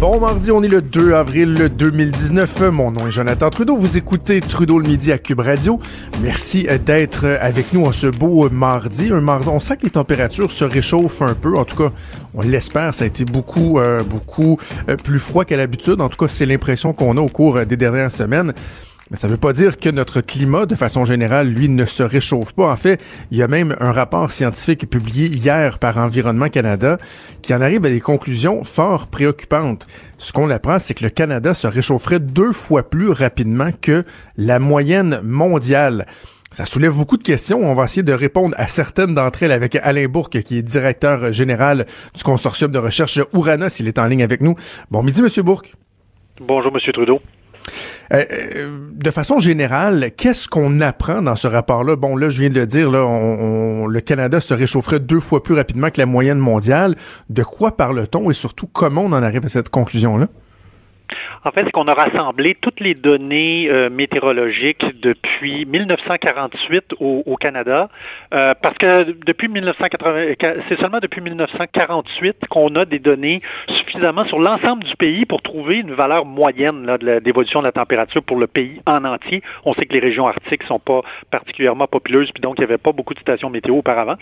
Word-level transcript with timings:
Bon 0.00 0.18
mardi, 0.18 0.50
on 0.50 0.62
est 0.62 0.68
le 0.68 0.80
2 0.80 1.12
avril 1.12 1.70
2019. 1.76 2.62
Mon 2.72 2.92
nom 2.92 3.06
est 3.06 3.10
Jonathan 3.10 3.50
Trudeau. 3.50 3.76
Vous 3.76 3.98
écoutez 3.98 4.40
Trudeau 4.40 4.78
le 4.78 4.88
midi 4.88 5.12
à 5.12 5.18
Cube 5.18 5.40
Radio. 5.40 5.78
Merci 6.22 6.66
d'être 6.86 7.26
avec 7.26 7.74
nous 7.74 7.84
en 7.84 7.92
ce 7.92 8.06
beau 8.06 8.48
mardi. 8.48 9.12
Un 9.12 9.20
mardi, 9.20 9.48
on 9.48 9.60
sent 9.60 9.76
que 9.76 9.82
les 9.82 9.90
températures 9.90 10.50
se 10.50 10.64
réchauffent 10.64 11.20
un 11.20 11.34
peu. 11.34 11.58
En 11.58 11.66
tout 11.66 11.76
cas, 11.76 11.92
on 12.32 12.40
l'espère. 12.40 12.94
Ça 12.94 13.04
a 13.04 13.06
été 13.06 13.26
beaucoup, 13.26 13.78
euh, 13.78 14.02
beaucoup 14.02 14.58
euh, 14.88 14.96
plus 14.96 15.18
froid 15.18 15.44
qu'à 15.44 15.58
l'habitude. 15.58 16.00
En 16.00 16.08
tout 16.08 16.16
cas, 16.16 16.28
c'est 16.28 16.46
l'impression 16.46 16.94
qu'on 16.94 17.18
a 17.18 17.20
au 17.20 17.28
cours 17.28 17.66
des 17.66 17.76
dernières 17.76 18.12
semaines. 18.12 18.54
Mais 19.10 19.16
ça 19.16 19.26
ne 19.26 19.32
veut 19.32 19.38
pas 19.38 19.52
dire 19.52 19.78
que 19.78 19.90
notre 19.90 20.22
climat, 20.22 20.64
de 20.64 20.74
façon 20.74 21.04
générale, 21.04 21.48
lui, 21.48 21.68
ne 21.68 21.84
se 21.84 22.02
réchauffe 22.02 22.54
pas. 22.54 22.70
En 22.70 22.76
fait, 22.76 23.02
il 23.30 23.36
y 23.36 23.42
a 23.42 23.48
même 23.48 23.76
un 23.78 23.92
rapport 23.92 24.32
scientifique 24.32 24.88
publié 24.88 25.26
hier 25.26 25.78
par 25.78 25.98
Environnement 25.98 26.48
Canada 26.48 26.96
qui 27.42 27.52
en 27.54 27.60
arrive 27.60 27.84
à 27.84 27.90
des 27.90 28.00
conclusions 28.00 28.64
fort 28.64 29.08
préoccupantes. 29.08 29.86
Ce 30.16 30.32
qu'on 30.32 30.48
apprend, 30.48 30.78
c'est 30.78 30.94
que 30.94 31.04
le 31.04 31.10
Canada 31.10 31.52
se 31.52 31.66
réchaufferait 31.66 32.18
deux 32.20 32.52
fois 32.52 32.88
plus 32.88 33.10
rapidement 33.10 33.70
que 33.82 34.04
la 34.38 34.58
moyenne 34.58 35.20
mondiale. 35.22 36.06
Ça 36.50 36.64
soulève 36.64 36.94
beaucoup 36.94 37.18
de 37.18 37.22
questions. 37.22 37.68
On 37.68 37.74
va 37.74 37.84
essayer 37.84 38.04
de 38.04 38.12
répondre 38.12 38.54
à 38.58 38.68
certaines 38.68 39.12
d'entre 39.12 39.42
elles 39.42 39.52
avec 39.52 39.76
Alain 39.76 40.06
Bourque, 40.06 40.40
qui 40.42 40.56
est 40.56 40.62
directeur 40.62 41.30
général 41.30 41.84
du 42.14 42.22
consortium 42.22 42.72
de 42.72 42.78
recherche 42.78 43.20
Ouranos. 43.34 43.70
s'il 43.70 43.88
est 43.88 43.98
en 43.98 44.06
ligne 44.06 44.22
avec 44.22 44.40
nous. 44.40 44.54
Bon 44.90 45.02
midi, 45.02 45.20
Monsieur 45.20 45.42
Bourque. 45.42 45.74
Bonjour, 46.40 46.72
Monsieur 46.72 46.92
Trudeau. 46.92 47.20
Euh, 48.12 48.24
euh, 48.56 48.78
de 48.92 49.10
façon 49.10 49.38
générale, 49.38 50.10
qu'est-ce 50.16 50.48
qu'on 50.48 50.80
apprend 50.80 51.22
dans 51.22 51.36
ce 51.36 51.48
rapport-là? 51.48 51.96
Bon, 51.96 52.16
là, 52.16 52.28
je 52.28 52.40
viens 52.40 52.50
de 52.50 52.54
le 52.54 52.66
dire, 52.66 52.90
là, 52.90 53.04
on, 53.04 53.86
le 53.86 54.00
Canada 54.00 54.40
se 54.40 54.54
réchaufferait 54.54 55.00
deux 55.00 55.20
fois 55.20 55.42
plus 55.42 55.54
rapidement 55.54 55.90
que 55.90 56.00
la 56.00 56.06
moyenne 56.06 56.38
mondiale. 56.38 56.96
De 57.30 57.42
quoi 57.42 57.76
parle-t-on 57.76 58.30
et 58.30 58.34
surtout 58.34 58.66
comment 58.66 59.02
on 59.02 59.12
en 59.12 59.22
arrive 59.22 59.44
à 59.44 59.48
cette 59.48 59.70
conclusion-là? 59.70 60.28
En 61.44 61.50
fait, 61.50 61.64
c'est 61.64 61.70
qu'on 61.72 61.88
a 61.88 61.94
rassemblé 61.94 62.54
toutes 62.54 62.80
les 62.80 62.94
données 62.94 63.68
euh, 63.68 63.90
météorologiques 63.90 65.00
depuis 65.00 65.66
1948 65.66 66.94
au, 67.00 67.36
Canada, 67.36 67.88
euh, 68.32 68.54
parce 68.60 68.78
que 68.78 69.14
depuis 69.26 69.48
1980, 69.48 70.34
c'est 70.68 70.80
seulement 70.80 71.00
depuis 71.00 71.20
1948 71.20 72.46
qu'on 72.48 72.74
a 72.76 72.84
des 72.84 72.98
données 72.98 73.42
suffisamment 73.68 74.24
sur 74.24 74.38
l'ensemble 74.38 74.84
du 74.84 74.96
pays 74.96 75.26
pour 75.26 75.42
trouver 75.42 75.78
une 75.78 75.92
valeur 75.92 76.24
moyenne 76.24 76.86
là, 76.86 76.98
de 76.98 77.18
d'évolution 77.18 77.60
de 77.60 77.66
la 77.66 77.72
température 77.72 78.22
pour 78.22 78.38
le 78.38 78.46
pays 78.46 78.80
en 78.86 79.04
entier. 79.04 79.42
On 79.64 79.74
sait 79.74 79.86
que 79.86 79.92
les 79.92 80.00
régions 80.00 80.26
arctiques 80.26 80.62
sont 80.64 80.78
pas 80.78 81.02
particulièrement 81.30 81.86
populeuses, 81.86 82.30
puis 82.32 82.40
donc 82.40 82.54
il 82.58 82.62
n'y 82.62 82.64
avait 82.64 82.78
pas 82.78 82.92
beaucoup 82.92 83.14
de 83.14 83.20
stations 83.20 83.50
météo 83.50 83.76
auparavant. 83.76 84.16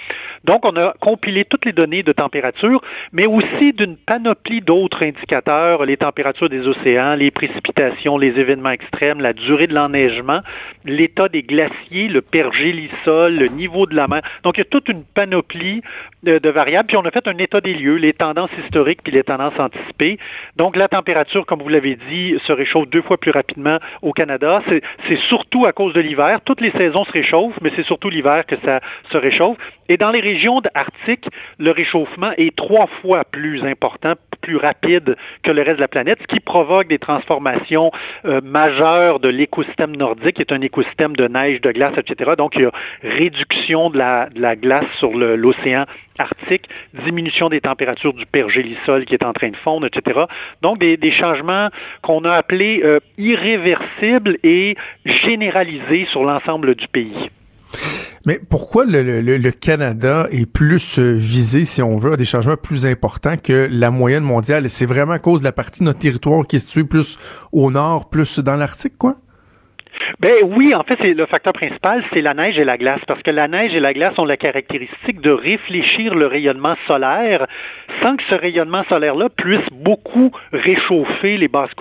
Donc, 0.44 0.64
on 0.64 0.76
a 0.76 0.94
compilé 1.00 1.44
toutes 1.44 1.64
les 1.64 1.72
données 1.72 2.02
de 2.02 2.12
température, 2.12 2.82
mais 3.12 3.26
aussi 3.26 3.72
d'une 3.72 3.96
panoplie 3.96 4.60
d'autres 4.60 5.02
indicateurs, 5.02 5.84
les 5.84 5.96
températures 5.96 6.48
des 6.48 6.66
les 6.84 7.30
précipitations, 7.30 8.18
les 8.18 8.38
événements 8.38 8.70
extrêmes, 8.70 9.20
la 9.20 9.32
durée 9.32 9.66
de 9.66 9.74
l'enneigement, 9.74 10.40
l'état 10.84 11.28
des 11.28 11.42
glaciers, 11.42 12.08
le 12.08 12.22
pergélisol, 12.22 13.34
le 13.34 13.46
niveau 13.48 13.86
de 13.86 13.94
la 13.94 14.08
mer. 14.08 14.22
Donc, 14.42 14.56
il 14.56 14.60
y 14.60 14.62
a 14.62 14.66
toute 14.66 14.88
une 14.88 15.04
panoplie 15.04 15.82
de, 16.22 16.48
variables. 16.48 16.88
Puis, 16.88 16.96
on 16.96 17.04
a 17.04 17.10
fait 17.10 17.26
un 17.28 17.38
état 17.38 17.60
des 17.60 17.74
lieux, 17.74 17.96
les 17.96 18.12
tendances 18.12 18.50
historiques 18.64 19.00
puis 19.02 19.12
les 19.12 19.24
tendances 19.24 19.58
anticipées. 19.58 20.18
Donc, 20.56 20.76
la 20.76 20.88
température, 20.88 21.46
comme 21.46 21.62
vous 21.62 21.68
l'avez 21.68 21.96
dit, 22.08 22.36
se 22.44 22.52
réchauffe 22.52 22.88
deux 22.88 23.02
fois 23.02 23.18
plus 23.18 23.30
rapidement 23.30 23.78
au 24.02 24.12
Canada. 24.12 24.62
C'est 25.08 25.18
surtout 25.28 25.66
à 25.66 25.72
cause 25.72 25.92
de 25.94 26.00
l'hiver. 26.00 26.40
Toutes 26.44 26.60
les 26.60 26.70
saisons 26.72 27.04
se 27.04 27.12
réchauffent, 27.12 27.58
mais 27.62 27.72
c'est 27.76 27.84
surtout 27.84 28.10
l'hiver 28.10 28.44
que 28.46 28.56
ça 28.64 28.80
se 29.10 29.16
réchauffe. 29.16 29.56
Et 29.88 29.96
dans 29.96 30.10
les 30.10 30.20
régions 30.20 30.60
arctiques, 30.74 31.28
le 31.58 31.70
réchauffement 31.70 32.32
est 32.36 32.54
trois 32.56 32.86
fois 32.86 33.24
plus 33.24 33.64
important, 33.64 34.14
plus 34.42 34.56
rapide 34.56 35.16
que 35.42 35.50
le 35.50 35.62
reste 35.62 35.76
de 35.76 35.80
la 35.80 35.88
planète, 35.88 36.18
ce 36.20 36.26
qui 36.26 36.40
provoque 36.40 36.88
des 36.88 36.98
transformations 36.98 37.90
euh, 38.24 38.40
majeures 38.42 39.20
de 39.20 39.28
l'écosystème 39.28 39.96
nordique, 39.96 40.36
qui 40.36 40.42
est 40.42 40.52
un 40.52 40.60
écosystème 40.60 41.16
de 41.16 41.26
neige, 41.28 41.60
de 41.60 41.72
glace, 41.72 41.94
etc. 41.96 42.32
Donc, 42.36 42.56
il 42.56 42.62
y 42.62 42.64
a 42.66 42.72
réduction 43.02 43.88
de 43.90 43.98
la, 43.98 44.56
glace 44.56 44.84
sur 44.98 45.12
l'océan 45.12 45.86
arctique, 46.18 46.68
diminution 47.04 47.48
des 47.48 47.60
températures 47.60 48.12
du 48.12 48.26
pergélisol 48.26 49.04
qui 49.06 49.14
est 49.14 49.24
en 49.24 49.32
train 49.32 49.50
de 49.50 49.56
fondre, 49.56 49.86
etc. 49.86 50.20
Donc, 50.60 50.78
des, 50.78 50.96
des 50.96 51.12
changements 51.12 51.68
qu'on 52.02 52.24
a 52.24 52.32
appelés 52.32 52.82
euh, 52.84 52.98
irréversibles 53.16 54.36
et 54.42 54.76
généralisés 55.04 56.06
sur 56.10 56.24
l'ensemble 56.24 56.74
du 56.74 56.88
pays. 56.88 57.30
Mais 58.24 58.40
pourquoi 58.48 58.84
le, 58.84 59.20
le, 59.20 59.50
Canada 59.50 60.28
est 60.30 60.46
plus 60.46 60.98
euh, 60.98 61.12
visé, 61.12 61.64
si 61.64 61.82
on 61.82 61.96
veut, 61.96 62.12
à 62.12 62.16
des 62.16 62.24
changements 62.24 62.56
plus 62.56 62.86
importants 62.86 63.36
que 63.36 63.68
la 63.70 63.90
moyenne 63.90 64.22
mondiale? 64.22 64.70
C'est 64.70 64.86
vraiment 64.86 65.14
à 65.14 65.18
cause 65.18 65.40
de 65.40 65.44
la 65.44 65.52
partie 65.52 65.80
de 65.80 65.86
notre 65.86 65.98
territoire 65.98 66.46
qui 66.46 66.56
est 66.56 66.60
située 66.60 66.84
plus 66.84 67.18
au 67.50 67.70
nord, 67.70 68.10
plus 68.10 68.38
dans 68.38 68.56
l'Arctique, 68.56 68.96
quoi? 68.96 69.16
Ben 70.20 70.36
oui, 70.42 70.74
en 70.74 70.82
fait, 70.82 70.98
c'est 71.00 71.14
le 71.14 71.26
facteur 71.26 71.52
principal, 71.52 72.04
c'est 72.12 72.20
la 72.20 72.34
neige 72.34 72.58
et 72.58 72.64
la 72.64 72.76
glace, 72.76 73.00
parce 73.06 73.22
que 73.22 73.30
la 73.30 73.48
neige 73.48 73.74
et 73.74 73.80
la 73.80 73.92
glace 73.92 74.18
ont 74.18 74.24
la 74.24 74.36
caractéristique 74.36 75.20
de 75.20 75.30
réfléchir 75.30 76.14
le 76.14 76.26
rayonnement 76.26 76.76
solaire 76.86 77.46
sans 78.02 78.16
que 78.16 78.22
ce 78.24 78.34
rayonnement 78.34 78.84
solaire-là 78.88 79.28
puisse 79.28 79.68
beaucoup 79.72 80.30
réchauffer 80.52 81.36
les 81.36 81.48
basses 81.48 81.72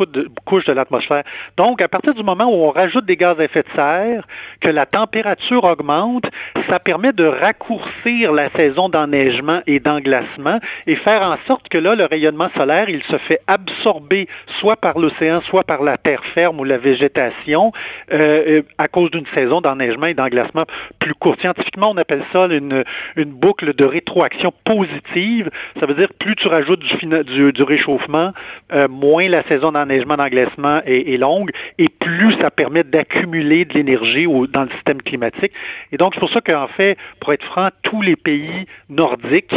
couches 0.45 0.66
de 0.66 0.73
l'atmosphère. 0.73 1.23
Donc, 1.57 1.81
à 1.81 1.88
partir 1.88 2.13
du 2.13 2.23
moment 2.23 2.45
où 2.45 2.66
on 2.66 2.71
rajoute 2.71 3.05
des 3.05 3.17
gaz 3.17 3.39
à 3.39 3.44
effet 3.44 3.63
de 3.63 3.75
serre, 3.75 4.27
que 4.59 4.69
la 4.69 4.85
température 4.85 5.63
augmente, 5.63 6.29
ça 6.69 6.79
permet 6.79 7.13
de 7.13 7.25
raccourcir 7.25 8.31
la 8.33 8.50
saison 8.51 8.89
d'enneigement 8.89 9.61
et 9.67 9.79
d'englacement 9.79 10.59
et 10.88 10.95
faire 10.95 11.21
en 11.21 11.38
sorte 11.47 11.69
que 11.69 11.77
là, 11.77 11.95
le 11.95 12.05
rayonnement 12.05 12.50
solaire, 12.55 12.89
il 12.89 13.03
se 13.03 13.17
fait 13.17 13.39
absorber 13.47 14.27
soit 14.59 14.75
par 14.75 14.97
l'océan, 15.00 15.41
soit 15.41 15.63
par 15.63 15.83
la 15.83 15.97
terre 15.97 16.23
ferme 16.33 16.59
ou 16.59 16.63
la 16.63 16.77
végétation 16.77 17.71
euh, 18.11 18.44
euh, 18.47 18.61
à 18.77 18.88
cause 18.88 19.11
d'une 19.11 19.25
saison 19.33 19.61
d'enneigement 19.61 20.07
et 20.07 20.13
d'englacement 20.13 20.66
plus 20.99 21.13
courte. 21.13 21.39
Scientifiquement, 21.41 21.91
on 21.91 21.97
appelle 21.97 22.23
ça 22.33 22.45
une, 22.45 22.83
une 23.16 23.31
boucle 23.31 23.73
de 23.73 23.85
rétroaction 23.85 24.51
positive. 24.66 25.49
Ça 25.79 25.85
veut 25.85 25.94
dire 25.94 26.09
plus 26.19 26.35
tu 26.35 26.47
rajoutes 26.47 26.81
du, 26.81 27.51
du, 27.53 27.63
réchauffement, 27.63 28.33
euh, 28.73 28.88
moins 28.88 29.27
la 29.29 29.44
saison 29.44 29.71
d'enneigement 29.71 30.17
d'englacement 30.17 30.81
est, 30.85 31.13
est, 31.13 31.17
longue 31.17 31.51
et 31.77 31.88
plus 31.88 32.33
ça 32.41 32.51
permet 32.51 32.83
d'accumuler 32.83 33.66
de 33.66 33.73
l'énergie 33.73 34.27
dans 34.50 34.63
le 34.63 34.69
système 34.71 35.01
climatique. 35.01 35.51
Et 35.91 35.97
donc, 35.97 36.13
c'est 36.13 36.19
pour 36.19 36.31
ça 36.31 36.41
qu'en 36.41 36.67
fait, 36.67 36.97
pour 37.19 37.33
être 37.33 37.45
franc, 37.45 37.69
tous 37.83 38.01
les 38.01 38.16
pays 38.16 38.66
nordiques 38.89 39.55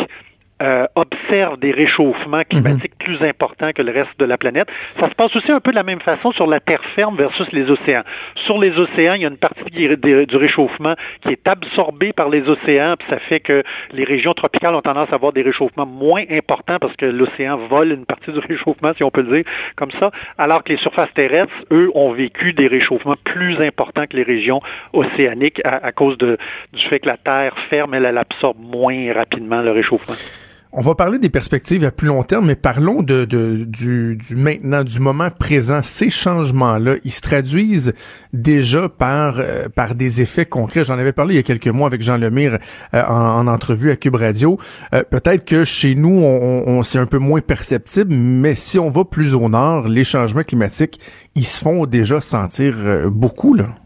euh, 0.62 0.87
observe 0.94 1.59
des 1.59 1.72
réchauffements 1.72 2.42
climatiques 2.48 2.97
plus 2.98 3.20
importants 3.22 3.72
que 3.72 3.82
le 3.82 3.91
reste 3.91 4.19
de 4.19 4.25
la 4.25 4.38
planète. 4.38 4.69
Ça 5.00 5.10
se 5.10 5.15
passe 5.15 5.34
aussi 5.34 5.50
un 5.50 5.59
peu 5.59 5.72
de 5.72 5.76
la 5.76 5.82
même 5.82 6.00
façon 6.00 6.31
sur 6.31 6.47
la 6.47 6.60
terre 6.60 6.82
ferme 6.94 7.16
versus 7.16 7.50
les 7.50 7.69
océans. 7.70 8.04
Sur 8.37 8.59
les 8.59 8.78
océans, 8.78 9.14
il 9.14 9.22
y 9.22 9.25
a 9.25 9.28
une 9.28 9.37
partie 9.37 9.64
du 9.64 10.37
réchauffement 10.37 10.94
qui 11.22 11.31
est 11.31 11.48
absorbée 11.48 12.12
par 12.12 12.28
les 12.28 12.48
océans, 12.48 12.94
puis 12.97 13.09
ça 13.10 13.19
fait 13.19 13.41
que 13.41 13.64
les 13.93 14.04
régions 14.04 14.32
tropicales 14.32 14.76
ont 14.76 14.81
tendance 14.81 15.10
à 15.10 15.16
avoir 15.16 15.32
des 15.32 15.43
réchauffements 15.43 15.87
moins 15.87 16.22
importants 16.31 16.78
parce 16.81 16.94
que 16.94 17.06
l'océan 17.06 17.56
vole 17.56 17.91
une 17.91 18.06
partie 18.06 18.31
du 18.31 18.38
réchauffement, 18.48 18.93
si 18.97 19.03
on 19.03 19.10
peut 19.10 19.22
le 19.22 19.43
dire 19.43 19.53
comme 19.75 19.91
ça, 19.91 20.12
alors 20.38 20.62
que 20.62 20.72
les 20.72 20.78
surfaces 20.78 21.12
terrestres, 21.14 21.53
eux, 21.72 21.91
ont 21.94 22.12
vécu 22.12 22.53
des 22.53 22.69
réchauffements 22.69 23.16
plus 23.25 23.60
importants 23.60 24.06
que 24.06 24.16
les 24.16 24.22
régions 24.22 24.60
océaniques 24.93 25.60
à, 25.64 25.91
cause 25.93 26.16
de, 26.19 26.38
du 26.72 26.84
fait 26.87 27.00
que 27.00 27.09
la 27.09 27.16
terre 27.16 27.54
ferme, 27.70 27.94
elle, 27.94 28.04
elle 28.04 28.19
absorbe 28.19 28.59
moins 28.60 29.12
rapidement 29.12 29.60
le 29.60 29.72
réchauffement. 29.72 30.14
On 30.77 30.81
va 30.81 30.97
parler 30.97 31.21
des 31.21 31.29
perspectives 31.29 31.85
à 31.85 31.93
plus 31.93 32.09
long 32.09 32.25
terme, 32.25 32.47
mais 32.47 32.57
parlons 32.57 33.01
de, 33.05 33.25
du, 33.25 34.19
maintenant, 34.35 34.83
du 34.83 34.99
moment 34.99 35.31
présent. 35.31 35.83
Ces 35.85 36.11
changements-là, 36.11 36.97
ils 37.05 37.12
se 37.12 37.21
traduisent 37.21 37.95
déjà 38.33 38.89
par, 38.89 39.37
euh, 39.39 39.69
par 39.69 39.95
des 39.95 40.21
effets 40.21 40.47
concrets. 40.47 40.85
J'en 40.85 40.99
avais 40.99 41.12
parlé 41.12 41.35
il 41.35 41.37
y 41.37 41.41
a 41.41 41.45
quelques 41.45 41.69
mois 41.69 41.87
avec 41.87 42.03
Jean 42.03 42.17
Lemire 42.17 42.59
euh, 42.93 43.05
en, 43.05 43.47
entrevue 43.47 43.93
à 43.93 43.97
Cube 43.97 44.17
Radio. 44.17 44.59
Euh, 44.95 45.05
peut-être 45.09 45.45
que 45.45 45.62
chez 45.62 45.95
nous, 45.95 46.21
on, 46.21 46.65
on 46.67 46.82
c'est 46.82 46.99
un 46.99 47.06
peu 47.06 47.19
moins 47.19 47.41
perceptible, 47.41 48.12
mais 48.12 48.56
si 48.56 48.81
on 48.81 48.91
va 48.91 49.05
plus 49.05 49.37
au 49.37 49.49
nord, 49.49 49.87
les 49.87 50.03
changements 50.03 50.43
climatiques, 50.43 50.99
ils 51.37 51.47
se 51.47 51.61
font 51.61 51.87
déjà 51.87 52.20
sentir 52.20 52.75
beaucoup, 53.12 53.55
là. 53.55 53.77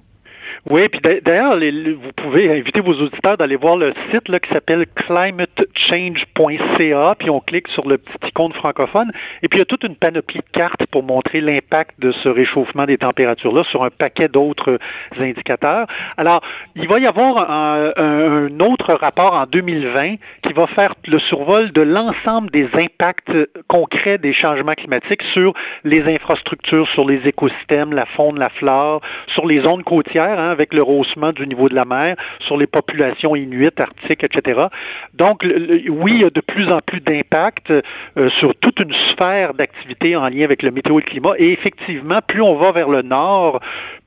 Oui, 0.71 0.87
puis 0.91 1.01
d'ailleurs, 1.25 1.57
vous 1.57 2.13
pouvez 2.15 2.55
inviter 2.59 2.81
vos 2.81 2.93
auditeurs 2.93 3.39
d'aller 3.39 3.57
voir 3.57 3.79
le 3.79 3.95
site 4.11 4.29
là, 4.29 4.39
qui 4.39 4.53
s'appelle 4.53 4.85
climatechange.ca, 4.87 7.15
puis 7.19 7.31
on 7.31 7.41
clique 7.41 7.69
sur 7.69 7.89
le 7.89 7.97
petit 7.97 8.29
icône 8.29 8.53
francophone, 8.53 9.11
et 9.43 9.49
puis 9.49 9.57
il 9.57 9.61
y 9.61 9.63
a 9.63 9.65
toute 9.65 9.85
une 9.85 9.97
panoplie 9.97 10.41
de 10.41 10.51
cartes 10.53 10.85
pour 10.91 11.03
montrer 11.03 11.41
l'impact 11.41 11.99
de 12.01 12.11
ce 12.11 12.29
réchauffement 12.29 12.85
des 12.85 12.99
températures-là 12.99 13.65
sur 13.65 13.83
un 13.83 13.89
paquet 13.89 14.29
d'autres 14.29 14.79
indicateurs. 15.19 15.87
Alors, 16.19 16.43
il 16.77 16.87
va 16.87 16.99
y 16.99 17.07
avoir 17.07 17.51
un, 17.51 17.93
un, 17.97 18.61
autre 18.61 18.93
rapport 18.93 19.33
en 19.33 19.47
2020 19.47 20.17
qui 20.43 20.53
va 20.53 20.67
faire 20.67 20.95
le 21.07 21.19
survol 21.19 21.73
de 21.73 21.81
l'ensemble 21.81 22.51
des 22.51 22.69
impacts 22.75 23.33
concrets 23.69 24.19
des 24.19 24.35
changements 24.35 24.75
climatiques 24.75 25.23
sur 25.33 25.55
les 25.85 26.03
infrastructures, 26.03 26.87
sur 26.89 27.09
les 27.09 27.27
écosystèmes, 27.27 27.95
la 27.95 28.05
faune, 28.05 28.39
la 28.39 28.51
flore, 28.51 29.01
sur 29.29 29.47
les 29.47 29.61
zones 29.61 29.83
côtières, 29.83 30.39
hein, 30.39 30.57
avec 30.59 30.75
le 30.75 30.83
rehaussement 30.83 31.33
du 31.33 31.47
niveau 31.47 31.69
de 31.69 31.75
la 31.75 31.85
mer 31.85 32.17
sur 32.41 32.57
les 32.57 32.67
populations 32.67 33.37
inuites, 33.37 33.79
arctiques, 33.79 34.25
etc. 34.25 34.67
Donc, 35.15 35.45
oui, 35.45 36.13
il 36.15 36.21
y 36.23 36.25
a 36.25 36.31
de 36.31 36.41
plus 36.41 36.69
en 36.71 36.81
plus 36.81 37.01
d'impact 37.01 37.71
euh, 37.71 38.29
sur 38.41 38.55
toute 38.57 38.81
une 38.81 38.93
sphère 39.11 39.55
d'activité 39.55 40.17
en 40.17 40.29
lien 40.29 40.43
avec 40.43 40.63
le 40.63 40.71
météo 40.73 40.99
et 40.99 41.03
le 41.03 41.09
climat. 41.09 41.35
Et 41.39 41.53
effectivement, 41.53 42.21
plus 42.27 42.43
on 42.43 42.57
va 42.57 42.73
vers 42.73 42.89
le 42.89 43.03
nord, 43.03 43.61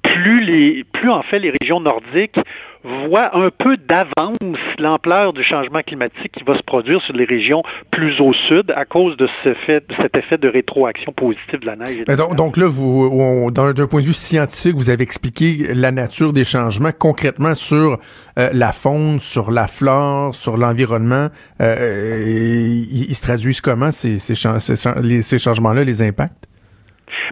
plus 0.03 0.41
les, 0.41 0.83
plus 0.83 1.09
en 1.09 1.23
fait 1.23 1.39
les 1.39 1.53
régions 1.61 1.79
nordiques 1.79 2.39
voit 2.83 3.35
un 3.37 3.49
peu 3.51 3.77
d'avance 3.77 4.37
l'ampleur 4.79 5.33
du 5.33 5.43
changement 5.43 5.81
climatique 5.81 6.31
qui 6.31 6.43
va 6.43 6.57
se 6.57 6.63
produire 6.63 7.01
sur 7.01 7.13
les 7.13 7.25
régions 7.25 7.61
plus 7.91 8.19
au 8.19 8.33
sud 8.33 8.71
à 8.75 8.85
cause 8.85 9.17
de, 9.17 9.27
ce 9.43 9.53
fait, 9.53 9.85
cet 9.97 10.17
effet 10.17 10.37
de 10.37 10.47
rétroaction 10.47 11.11
positive 11.11 11.59
de 11.59 11.65
la 11.67 11.75
neige. 11.75 12.05
donc, 12.35 12.57
là, 12.57 12.65
vous, 12.67 13.51
d'un 13.51 13.87
point 13.87 14.01
de 14.01 14.05
vue 14.05 14.13
scientifique, 14.13 14.75
vous 14.75 14.89
avez 14.89 15.03
expliqué 15.03 15.73
la 15.73 15.91
nature 15.91 16.33
des 16.33 16.43
changements 16.43 16.91
concrètement 16.97 17.53
sur 17.53 17.99
euh, 18.39 18.49
la 18.53 18.71
faune, 18.71 19.19
sur 19.19 19.51
la 19.51 19.67
flore, 19.67 20.33
sur 20.33 20.57
l'environnement. 20.57 21.29
Euh, 21.61 22.21
ils, 22.23 23.13
se 23.13 23.21
traduisent 23.21 23.61
comment 23.61 23.91
ces, 23.91 24.17
ces, 24.17 24.35
ces 24.35 25.39
changements-là, 25.39 25.83
les 25.83 26.01
impacts? 26.01 26.50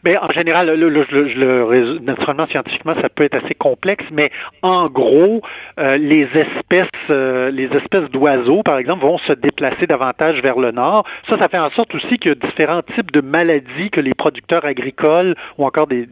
Mais 0.04 0.18
en 0.18 0.32
général, 0.32 0.68
le, 0.76 0.90
le, 0.90 1.06
le, 1.12 2.00
naturellement, 2.00 2.48
scientifiquement, 2.48 2.96
ça 3.02 3.10
peut 3.10 3.24
être 3.24 3.36
assez 3.36 3.56
complexe, 3.56 4.06
mais 4.12 4.32
en 4.62 4.86
gros, 4.86 5.42
euh, 5.80 5.98
les 5.98 6.28
espèces, 6.34 6.90
euh, 7.10 7.52
les 7.52 7.66
espèces 7.76 8.10
d'oiseaux, 8.12 8.64
par 8.64 8.78
exemple, 8.78 9.04
vont 9.04 9.18
se 9.18 9.34
déplacer 9.34 9.88
davantage 9.88 10.42
vers 10.42 10.60
le 10.60 10.72
nord. 10.72 11.06
Ça, 11.28 11.38
ça 11.38 11.48
fait 11.48 11.60
en 11.60 11.70
sorte 11.72 11.94
aussi 11.96 12.18
a 12.28 12.36
différents 12.36 12.82
types 12.82 13.12
de 13.12 13.22
maladies 13.22 13.90
que 13.92 14.02
les 14.02 14.14
producteurs 14.14 14.66
agricoles 14.66 15.36
ou 15.58 15.66
encore 15.66 15.88
des, 15.88 16.08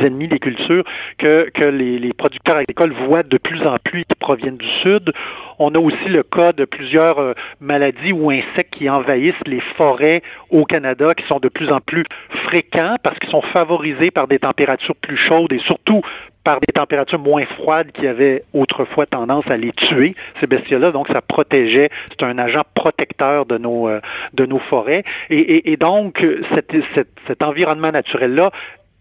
ennemis 0.00 0.28
des 0.28 0.38
cultures 0.38 0.84
que, 1.18 1.50
que 1.50 1.64
les, 1.64 1.98
les, 1.98 2.12
producteurs 2.12 2.56
agricoles 2.56 2.92
voient 2.92 3.22
de 3.22 3.38
plus 3.38 3.62
en 3.66 3.76
plus 3.82 4.04
qui 4.04 4.14
proviennent 4.18 4.56
du 4.56 4.68
sud. 4.82 5.12
On 5.58 5.74
a 5.74 5.78
aussi 5.78 6.08
le 6.08 6.22
cas 6.22 6.52
de 6.52 6.64
plusieurs 6.64 7.18
euh, 7.18 7.34
maladies 7.60 8.12
ou 8.12 8.30
insectes 8.30 8.72
qui 8.72 8.88
envahissent 8.88 9.34
les 9.46 9.60
forêts 9.76 10.22
au 10.50 10.64
Canada, 10.64 11.14
qui 11.14 11.26
sont 11.26 11.40
de 11.40 11.48
plus 11.48 11.70
en 11.70 11.80
plus 11.80 12.04
fréquents 12.44 12.96
parce 13.02 13.18
qu'ils 13.18 13.30
sont 13.30 13.42
favorisés 13.42 14.10
par 14.10 14.28
des 14.28 14.38
températures 14.38 14.96
plus 14.96 15.16
chaudes 15.16 15.52
et 15.52 15.58
surtout 15.58 16.02
par 16.44 16.60
des 16.60 16.72
températures 16.72 17.18
moins 17.18 17.44
froides 17.44 17.92
qui 17.92 18.06
avaient 18.06 18.42
autrefois 18.54 19.04
tendance 19.04 19.46
à 19.50 19.56
les 19.56 19.72
tuer, 19.72 20.14
ces 20.40 20.46
bestioles-là. 20.46 20.92
Donc, 20.92 21.08
ça 21.08 21.20
protégeait, 21.20 21.90
c'est 22.08 22.24
un 22.24 22.38
agent 22.38 22.62
protecteur 22.74 23.44
de 23.44 23.58
nos, 23.58 23.88
euh, 23.88 24.00
de 24.32 24.46
nos 24.46 24.58
forêts. 24.58 25.04
Et, 25.28 25.76
donc, 25.76 26.24
cet 26.54 27.42
environnement 27.42 27.92
naturel-là 27.92 28.50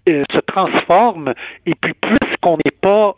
euh, 0.10 0.24
se 0.32 0.40
transforme. 0.40 1.34
Et 1.66 1.74
puis, 1.76 1.94
puisqu'on 1.94 2.58
n'est 2.58 2.78
pas 2.82 3.16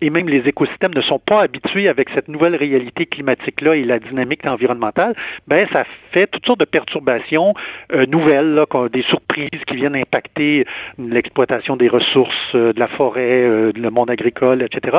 et 0.00 0.10
même 0.10 0.28
les 0.28 0.48
écosystèmes 0.48 0.94
ne 0.94 1.00
sont 1.00 1.18
pas 1.18 1.42
habitués 1.42 1.88
avec 1.88 2.08
cette 2.10 2.28
nouvelle 2.28 2.56
réalité 2.56 3.06
climatique-là 3.06 3.76
et 3.76 3.84
la 3.84 3.98
dynamique 3.98 4.46
environnementale, 4.46 5.14
ben 5.46 5.66
ça 5.72 5.84
fait 6.12 6.26
toutes 6.26 6.46
sortes 6.46 6.60
de 6.60 6.64
perturbations 6.64 7.54
euh, 7.92 8.06
nouvelles, 8.06 8.54
là, 8.54 8.66
des 8.92 9.02
surprises 9.02 9.48
qui 9.66 9.76
viennent 9.76 9.96
impacter 9.96 10.66
l'exploitation 10.98 11.76
des 11.76 11.88
ressources 11.88 12.54
euh, 12.54 12.72
de 12.72 12.80
la 12.80 12.88
forêt, 12.88 13.72
le 13.74 13.90
monde 13.90 14.10
agricole, 14.10 14.62
etc. 14.62 14.98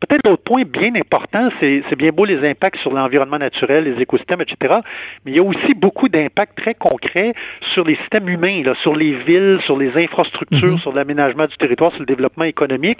Peut-être 0.00 0.26
l'autre 0.28 0.42
point 0.42 0.62
bien 0.64 0.94
important, 0.94 1.48
c'est 1.60 1.96
bien 1.96 2.10
beau 2.10 2.24
les 2.24 2.48
impacts 2.48 2.78
sur 2.78 2.92
l'environnement 2.92 3.38
naturel, 3.38 3.84
les 3.84 4.02
écosystèmes, 4.02 4.40
etc., 4.40 4.76
mais 5.24 5.32
il 5.32 5.36
y 5.36 5.40
a 5.40 5.42
aussi 5.42 5.74
beaucoup 5.74 6.08
d'impacts 6.08 6.56
très 6.56 6.74
concrets 6.74 7.34
sur 7.74 7.84
les 7.84 7.96
systèmes 7.96 8.28
humains, 8.28 8.62
là, 8.62 8.74
sur 8.82 8.94
les 8.94 9.12
villes, 9.12 9.58
sur 9.64 9.76
les 9.76 9.96
infrastructures, 9.96 10.76
mm-hmm. 10.76 10.80
sur 10.80 10.92
l'aménagement 10.92 11.46
du 11.46 11.56
territoire, 11.56 11.90
sur 11.92 12.00
le 12.00 12.06
développement 12.06 12.44
économique. 12.44 12.98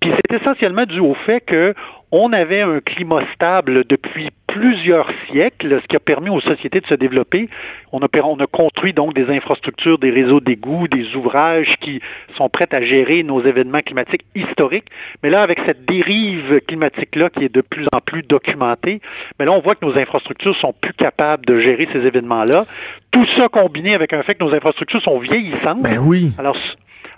Puis 0.00 0.12
c'est 0.16 0.40
essentiellement 0.40 0.86
dû 0.86 1.00
au 1.00 1.14
fait 1.14 1.40
que 1.40 1.74
on 2.12 2.32
avait 2.32 2.62
un 2.62 2.80
climat 2.80 3.22
stable 3.34 3.84
depuis 3.88 4.30
plusieurs 4.48 5.08
siècles, 5.28 5.80
ce 5.80 5.86
qui 5.86 5.94
a 5.94 6.00
permis 6.00 6.28
aux 6.28 6.40
sociétés 6.40 6.80
de 6.80 6.86
se 6.86 6.94
développer. 6.94 7.48
On 7.92 8.00
a, 8.00 8.08
on 8.24 8.36
a 8.40 8.46
construit 8.46 8.92
donc 8.92 9.14
des 9.14 9.30
infrastructures, 9.30 9.98
des 9.98 10.10
réseaux 10.10 10.40
d'égouts, 10.40 10.88
des 10.88 11.14
ouvrages 11.14 11.76
qui 11.80 12.00
sont 12.36 12.48
prêts 12.48 12.66
à 12.72 12.80
gérer 12.80 13.22
nos 13.22 13.40
événements 13.44 13.80
climatiques 13.80 14.24
historiques. 14.34 14.86
Mais 15.22 15.30
là, 15.30 15.42
avec 15.42 15.60
cette 15.66 15.84
dérive 15.84 16.60
climatique-là 16.66 17.30
qui 17.30 17.44
est 17.44 17.54
de 17.54 17.60
plus 17.60 17.86
en 17.92 18.00
plus 18.00 18.22
documentée, 18.22 19.00
mais 19.38 19.44
là, 19.44 19.52
on 19.52 19.60
voit 19.60 19.76
que 19.76 19.84
nos 19.84 19.96
infrastructures 19.96 20.56
sont 20.56 20.72
plus 20.72 20.94
capables 20.94 21.46
de 21.46 21.60
gérer 21.60 21.88
ces 21.92 22.04
événements-là. 22.04 22.64
Tout 23.12 23.26
ça 23.36 23.48
combiné 23.48 23.94
avec 23.94 24.12
un 24.12 24.22
fait 24.24 24.34
que 24.34 24.42
nos 24.42 24.52
infrastructures 24.52 25.02
sont 25.02 25.18
vieillissantes. 25.18 25.82
Ben 25.82 25.98
oui. 25.98 26.32
Alors, 26.38 26.56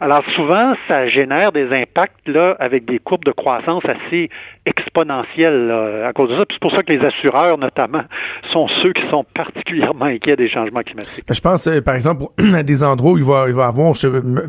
alors 0.03 0.25
souvent, 0.35 0.75
ça 0.89 1.07
génère 1.07 1.53
des 1.53 1.69
impacts 1.73 2.27
là 2.27 2.57
avec 2.59 2.85
des 2.85 2.99
courbes 2.99 3.25
de 3.25 3.31
croissance 3.31 3.85
assez 3.85 4.31
exponentielles 4.67 5.71
à 6.05 6.13
cause 6.13 6.31
de 6.31 6.37
ça. 6.37 6.45
C'est 6.51 6.61
pour 6.61 6.73
ça 6.73 6.83
que 6.83 6.93
les 6.93 7.05
assureurs, 7.05 7.57
notamment, 7.57 8.03
sont 8.53 8.67
ceux 8.83 8.93
qui 8.93 9.09
sont 9.11 9.25
particulièrement 9.35 10.07
inquiets 10.07 10.35
des 10.35 10.49
changements 10.49 10.83
climatiques. 10.83 11.25
Je 11.31 11.41
pense, 11.41 11.69
euh, 11.69 11.81
par 11.81 11.95
exemple, 11.95 12.25
à 12.55 12.65
des 12.65 12.83
endroits 12.83 13.13
où 13.13 13.19
il 13.19 13.25
va, 13.25 13.45
il 13.47 13.55
va 13.55 13.67
avoir, 13.67 13.93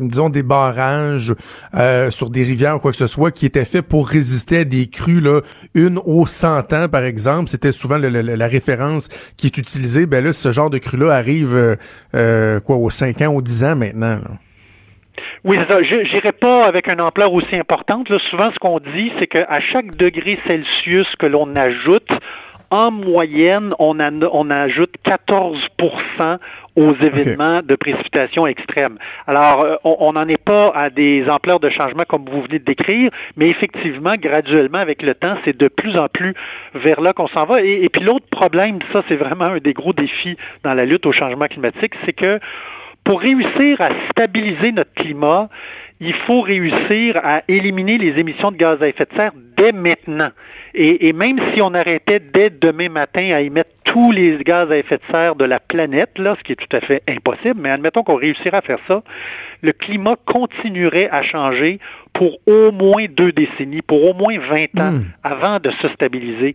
disons, 0.00 0.28
des 0.28 0.42
barrages 0.42 1.32
euh, 1.74 2.10
sur 2.10 2.30
des 2.30 2.42
rivières 2.42 2.76
ou 2.76 2.78
quoi 2.80 2.90
que 2.90 2.96
ce 2.96 3.06
soit 3.06 3.30
qui 3.30 3.46
étaient 3.46 3.64
faits 3.64 3.86
pour 3.86 4.08
résister 4.08 4.58
à 4.58 4.64
des 4.64 4.88
crues, 4.88 5.20
là, 5.20 5.40
une 5.74 5.98
aux 6.04 6.26
100 6.26 6.72
ans, 6.72 6.88
par 6.90 7.04
exemple. 7.04 7.48
C'était 7.48 7.72
souvent 7.72 7.98
la 7.98 8.46
référence 8.48 9.08
qui 9.36 9.46
est 9.46 9.56
utilisée. 9.56 10.06
Ben 10.06 10.24
là, 10.24 10.32
ce 10.32 10.50
genre 10.50 10.70
de 10.70 10.78
crue-là 10.78 11.12
arrive, 11.12 11.54
euh, 11.54 11.76
euh, 12.14 12.58
quoi, 12.60 12.76
aux 12.76 12.90
5 12.90 13.22
ans, 13.22 13.34
aux 13.34 13.42
10 13.42 13.64
ans 13.64 13.76
maintenant. 13.76 14.18
Oui, 15.44 15.58
c'est 15.60 15.72
ça. 15.72 15.82
Je 15.82 15.96
n'irai 15.96 16.32
pas 16.32 16.64
avec 16.64 16.88
une 16.88 17.00
ampleur 17.00 17.32
aussi 17.32 17.56
importante. 17.56 18.08
souvent, 18.30 18.50
ce 18.52 18.58
qu'on 18.58 18.80
dit, 18.80 19.12
c'est 19.18 19.26
qu'à 19.26 19.60
chaque 19.60 19.96
degré 19.96 20.38
Celsius 20.46 21.14
que 21.16 21.26
l'on 21.26 21.54
ajoute, 21.56 22.10
en 22.70 22.90
moyenne, 22.90 23.72
on, 23.78 23.98
on 24.00 24.50
ajoute 24.50 24.94
14% 25.04 26.38
aux 26.74 26.94
événements 26.96 27.62
de 27.62 27.76
précipitation 27.76 28.48
extrêmes. 28.48 28.98
Alors, 29.28 29.60
euh, 29.60 29.76
on 29.84 30.12
n'en 30.14 30.26
est 30.26 30.42
pas 30.42 30.72
à 30.74 30.90
des 30.90 31.28
ampleurs 31.28 31.60
de 31.60 31.70
changement 31.70 32.02
comme 32.08 32.24
vous 32.24 32.42
venez 32.42 32.58
de 32.58 32.64
décrire, 32.64 33.12
mais 33.36 33.48
effectivement, 33.48 34.14
graduellement, 34.16 34.78
avec 34.78 35.02
le 35.02 35.14
temps, 35.14 35.36
c'est 35.44 35.56
de 35.56 35.68
plus 35.68 35.96
en 35.96 36.08
plus 36.08 36.34
vers 36.74 37.00
là 37.00 37.12
qu'on 37.12 37.28
s'en 37.28 37.44
va. 37.44 37.62
Et, 37.62 37.84
et 37.84 37.88
puis 37.88 38.02
l'autre 38.02 38.26
problème, 38.28 38.80
ça, 38.92 39.04
c'est 39.08 39.16
vraiment 39.16 39.44
un 39.44 39.58
des 39.58 39.72
gros 39.72 39.92
défis 39.92 40.36
dans 40.64 40.74
la 40.74 40.84
lutte 40.84 41.06
au 41.06 41.12
changement 41.12 41.46
climatique, 41.46 41.94
c'est 42.04 42.12
que 42.12 42.40
pour 43.04 43.20
réussir 43.20 43.80
à 43.80 43.90
stabiliser 44.10 44.72
notre 44.72 44.92
climat, 44.94 45.48
il 46.00 46.14
faut 46.26 46.40
réussir 46.40 47.20
à 47.22 47.42
éliminer 47.48 47.98
les 47.98 48.18
émissions 48.18 48.50
de 48.50 48.56
gaz 48.56 48.82
à 48.82 48.88
effet 48.88 49.06
de 49.10 49.16
serre 49.16 49.32
dès 49.64 49.72
maintenant. 49.72 50.30
Et, 50.74 51.12
même 51.12 51.38
si 51.52 51.62
on 51.62 51.72
arrêtait 51.72 52.20
dès 52.20 52.50
demain 52.50 52.88
matin 52.88 53.30
à 53.32 53.40
émettre 53.40 53.70
tous 53.84 54.10
les 54.10 54.38
gaz 54.38 54.70
à 54.72 54.76
effet 54.76 54.96
de 54.96 55.02
serre 55.10 55.36
de 55.36 55.44
la 55.44 55.60
planète, 55.60 56.18
là, 56.18 56.34
ce 56.36 56.42
qui 56.42 56.52
est 56.52 56.56
tout 56.56 56.76
à 56.76 56.80
fait 56.80 57.02
impossible, 57.08 57.60
mais 57.60 57.70
admettons 57.70 58.02
qu'on 58.02 58.16
réussirait 58.16 58.56
à 58.56 58.60
faire 58.60 58.80
ça, 58.88 59.02
le 59.62 59.72
climat 59.72 60.16
continuerait 60.26 61.08
à 61.10 61.22
changer 61.22 61.78
pour 62.12 62.38
au 62.46 62.72
moins 62.72 63.06
deux 63.08 63.32
décennies, 63.32 63.82
pour 63.82 64.04
au 64.04 64.14
moins 64.14 64.38
20 64.38 64.80
ans 64.80 64.92
hmm. 64.92 65.04
avant 65.22 65.58
de 65.58 65.70
se 65.70 65.88
stabiliser. 65.88 66.54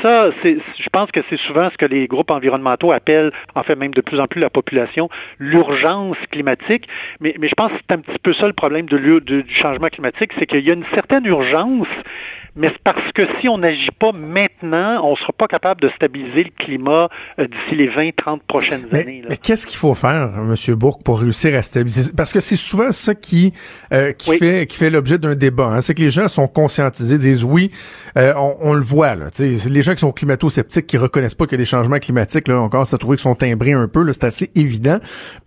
ça, 0.00 0.30
je 0.42 0.88
pense 0.92 1.10
que 1.10 1.20
c'est 1.28 1.38
souvent 1.38 1.68
ce 1.70 1.76
que 1.76 1.86
les 1.86 2.06
groupes 2.06 2.30
environnementaux 2.30 2.92
appellent, 2.92 3.32
en 3.54 3.62
fait 3.62 3.76
même 3.76 3.92
de 3.92 4.00
plus 4.00 4.20
en 4.20 4.26
plus 4.26 4.40
la 4.40 4.50
population, 4.50 5.08
l'urgence 5.38 6.16
climatique. 6.30 6.88
Mais, 7.20 7.34
mais 7.38 7.48
je 7.48 7.54
pense 7.54 7.72
que 7.72 7.78
c'est 7.78 7.94
un 7.94 8.00
petit 8.00 8.18
peu 8.18 8.32
ça 8.32 8.46
le 8.46 8.52
problème 8.52 8.86
de, 8.86 9.18
du 9.18 9.54
changement 9.54 9.88
climatique, 9.88 10.32
c'est 10.38 10.46
qu'il 10.46 10.66
y 10.66 10.70
a 10.70 10.74
une 10.74 10.86
certaine 10.94 11.26
urgence, 11.26 11.88
mais 12.54 12.68
c'est 12.68 12.82
parce 12.84 13.12
que 13.12 13.22
si 13.40 13.48
on 13.48 13.56
n'agit 13.56 13.90
pas 13.98 14.12
maintenant, 14.12 15.02
on 15.06 15.12
ne 15.12 15.16
sera 15.16 15.32
pas 15.32 15.46
capable 15.46 15.80
de 15.80 15.88
stabiliser 15.88 16.44
le 16.44 16.50
climat 16.50 17.08
euh, 17.38 17.46
d'ici 17.46 17.76
les 17.76 17.88
20-30 17.88 18.40
prochaines 18.46 18.86
années. 18.92 19.22
Mais 19.26 19.38
qu'est-ce 19.38 19.66
qu'il 19.66 19.78
faut 19.78 19.94
faire, 19.94 20.30
M. 20.36 20.74
Bourque, 20.74 21.02
pour 21.02 21.20
réussir 21.20 21.56
à 21.56 21.62
stabiliser? 21.62 22.12
Parce 22.14 22.32
que 22.32 22.40
c'est 22.40 22.56
souvent 22.56 22.92
ça 22.92 23.14
qui, 23.14 23.54
euh, 23.92 24.12
qui, 24.12 24.36
fait, 24.36 24.66
qui 24.66 24.76
fait 24.76 24.90
l'objet 24.90 25.16
d'un 25.16 25.34
débat. 25.34 25.68
Hein. 25.68 25.80
C'est 25.80 25.94
que 25.94 26.02
les 26.02 26.10
gens 26.10 26.28
sont 26.28 26.46
conscientisés, 26.46 27.16
disent 27.16 27.44
oui, 27.44 27.70
euh, 28.18 28.34
on, 28.36 28.56
on, 28.60 28.74
le 28.74 28.82
voit. 28.82 29.14
Là, 29.14 29.28
les 29.38 29.82
gens 29.82 29.94
qui 29.94 30.00
sont 30.00 30.12
climato-sceptiques, 30.12 30.86
qui 30.86 30.98
reconnaissent 30.98 31.34
pas 31.34 31.46
qu'il 31.46 31.52
y 31.52 31.60
a 31.60 31.64
des 31.64 31.64
changements 31.64 31.98
climatiques, 31.98 32.48
là, 32.48 32.60
encore, 32.60 32.86
ça 32.86 32.98
trouve 32.98 33.12
qu'ils 33.12 33.22
sont 33.22 33.34
timbrés 33.34 33.72
un 33.72 33.88
peu, 33.88 34.06
c'est 34.12 34.24
assez 34.24 34.50
évident. 34.54 34.98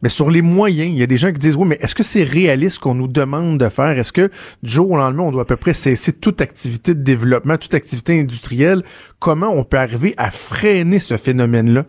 Mais 0.01 0.09
sur 0.09 0.31
les 0.31 0.41
moyens, 0.41 0.89
il 0.89 0.97
y 0.97 1.03
a 1.03 1.07
des 1.07 1.17
gens 1.17 1.31
qui 1.31 1.39
disent 1.39 1.55
oui, 1.55 1.67
mais 1.67 1.77
est-ce 1.81 1.93
que 1.93 2.03
c'est 2.03 2.23
réaliste 2.23 2.79
qu'on 2.79 2.95
nous 2.95 3.07
demande 3.07 3.59
de 3.59 3.69
faire? 3.69 3.99
Est-ce 3.99 4.13
que 4.13 4.31
du 4.63 4.71
jour 4.71 4.89
au 4.89 4.97
lendemain, 4.97 5.23
on 5.23 5.31
doit 5.31 5.43
à 5.43 5.45
peu 5.45 5.55
près 5.55 5.73
cesser 5.73 6.11
toute 6.11 6.41
activité 6.41 6.94
de 6.95 7.03
développement, 7.03 7.57
toute 7.57 7.73
activité 7.73 8.19
industrielle, 8.19 8.83
comment 9.19 9.49
on 9.49 9.63
peut 9.63 9.77
arriver 9.77 10.13
à 10.17 10.31
freiner 10.31 10.99
ce 10.99 11.17
phénomène-là? 11.17 11.85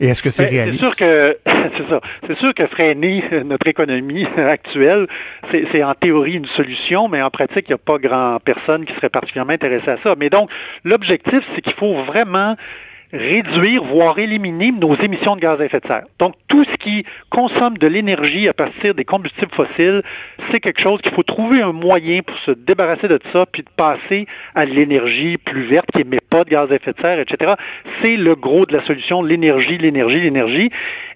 Et 0.00 0.06
est-ce 0.06 0.22
que 0.22 0.30
c'est 0.30 0.44
ben, 0.44 0.50
réaliste? 0.50 0.84
C'est 0.84 0.90
sûr 0.90 0.96
que 0.96 1.38
c'est 1.76 1.88
ça. 1.88 2.00
C'est 2.26 2.38
sûr 2.38 2.54
que 2.54 2.66
freiner 2.66 3.24
notre 3.44 3.66
économie 3.66 4.26
actuelle, 4.36 5.06
c'est 5.50 5.82
en 5.82 5.94
théorie 5.94 6.34
une 6.34 6.46
solution, 6.46 7.08
mais 7.08 7.22
en 7.22 7.30
pratique, 7.30 7.66
il 7.68 7.70
n'y 7.70 7.74
a 7.74 7.78
pas 7.78 7.98
grand 7.98 8.38
personne 8.44 8.84
qui 8.84 8.94
serait 8.94 9.08
particulièrement 9.08 9.52
intéressée 9.52 9.90
à 9.90 9.98
ça. 10.02 10.14
Mais 10.18 10.30
donc, 10.30 10.50
l'objectif, 10.84 11.40
c'est 11.54 11.62
qu'il 11.62 11.74
faut 11.74 12.04
vraiment 12.04 12.56
réduire, 13.12 13.82
voire 13.84 14.18
éliminer 14.18 14.72
nos 14.72 14.94
émissions 14.96 15.36
de 15.36 15.40
gaz 15.40 15.60
à 15.60 15.64
effet 15.64 15.80
de 15.80 15.86
serre. 15.86 16.04
Donc, 16.18 16.34
tout 16.48 16.64
ce 16.64 16.76
qui 16.76 17.04
consomme 17.30 17.78
de 17.78 17.86
l'énergie 17.86 18.48
à 18.48 18.52
partir 18.52 18.94
des 18.94 19.04
combustibles 19.04 19.52
fossiles, 19.52 20.02
c'est 20.50 20.60
quelque 20.60 20.80
chose 20.80 21.00
qu'il 21.00 21.12
faut 21.12 21.22
trouver 21.22 21.62
un 21.62 21.72
moyen 21.72 22.20
pour 22.22 22.36
se 22.38 22.50
débarrasser 22.50 23.08
de 23.08 23.18
ça, 23.32 23.46
puis 23.46 23.62
de 23.62 23.70
passer 23.76 24.26
à 24.54 24.64
l'énergie 24.64 25.38
plus 25.38 25.62
verte 25.62 25.86
qui 25.92 26.02
émet 26.02 26.20
pas 26.30 26.44
de 26.44 26.50
gaz 26.50 26.70
à 26.70 26.76
effet 26.76 26.92
de 26.92 27.00
serre, 27.00 27.18
etc. 27.20 27.54
C'est 28.02 28.16
le 28.16 28.34
gros 28.34 28.66
de 28.66 28.76
la 28.76 28.84
solution, 28.84 29.22
l'énergie, 29.22 29.78
l'énergie, 29.78 30.20
l'énergie. 30.20 30.70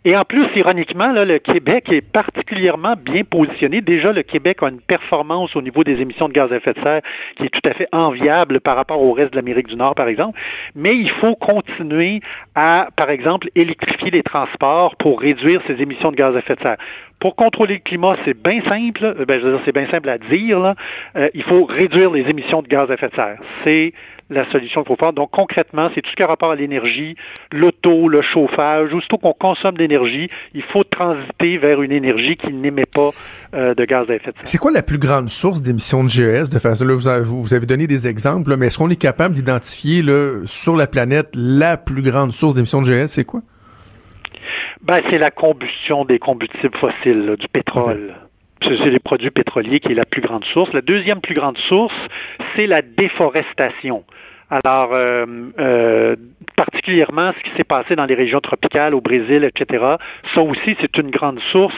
Et 0.05 0.17
en 0.17 0.25
plus, 0.25 0.47
ironiquement, 0.57 1.13
là, 1.13 1.25
le 1.25 1.39
Québec 1.39 1.91
est 1.93 2.01
particulièrement 2.01 2.95
bien 2.97 3.23
positionné. 3.23 3.81
Déjà, 3.81 4.13
le 4.13 4.23
Québec 4.23 4.59
a 4.63 4.69
une 4.69 4.81
performance 4.81 5.55
au 5.55 5.63
niveau 5.63 5.85
des 5.85 6.01
émissions 6.01 6.29
de 6.29 6.33
gaz 6.33 6.53
à 6.53 6.57
effet 6.57 6.73
de 6.73 6.81
serre 6.81 7.03
qui 7.37 7.45
est 7.45 7.51
tout 7.51 7.69
à 7.69 7.73
fait 7.73 7.89
enviable 7.93 8.61
par 8.61 8.77
rapport 8.77 9.01
au 9.01 9.13
reste 9.13 9.33
de 9.33 9.37
l'Amérique 9.37 9.69
du 9.69 9.77
Nord, 9.77 9.95
par 9.95 10.09
exemple. 10.09 10.39
Mais 10.75 10.97
il 10.97 11.11
faut 11.11 11.37
continuer 11.37 12.21
à, 12.55 12.89
par 12.97 13.11
exemple, 13.11 13.49
électrifier 13.55 14.11
les 14.11 14.23
transports 14.23 14.97
pour 14.97 15.21
réduire 15.21 15.61
ces 15.67 15.81
émissions 15.81 16.11
de 16.11 16.17
gaz 16.17 16.35
à 16.35 16.41
effet 16.41 16.57
de 16.57 16.61
serre. 16.63 16.79
Pour 17.21 17.37
contrôler 17.37 17.75
le 17.75 17.81
climat, 17.81 18.17
c'est 18.25 18.37
bien 18.37 18.61
simple. 18.63 19.15
Ben, 19.29 19.41
je 19.41 19.47
veux 19.47 19.53
dire, 19.53 19.63
c'est 19.65 19.75
bien 19.75 19.87
simple 19.89 20.09
à 20.09 20.19
dire. 20.19 20.59
Là. 20.59 20.75
Euh, 21.15 21.29
il 21.35 21.45
faut 21.45 21.65
réduire 21.65 22.11
les 22.11 22.29
émissions 22.29 22.63
de 22.63 22.67
gaz 22.67 22.91
à 22.91 22.95
effet 22.95 23.09
de 23.09 23.15
serre. 23.15 23.39
C'est 23.63 23.93
la 24.33 24.51
solution 24.51 24.83
qu'il 24.83 24.89
faut 24.89 24.97
faire. 24.97 25.13
Donc, 25.13 25.31
concrètement, 25.31 25.91
c'est 25.95 26.03
tout 26.03 26.11
ce 26.11 26.17
qui 26.17 26.23
a 26.23 26.27
rapport 26.27 26.51
à 26.51 26.57
l'énergie, 26.57 27.17
l'auto, 27.53 28.09
le 28.09 28.23
chauffage. 28.23 28.93
Aussitôt 28.95 29.19
qu'on 29.19 29.33
consomme 29.33 29.77
d'énergie, 29.77 30.31
il 30.55 30.63
faut 30.63 30.85
transiter 30.85 31.59
vers 31.59 31.83
une 31.83 31.93
énergie 31.93 32.37
qui 32.37 32.53
n'émet 32.53 32.87
pas 32.87 33.11
euh, 33.55 33.75
de 33.75 33.85
gaz 33.85 34.11
à 34.11 34.15
effet 34.15 34.33
de 34.33 34.37
serre. 34.37 34.47
C'est 34.47 34.59
quoi 34.59 34.73
la 34.73 34.83
plus 34.83 34.99
grande 34.99 35.29
source 35.29 35.63
d'émissions 35.63 36.05
de 36.05 36.09
GES? 36.09 36.51
De 36.51 36.59
façon, 36.59 36.85
là, 36.85 36.95
vous, 36.95 37.09
avez, 37.09 37.25
vous 37.25 37.55
avez 37.55 37.67
donné 37.67 37.87
des 37.87 38.09
exemples, 38.09 38.57
mais 38.57 38.67
est-ce 38.67 38.79
qu'on 38.79 38.91
est 38.91 38.97
capable 38.97 39.35
d'identifier 39.35 40.03
sur 40.45 40.77
la 40.77 40.87
planète 40.87 41.31
la 41.35 41.77
plus 41.77 42.03
grande 42.03 42.33
source 42.33 42.55
d'émissions 42.55 42.83
de 42.83 42.87
GES? 42.87 43.07
C'est 43.07 43.25
quoi? 43.25 43.41
Ben, 44.83 45.01
c'est 45.11 45.19
la 45.19 45.31
combustion 45.31 46.05
des 46.05 46.19
combustibles 46.19 46.77
fossiles, 46.77 47.37
du 47.39 47.49
pétrole. 47.49 48.15
C'est 48.63 48.91
les 48.91 48.99
produits 48.99 49.31
pétroliers 49.31 49.81
qui 49.81 49.93
est 49.93 49.95
la 49.95 50.05
plus 50.05 50.21
grande 50.21 50.45
source. 50.45 50.73
La 50.73 50.83
deuxième 50.83 51.21
plus 51.21 51.35
grande 51.35 51.59
source, 51.59 51.95
c'est 52.55 52.67
la 52.67 52.83
déforestation. 52.83 54.05
Alors, 54.51 54.91
euh, 54.93 55.25
euh, 55.59 56.17
particulièrement 56.57 57.33
ce 57.39 57.43
qui 57.43 57.57
s'est 57.57 57.65
passé 57.65 57.97
dans 57.97 58.05
les 58.05 58.15
régions 58.15 58.41
tropicales, 58.41 58.95
au 58.95 59.01
Brésil, 59.01 59.45
etc., 59.45 59.97
ça 60.35 60.43
aussi, 60.43 60.77
c'est 60.79 60.99
une 60.99 61.11
grande 61.11 61.41
source. 61.51 61.75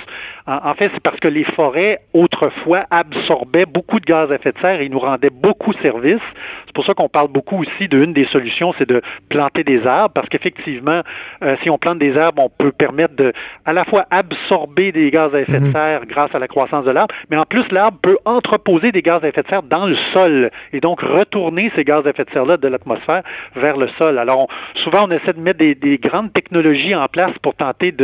En, 0.46 0.74
fait, 0.74 0.90
c'est 0.92 1.02
parce 1.02 1.18
que 1.20 1.28
les 1.28 1.44
forêts, 1.44 2.00
autrefois, 2.12 2.84
absorbaient 2.90 3.64
beaucoup 3.64 3.98
de 3.98 4.04
gaz 4.04 4.30
à 4.30 4.34
effet 4.34 4.52
de 4.52 4.58
serre 4.58 4.82
et 4.82 4.90
nous 4.90 4.98
rendaient 4.98 5.30
beaucoup 5.30 5.72
service. 5.80 6.20
C'est 6.66 6.74
pour 6.74 6.84
ça 6.84 6.92
qu'on 6.92 7.08
parle 7.08 7.28
beaucoup 7.28 7.62
aussi 7.62 7.88
d'une 7.88 8.12
des 8.12 8.26
solutions, 8.26 8.74
c'est 8.76 8.86
de 8.86 9.00
planter 9.30 9.64
des 9.64 9.86
arbres, 9.86 10.12
parce 10.12 10.28
qu'effectivement, 10.28 11.00
euh, 11.42 11.56
si 11.62 11.70
on 11.70 11.78
plante 11.78 11.98
des 11.98 12.18
arbres, 12.18 12.42
on 12.42 12.50
peut 12.50 12.72
permettre 12.72 13.16
de, 13.16 13.32
à 13.64 13.72
la 13.72 13.86
fois 13.86 14.04
absorber 14.10 14.92
des 14.92 15.10
gaz 15.10 15.34
à 15.34 15.40
effet 15.40 15.60
de 15.60 15.64
mhm. 15.64 15.72
serre 15.72 16.04
grâce 16.04 16.34
à 16.34 16.38
la 16.38 16.46
croissance 16.46 16.84
de 16.84 16.90
l'arbre, 16.90 17.14
mais 17.30 17.38
en 17.38 17.46
plus, 17.46 17.66
l'arbre 17.72 17.96
peut 18.02 18.18
entreposer 18.26 18.92
des 18.92 19.00
gaz 19.00 19.24
à 19.24 19.28
effet 19.28 19.44
de 19.44 19.48
serre 19.48 19.62
dans 19.62 19.86
le 19.86 19.96
sol 20.12 20.50
et 20.74 20.80
donc 20.80 21.00
retourner 21.00 21.72
ces 21.74 21.84
gaz 21.84 22.06
à 22.06 22.10
effet 22.10 22.26
de 22.26 22.30
serre-là 22.30 22.58
de 22.58 22.68
l'atmosphère 22.68 23.22
vers 23.56 23.78
le 23.78 23.88
sol. 23.96 24.18
Alors, 24.18 24.48
souvent, 24.74 25.08
on 25.08 25.10
essaie 25.10 25.32
de 25.32 25.40
mettre 25.40 25.60
des, 25.60 25.74
des 25.74 25.96
grandes 25.96 26.34
technologies 26.34 26.94
en 26.94 27.08
place 27.08 27.32
pour 27.40 27.54
tenter 27.54 27.94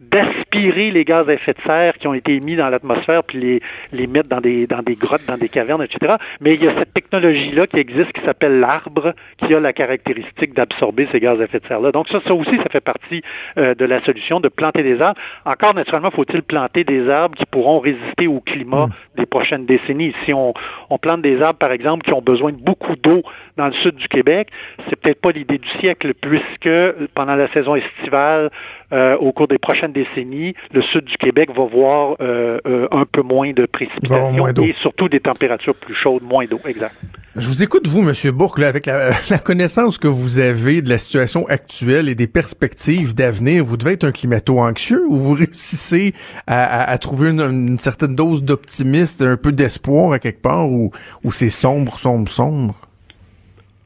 d'aspirer 0.00 0.92
les 0.92 1.04
gaz 1.04 1.28
à 1.28 1.32
effet 1.32 1.54
de 1.54 1.62
serre 1.66 1.87
qui 1.96 2.06
ont 2.06 2.14
été 2.14 2.34
émis 2.34 2.56
dans 2.56 2.68
l'atmosphère, 2.68 3.24
puis 3.24 3.38
les, 3.38 3.62
les 3.92 4.06
mettre 4.06 4.28
dans 4.28 4.40
des, 4.40 4.66
dans 4.66 4.82
des 4.82 4.96
grottes, 4.96 5.26
dans 5.26 5.38
des 5.38 5.48
cavernes, 5.48 5.82
etc. 5.82 6.16
Mais 6.40 6.54
il 6.54 6.64
y 6.64 6.68
a 6.68 6.76
cette 6.78 6.92
technologie-là 6.92 7.66
qui 7.66 7.78
existe 7.78 8.12
qui 8.12 8.20
s'appelle 8.24 8.60
l'arbre, 8.60 9.14
qui 9.38 9.54
a 9.54 9.60
la 9.60 9.72
caractéristique 9.72 10.54
d'absorber 10.54 11.08
ces 11.12 11.20
gaz 11.20 11.40
à 11.40 11.44
effet 11.44 11.60
de 11.60 11.66
serre-là. 11.66 11.92
Donc 11.92 12.08
ça, 12.08 12.20
ça 12.26 12.34
aussi, 12.34 12.56
ça 12.56 12.68
fait 12.70 12.80
partie 12.80 13.22
euh, 13.56 13.74
de 13.74 13.84
la 13.84 14.02
solution 14.04 14.40
de 14.40 14.48
planter 14.48 14.82
des 14.82 15.00
arbres. 15.00 15.20
Encore, 15.44 15.74
naturellement, 15.74 16.10
faut-il 16.10 16.42
planter 16.42 16.84
des 16.84 17.08
arbres 17.08 17.36
qui 17.36 17.46
pourront 17.46 17.78
résister 17.80 18.26
au 18.26 18.40
climat 18.40 18.86
mm. 18.86 18.92
des 19.16 19.26
prochaines 19.26 19.66
décennies? 19.66 20.14
Si 20.24 20.32
on, 20.32 20.54
on 20.90 20.98
plante 20.98 21.22
des 21.22 21.40
arbres, 21.42 21.58
par 21.58 21.72
exemple, 21.72 22.04
qui 22.04 22.12
ont 22.12 22.22
besoin 22.22 22.52
de 22.52 22.58
beaucoup 22.58 22.96
d'eau 22.96 23.22
dans 23.56 23.66
le 23.66 23.72
sud 23.72 23.96
du 23.96 24.08
Québec, 24.08 24.48
c'est 24.88 24.96
peut-être 24.96 25.20
pas 25.20 25.30
l'idée 25.30 25.58
du 25.58 25.68
siècle, 25.80 26.14
puisque 26.14 26.70
pendant 27.14 27.34
la 27.34 27.48
saison 27.48 27.74
estivale, 27.74 28.50
euh, 28.92 29.16
au 29.18 29.32
cours 29.32 29.48
des 29.48 29.58
prochaines 29.58 29.92
décennies, 29.92 30.54
le 30.72 30.80
sud 30.80 31.04
du 31.04 31.16
Québec 31.18 31.50
va 31.54 31.64
voir 31.64 32.16
euh, 32.20 32.58
euh, 32.66 32.88
un 32.90 33.04
peu 33.04 33.22
moins 33.22 33.52
de 33.52 33.66
précipitations 33.66 34.48
et 34.48 34.74
surtout 34.80 35.08
des 35.08 35.20
températures 35.20 35.74
plus 35.74 35.94
chaudes, 35.94 36.22
moins 36.22 36.46
d'eau, 36.46 36.60
exact. 36.66 36.94
Je 37.36 37.46
vous 37.46 37.62
écoute, 37.62 37.86
vous, 37.86 38.00
M. 38.00 38.12
Bourque, 38.32 38.58
avec 38.60 38.86
la, 39.30 39.38
connaissance 39.38 39.98
que 39.98 40.08
vous 40.08 40.38
avez 40.38 40.82
de 40.82 40.88
la 40.88 40.98
situation 40.98 41.46
actuelle 41.48 42.08
et 42.08 42.14
des 42.14 42.26
perspectives 42.26 43.14
d'avenir. 43.14 43.62
Vous 43.62 43.76
devez 43.76 43.92
être 43.92 44.04
un 44.04 44.12
climato-anxieux 44.12 45.04
ou 45.06 45.18
vous 45.18 45.34
réussissez 45.34 46.14
à, 46.46 46.96
trouver 46.98 47.28
une, 47.28 47.78
certaine 47.78 48.14
dose 48.14 48.42
d'optimisme, 48.42 49.26
un 49.26 49.36
peu 49.36 49.52
d'espoir 49.52 50.12
à 50.12 50.18
quelque 50.18 50.40
part, 50.40 50.68
ou, 50.68 50.90
ou 51.22 51.30
c'est 51.30 51.50
sombre, 51.50 51.98
sombre, 51.98 52.30
sombre? 52.30 52.87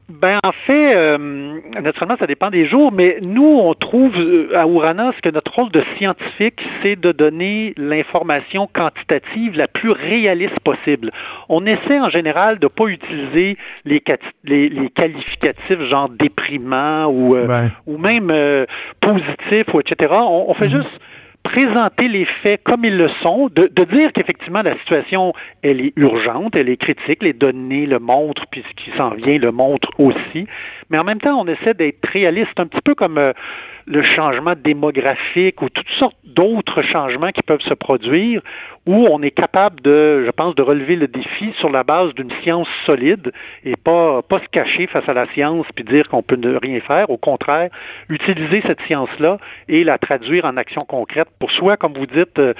Ben 0.09 0.37
en 0.43 0.51
fait, 0.51 0.95
euh, 0.95 1.61
naturellement, 1.81 2.17
ça 2.19 2.27
dépend 2.27 2.49
des 2.49 2.65
jours, 2.65 2.91
mais 2.91 3.19
nous, 3.21 3.57
on 3.61 3.73
trouve 3.73 4.13
euh, 4.17 4.49
à 4.53 4.67
Ouranos 4.67 5.13
que 5.23 5.29
notre 5.29 5.53
rôle 5.53 5.71
de 5.71 5.81
scientifique, 5.97 6.61
c'est 6.81 6.97
de 6.97 7.13
donner 7.13 7.73
l'information 7.77 8.67
quantitative 8.67 9.57
la 9.57 9.69
plus 9.69 9.91
réaliste 9.91 10.59
possible. 10.59 11.09
On 11.47 11.65
essaie 11.65 12.01
en 12.01 12.09
général 12.09 12.59
de 12.59 12.65
ne 12.65 12.69
pas 12.69 12.87
utiliser 12.87 13.57
les, 13.85 14.03
les, 14.43 14.89
qualificatifs 14.89 15.81
genre 15.83 16.09
déprimant 16.09 17.05
ou, 17.05 17.37
euh, 17.37 17.69
ou 17.87 17.97
même 17.97 18.31
positif 18.99 19.73
ou 19.73 19.79
etc. 19.79 20.13
On, 20.19 20.53
fait 20.53 20.67
mhm. 20.67 20.81
juste 20.81 20.99
présenter 21.43 22.07
les 22.07 22.25
faits 22.25 22.63
comme 22.63 22.85
ils 22.85 22.97
le 22.97 23.09
sont, 23.21 23.49
de, 23.53 23.67
dire 23.83 24.11
qu'effectivement 24.13 24.61
la 24.61 24.77
situation 24.79 25.33
elle 25.61 25.81
est 25.81 25.93
urgente, 25.97 26.55
elle 26.55 26.69
est 26.69 26.77
critique, 26.77 27.21
les 27.21 27.33
données 27.33 27.85
le 27.85 27.99
montrent, 27.99 28.45
puis 28.47 28.63
ce 28.67 28.83
qui 28.83 28.97
s'en 28.97 29.11
vient 29.11 29.37
le 29.37 29.51
montre 29.51 29.89
aussi, 29.99 30.47
mais 30.89 30.97
en 30.97 31.03
même 31.03 31.19
temps 31.19 31.39
on 31.39 31.47
essaie 31.47 31.73
d'être 31.73 32.05
réaliste, 32.07 32.59
un 32.59 32.67
petit 32.67 32.81
peu 32.81 32.95
comme 32.95 33.17
euh, 33.17 33.33
le 33.85 34.01
changement 34.01 34.53
démographique 34.55 35.61
ou 35.61 35.69
toutes 35.69 35.89
sortes 35.99 36.17
d'autres 36.23 36.81
changements 36.81 37.31
qui 37.31 37.41
peuvent 37.41 37.61
se 37.61 37.73
produire, 37.73 38.41
où 38.85 39.07
on 39.09 39.21
est 39.21 39.31
capable 39.31 39.81
de, 39.81 40.23
je 40.25 40.31
pense, 40.31 40.55
de 40.55 40.61
relever 40.61 40.95
le 40.95 41.07
défi 41.07 41.53
sur 41.57 41.69
la 41.69 41.83
base 41.83 42.13
d'une 42.15 42.31
science 42.41 42.67
solide 42.85 43.31
et 43.63 43.75
pas, 43.75 44.21
pas 44.21 44.39
se 44.39 44.47
cacher 44.49 44.87
face 44.87 45.07
à 45.07 45.13
la 45.13 45.27
science 45.33 45.65
puis 45.73 45.83
dire 45.83 46.09
qu'on 46.09 46.23
peut 46.23 46.35
ne 46.35 46.55
rien 46.55 46.79
faire. 46.81 47.09
Au 47.09 47.17
contraire, 47.17 47.69
utiliser 48.09 48.61
cette 48.65 48.81
science-là 48.81 49.37
et 49.69 49.83
la 49.83 49.97
traduire 49.97 50.45
en 50.45 50.57
action 50.57 50.81
concrète 50.87 51.27
pour 51.39 51.51
soi, 51.51 51.77
comme 51.77 51.93
vous 51.93 52.07
dites, 52.07 52.39
euh, 52.39 52.53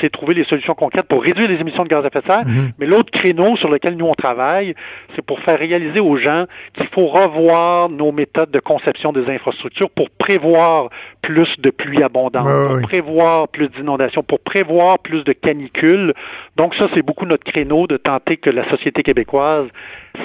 c'est 0.00 0.10
trouver 0.10 0.34
les 0.34 0.44
solutions 0.44 0.74
concrètes 0.74 1.06
pour 1.06 1.22
réduire 1.22 1.48
les 1.48 1.60
émissions 1.60 1.84
de 1.84 1.88
gaz 1.88 2.04
à 2.04 2.08
effet 2.08 2.20
de 2.20 2.26
serre. 2.26 2.46
Mhm. 2.46 2.72
Mais 2.78 2.86
l'autre 2.86 3.10
créneau 3.10 3.56
sur 3.56 3.70
lequel 3.70 3.96
nous 3.96 4.06
on 4.06 4.14
travaille, 4.14 4.74
c'est 5.14 5.24
pour 5.24 5.40
faire 5.40 5.58
réaliser 5.58 6.00
aux 6.00 6.16
gens 6.16 6.46
qu'il 6.74 6.86
faut 6.88 7.06
revoir 7.06 7.88
nos 7.88 8.12
méthodes 8.12 8.50
de 8.50 8.60
conception 8.60 9.12
des 9.12 9.28
infrastructures 9.28 9.90
pour 9.90 10.10
prévoir 10.10 10.90
plus 11.22 11.58
de 11.58 11.70
pluie 11.70 12.02
abondante, 12.02 12.46
pour 12.46 12.80
prévoir 12.82 13.48
plus 13.48 13.68
d'inondations, 13.68 14.22
pour 14.22 14.40
prévoir 14.40 14.98
plus 14.98 15.24
de 15.24 15.32
canicules. 15.32 16.12
Donc 16.56 16.74
ça, 16.74 16.88
c'est 16.94 17.02
beaucoup 17.02 17.26
notre 17.26 17.44
créneau 17.44 17.86
de 17.86 17.96
tenter 17.96 18.36
que 18.36 18.50
la 18.50 18.68
société 18.68 19.02
québécoise 19.02 19.66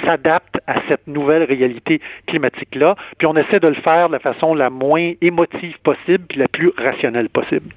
s'adapte 0.06 0.60
à 0.68 0.76
cette 0.88 1.08
nouvelle 1.08 1.44
réalité 1.44 2.02
climatique-là. 2.28 2.96
Puis 3.18 3.28
on 3.28 3.36
essaie 3.36 3.60
de 3.60 3.68
le 3.68 3.74
faire 3.76 4.08
de 4.08 4.14
la 4.14 4.20
façon 4.20 4.54
la 4.54 4.70
moins 4.70 5.12
émotive 5.22 5.78
possible, 5.84 6.26
puis 6.28 6.40
la 6.40 6.48
plus 6.48 6.72
rationnelle 6.78 7.30
possible. 7.30 7.70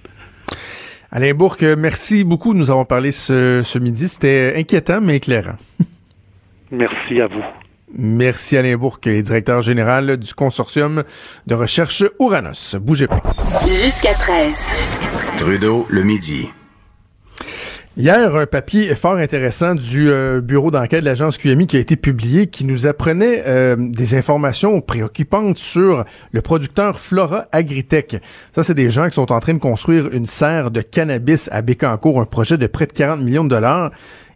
Alain 1.17 1.33
Bourque, 1.33 1.63
merci 1.63 2.25
beaucoup. 2.25 2.55
Nous 2.55 2.73
avons 2.73 2.85
parlé 2.85 3.13
ce, 3.13 3.79
midi. 3.79 4.09
C'était 4.09 4.55
inquiétant, 4.57 5.01
mais 5.01 5.19
éclairant. 5.19 5.55
merci 6.73 7.21
à 7.21 7.29
vous. 7.29 7.45
Merci 7.97 8.57
Alain 8.57 8.77
Bourque, 8.77 9.09
directeur 9.09 9.63
général 9.63 10.17
du 10.17 10.35
consortium 10.35 11.05
de 11.47 11.55
recherche 11.55 12.03
Ouranos. 12.19 12.75
Bougez 12.81 13.07
pas. 13.07 13.23
Jusqu'à 13.65 14.15
13. 14.15 14.59
Trudeau, 15.37 15.87
le 15.89 16.03
midi. 16.03 16.51
Hier, 17.97 18.35
un 18.35 18.47
papier 18.47 18.93
fort 18.97 19.19
intéressant 19.19 19.77
du 19.77 20.11
euh, 20.11 20.41
bureau 20.41 20.73
d'enquête 20.73 21.03
de 21.03 21.05
l'agence 21.05 21.39
QMI 21.39 21.69
qui 21.69 21.77
a 21.77 21.79
été 21.79 21.95
publié 21.95 22.49
qui 22.49 22.65
nous 22.65 22.89
apprenait 22.89 23.45
euh, 23.47 23.77
des 23.79 24.17
informations 24.17 24.81
préoccupantes 24.81 25.59
sur 25.59 26.05
le 26.33 26.43
producteur 26.43 26.99
Flora 26.99 27.47
Agritech. 27.53 28.17
Ça, 28.51 28.65
c'est 28.65 28.75
des 28.75 28.91
gens 28.91 29.09
qui 29.09 29.15
sont 29.15 29.31
en 29.31 29.39
train 29.39 29.55
de 29.55 29.61
construire 29.61 30.13
une 30.13 30.27
serre 30.27 30.73
de 30.73 30.81
cannabis 30.81 31.49
à 31.53 31.63
Bécancour, 31.63 32.21
un 32.21 32.25
projet 32.25 32.59
de 32.59 32.67
près 32.67 32.87
de 32.87 32.93
40 32.93 33.21
millions 33.21 33.45
de 33.45 33.51
dollars. 33.51 33.93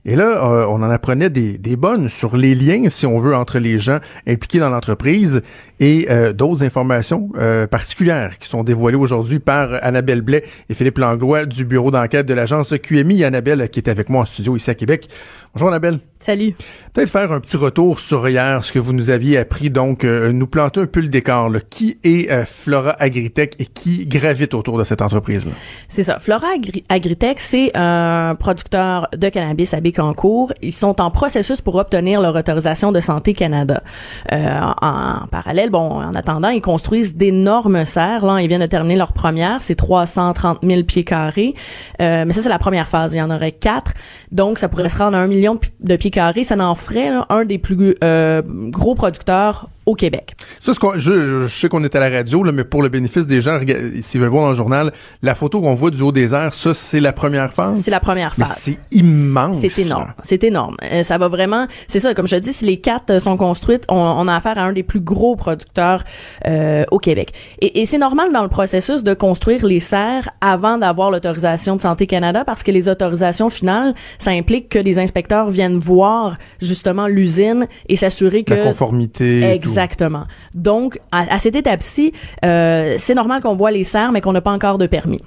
Et 0.08 0.16
là, 0.16 0.42
euh, 0.42 0.64
on 0.70 0.76
en 0.76 0.88
apprenait 0.88 1.28
des, 1.28 1.58
des 1.58 1.76
bonnes 1.76 2.08
sur 2.08 2.34
les 2.34 2.54
liens, 2.54 2.88
si 2.88 3.04
on 3.04 3.18
veut, 3.18 3.36
entre 3.36 3.58
les 3.58 3.78
gens 3.78 3.98
impliqués 4.26 4.58
dans 4.58 4.70
l'entreprise 4.70 5.42
et 5.80 6.06
euh, 6.08 6.32
d'autres 6.32 6.64
informations 6.64 7.28
euh, 7.36 7.66
particulières 7.66 8.38
qui 8.38 8.48
sont 8.48 8.64
dévoilées 8.64 8.96
aujourd'hui 8.96 9.38
par 9.38 9.68
Annabelle 9.84 10.22
Blais 10.22 10.44
et 10.70 10.74
Philippe 10.74 10.96
Langlois 10.96 11.44
du 11.44 11.66
bureau 11.66 11.90
d'enquête 11.90 12.24
de 12.24 12.32
l'agence 12.32 12.72
QMI. 12.82 13.22
Annabelle 13.22 13.68
qui 13.68 13.80
est 13.80 13.88
avec 13.90 14.08
moi 14.08 14.22
en 14.22 14.24
studio 14.24 14.56
ici 14.56 14.70
à 14.70 14.74
Québec. 14.74 15.08
Bonjour 15.52 15.68
Annabelle. 15.68 16.00
Salut. 16.20 16.54
Peut-être 16.94 17.10
faire 17.10 17.30
un 17.30 17.40
petit 17.40 17.58
retour 17.58 18.00
sur 18.00 18.26
hier, 18.28 18.64
ce 18.64 18.72
que 18.72 18.78
vous 18.78 18.94
nous 18.94 19.10
aviez 19.10 19.36
appris, 19.38 19.70
donc 19.70 20.04
nous 20.04 20.46
planter 20.48 20.80
un 20.80 20.86
peu 20.86 21.00
le 21.00 21.08
décor. 21.08 21.48
Là. 21.48 21.60
Qui 21.60 21.98
est 22.02 22.44
Flora 22.44 22.96
Agritech 23.00 23.54
et 23.60 23.66
qui 23.66 24.04
gravite 24.06 24.52
autour 24.54 24.78
de 24.78 24.84
cette 24.84 25.00
entreprise-là? 25.00 25.52
C'est 25.88 26.02
ça. 26.02 26.18
Flora 26.18 26.48
Agritech, 26.88 27.38
c'est 27.38 27.70
un 27.74 28.34
producteur 28.34 29.08
de 29.16 29.28
cannabis 29.28 29.74
à 29.74 29.80
Bécancour. 29.98 30.52
Ils 30.62 30.72
sont 30.72 31.00
en 31.00 31.10
processus 31.10 31.60
pour 31.60 31.74
obtenir 31.74 32.20
leur 32.20 32.34
autorisation 32.36 32.92
de 32.92 33.00
Santé 33.00 33.32
Canada. 33.32 33.82
en, 34.30 34.74
en 34.80 35.26
parallèle, 35.26 35.70
bon, 35.70 36.00
en 36.00 36.14
attendant, 36.14 36.50
ils 36.50 36.62
construisent 36.62 37.16
d'énormes 37.16 37.84
serres. 37.84 38.24
Là, 38.24 38.40
ils 38.40 38.48
viennent 38.48 38.60
de 38.60 38.66
terminer 38.66 38.96
leur 38.96 39.12
première, 39.12 39.60
c'est 39.60 39.74
330 39.74 40.58
000 40.62 40.82
pieds 40.84 41.04
carrés. 41.04 41.54
Euh, 42.00 42.24
mais 42.26 42.32
ça, 42.32 42.42
c'est 42.42 42.48
la 42.48 42.58
première 42.58 42.88
phase. 42.88 43.14
Il 43.14 43.18
y 43.18 43.22
en 43.22 43.30
aurait 43.30 43.52
quatre. 43.52 43.92
Donc, 44.30 44.58
ça 44.58 44.68
pourrait 44.68 44.88
se 44.88 44.98
rendre 44.98 45.16
à 45.16 45.20
un 45.20 45.26
million 45.26 45.58
de 45.80 45.96
pieds 45.96 46.10
carrés. 46.10 46.44
Ça 46.44 46.56
n'en 46.56 46.74
ferait 46.74 47.10
un 47.28 47.44
des 47.44 47.58
plus 47.58 47.96
euh, 48.04 48.42
gros 48.46 48.94
producteurs 48.94 49.68
au 49.88 49.94
Québec. 49.94 50.34
Ça, 50.60 50.74
ce 50.74 50.80
je, 50.98 51.46
je, 51.46 51.48
sais 51.48 51.70
qu'on 51.70 51.82
est 51.82 51.96
à 51.96 52.00
la 52.00 52.10
radio, 52.10 52.44
là, 52.44 52.52
mais 52.52 52.64
pour 52.64 52.82
le 52.82 52.90
bénéfice 52.90 53.26
des 53.26 53.40
gens, 53.40 53.58
s'ils 54.00 54.20
veulent 54.20 54.28
voir 54.28 54.44
dans 54.44 54.50
le 54.50 54.54
journal, 54.54 54.92
la 55.22 55.34
photo 55.34 55.62
qu'on 55.62 55.72
voit 55.72 55.90
du 55.90 56.02
haut 56.02 56.12
des 56.12 56.34
airs, 56.34 56.52
ça, 56.52 56.74
c'est 56.74 57.00
la 57.00 57.14
première 57.14 57.54
phase? 57.54 57.80
C'est 57.82 57.90
la 57.90 57.98
première 57.98 58.34
phase. 58.34 58.54
c'est 58.58 58.78
immense. 58.92 59.60
C'est 59.66 59.86
énorme. 59.86 60.12
C'est 60.22 60.44
énorme. 60.44 60.76
Euh, 60.92 61.02
ça 61.02 61.16
va 61.16 61.28
vraiment, 61.28 61.66
c'est 61.86 62.00
ça, 62.00 62.12
comme 62.12 62.28
je 62.28 62.36
te 62.36 62.40
dis, 62.40 62.52
si 62.52 62.66
les 62.66 62.76
quatre 62.76 63.10
euh, 63.12 63.18
sont 63.18 63.38
construites, 63.38 63.84
on, 63.88 63.94
on, 63.94 64.28
a 64.28 64.36
affaire 64.36 64.58
à 64.58 64.62
un 64.64 64.74
des 64.74 64.82
plus 64.82 65.00
gros 65.00 65.36
producteurs 65.36 66.04
euh, 66.46 66.84
au 66.90 66.98
Québec. 66.98 67.32
Et, 67.62 67.80
et 67.80 67.86
c'est 67.86 67.96
normal 67.96 68.30
dans 68.30 68.42
le 68.42 68.50
processus 68.50 69.02
de 69.02 69.14
construire 69.14 69.64
les 69.64 69.80
serres 69.80 70.28
avant 70.42 70.76
d'avoir 70.76 71.10
l'autorisation 71.10 71.76
de 71.76 71.80
Santé 71.80 72.06
Canada 72.06 72.44
parce 72.44 72.62
que 72.62 72.70
les 72.70 72.90
autorisations 72.90 73.48
finales, 73.48 73.94
ça 74.18 74.32
implique 74.32 74.68
que 74.68 74.78
les 74.78 74.98
inspecteurs 74.98 75.48
viennent 75.48 75.78
voir 75.78 76.36
justement 76.60 77.06
l'usine 77.06 77.66
et 77.88 77.96
s'assurer 77.96 78.44
que... 78.44 78.52
La 78.52 78.64
conformité. 78.64 79.44
Exactement. 79.78 80.24
Donc, 80.54 80.98
à, 81.12 81.38
cette 81.38 81.54
étape-ci, 81.54 82.12
euh, 82.44 82.96
c'est 82.98 83.14
normal 83.14 83.40
qu'on 83.40 83.54
voit 83.54 83.70
les 83.70 83.84
serres, 83.84 84.10
mais 84.10 84.20
qu'on 84.20 84.32
n'a 84.32 84.40
pas 84.40 84.50
encore 84.50 84.76
de 84.76 84.86
permis. 84.86 85.22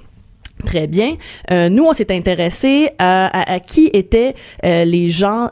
Très 0.66 0.86
bien. 0.86 1.16
Euh, 1.50 1.70
nous, 1.70 1.84
on 1.84 1.94
s'est 1.94 2.14
intéressé 2.14 2.90
à, 2.98 3.58
qui 3.66 3.86
étaient 3.94 4.34
euh, 4.64 4.84
les 4.84 5.08
gens 5.08 5.48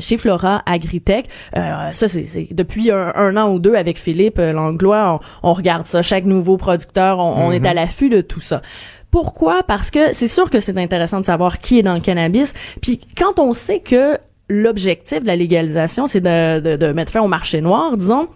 chez 0.00 0.16
Flora 0.16 0.62
Agritech. 0.64 1.26
ça, 1.54 2.08
c'est 2.08 2.48
depuis 2.52 2.90
un, 2.90 3.36
an 3.36 3.52
ou 3.52 3.58
deux 3.58 3.74
avec 3.74 3.98
Philippe 3.98 4.38
Langlois, 4.38 5.20
on, 5.42 5.52
regarde 5.52 5.86
ça. 5.86 6.00
Chaque 6.00 6.24
nouveau 6.24 6.56
producteur, 6.56 7.18
on, 7.18 7.52
est 7.52 7.60
mm-hmm. 7.60 7.66
à 7.66 7.74
l'affût 7.74 8.08
de 8.08 8.22
tout 8.22 8.40
ça. 8.40 8.62
Pourquoi? 9.10 9.62
Parce 9.62 9.90
que 9.90 10.14
c'est 10.14 10.28
sûr 10.28 10.50
que 10.50 10.60
c'est 10.60 10.76
intéressant 10.78 11.20
de 11.20 11.26
savoir 11.26 11.58
qui 11.58 11.78
est 11.78 11.82
dans 11.82 11.94
le 11.94 12.00
cannabis. 12.00 12.54
Puis 12.80 13.00
quand 13.16 13.38
on 13.38 13.52
sait 13.52 13.80
que 13.80 14.18
l'objectif 14.48 15.22
de 15.22 15.26
la 15.26 15.36
légalisation, 15.36 16.06
c'est 16.06 16.20
de, 16.20 16.76
de, 16.76 16.92
mettre 16.92 17.12
fin 17.12 17.20
au 17.20 17.28
marché 17.28 17.60
noir, 17.60 17.96
disons, 17.96 18.28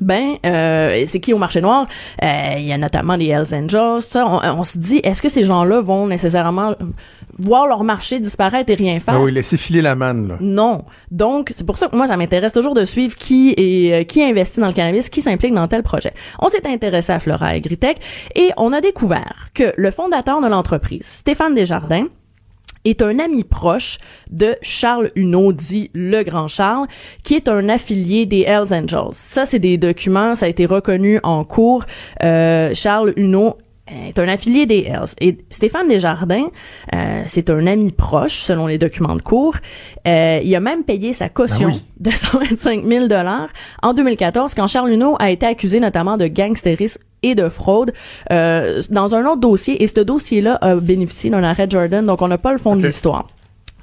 ben 0.00 0.36
euh, 0.44 1.04
c'est 1.06 1.20
qui 1.20 1.32
au 1.32 1.38
marché 1.38 1.60
noir? 1.60 1.86
Euh, 2.22 2.54
il 2.58 2.64
y 2.66 2.72
a 2.72 2.78
notamment 2.78 3.16
les 3.16 3.26
Hells 3.26 3.54
Angels 3.54 4.02
on, 4.14 4.40
on 4.58 4.62
se 4.62 4.78
dit 4.78 5.00
est-ce 5.02 5.22
que 5.22 5.28
ces 5.28 5.42
gens-là 5.42 5.80
vont 5.80 6.06
nécessairement 6.06 6.74
voir 7.38 7.66
leur 7.66 7.84
marché 7.84 8.18
disparaître 8.18 8.70
et 8.70 8.74
rien 8.74 8.98
faire? 9.00 9.14
ah 9.14 9.20
oui 9.20 9.32
laisser 9.32 9.56
filer 9.56 9.82
la 9.82 9.94
manne 9.94 10.28
là. 10.28 10.36
Non. 10.40 10.84
Donc 11.10 11.50
c'est 11.54 11.64
pour 11.64 11.78
ça 11.78 11.88
que 11.88 11.96
moi 11.96 12.06
ça 12.06 12.16
m'intéresse 12.16 12.52
toujours 12.52 12.74
de 12.74 12.84
suivre 12.84 13.16
qui 13.16 13.54
est 13.56 13.92
euh, 13.92 14.04
qui 14.04 14.22
investit 14.22 14.60
dans 14.60 14.66
le 14.68 14.72
cannabis 14.72 15.08
qui 15.10 15.20
s'implique 15.20 15.54
dans 15.54 15.68
tel 15.68 15.82
projet. 15.82 16.12
On 16.40 16.48
s'est 16.48 16.66
intéressé 16.66 17.12
à 17.12 17.18
Flora 17.18 17.48
Agritech 17.48 17.98
et 18.34 18.50
on 18.56 18.72
a 18.72 18.80
découvert 18.80 19.48
que 19.54 19.72
le 19.76 19.90
fondateur 19.90 20.40
de 20.40 20.48
l'entreprise 20.48 21.04
Stéphane 21.04 21.54
Desjardins 21.54 22.06
est 22.84 23.02
un 23.02 23.18
ami 23.18 23.44
proche 23.44 23.98
de 24.30 24.56
Charles 24.62 25.10
Huneau, 25.14 25.52
dit 25.52 25.90
le 25.94 26.22
Grand 26.22 26.48
Charles, 26.48 26.86
qui 27.22 27.34
est 27.34 27.48
un 27.48 27.68
affilié 27.68 28.26
des 28.26 28.42
Hells 28.42 28.72
Angels. 28.72 29.12
Ça, 29.12 29.46
c'est 29.46 29.58
des 29.58 29.78
documents, 29.78 30.34
ça 30.34 30.46
a 30.46 30.48
été 30.48 30.66
reconnu 30.66 31.20
en 31.22 31.44
cours. 31.44 31.84
Euh, 32.22 32.72
Charles 32.74 33.12
Huneau 33.16 33.56
est 33.90 34.18
un 34.18 34.28
affilié 34.28 34.66
des 34.66 34.80
Hells. 34.80 35.14
Et 35.20 35.38
Stéphane 35.50 35.88
Desjardins, 35.88 36.48
euh, 36.94 37.22
c'est 37.26 37.50
un 37.50 37.66
ami 37.66 37.92
proche, 37.92 38.40
selon 38.40 38.66
les 38.66 38.78
documents 38.78 39.16
de 39.16 39.22
cours. 39.22 39.56
Euh, 40.06 40.40
il 40.42 40.54
a 40.54 40.60
même 40.60 40.84
payé 40.84 41.12
sa 41.12 41.28
caution 41.28 41.70
ah 41.72 41.78
de 41.98 42.10
125 42.14 42.84
000 42.84 43.06
dollars 43.06 43.48
en 43.82 43.94
2014, 43.94 44.54
quand 44.54 44.66
Charles 44.66 44.90
Huneau 44.90 45.16
a 45.18 45.30
été 45.30 45.46
accusé 45.46 45.80
notamment 45.80 46.16
de 46.16 46.26
gangstérisme 46.26 47.02
et 47.22 47.34
de 47.34 47.48
fraude 47.48 47.92
euh, 48.30 48.82
dans 48.90 49.14
un 49.14 49.24
autre 49.26 49.40
dossier. 49.40 49.82
Et 49.82 49.86
ce 49.86 50.00
dossier-là 50.00 50.58
a 50.60 50.76
bénéficié 50.76 51.30
d'un 51.30 51.42
arrêt 51.42 51.66
Jordan, 51.68 52.04
donc 52.04 52.22
on 52.22 52.28
n'a 52.28 52.38
pas 52.38 52.52
le 52.52 52.58
fond 52.58 52.76
de 52.76 52.86
l'histoire. 52.86 53.26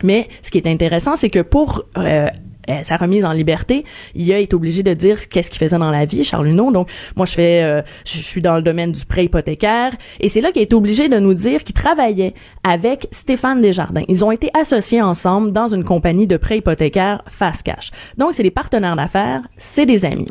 Mais 0.03 0.27
ce 0.41 0.51
qui 0.51 0.57
est 0.57 0.67
intéressant, 0.67 1.15
c'est 1.15 1.29
que 1.29 1.41
pour 1.41 1.83
euh, 1.97 2.27
euh, 2.69 2.79
sa 2.83 2.97
remise 2.97 3.25
en 3.25 3.31
liberté, 3.31 3.85
il 4.15 4.31
a 4.33 4.39
été 4.39 4.55
obligé 4.55 4.83
de 4.83 4.93
dire 4.93 5.17
qu'est-ce 5.29 5.49
qu'il 5.51 5.59
faisait 5.59 5.77
dans 5.77 5.91
la 5.91 6.05
vie, 6.05 6.23
Charles 6.23 6.47
Huneau. 6.47 6.71
Donc, 6.71 6.89
moi, 7.15 7.25
je 7.25 7.33
fais, 7.33 7.63
euh, 7.63 7.81
je 8.05 8.17
suis 8.17 8.41
dans 8.41 8.55
le 8.55 8.61
domaine 8.61 8.91
du 8.91 9.05
prêt 9.05 9.25
hypothécaire. 9.25 9.91
Et 10.19 10.29
c'est 10.29 10.41
là 10.41 10.51
qu'il 10.51 10.61
a 10.61 10.63
été 10.63 10.75
obligé 10.75 11.09
de 11.09 11.19
nous 11.19 11.33
dire 11.33 11.63
qu'il 11.63 11.75
travaillait 11.75 12.33
avec 12.63 13.07
Stéphane 13.11 13.61
Desjardins. 13.61 14.03
Ils 14.07 14.25
ont 14.25 14.31
été 14.31 14.49
associés 14.53 15.01
ensemble 15.01 15.51
dans 15.51 15.67
une 15.67 15.83
compagnie 15.83 16.27
de 16.27 16.37
prêt 16.37 16.57
hypothécaire 16.57 17.21
Fast 17.27 17.63
Cash. 17.63 17.91
Donc, 18.17 18.33
c'est 18.33 18.43
des 18.43 18.51
partenaires 18.51 18.95
d'affaires, 18.95 19.41
c'est 19.57 19.85
des 19.85 20.05
amis. 20.05 20.27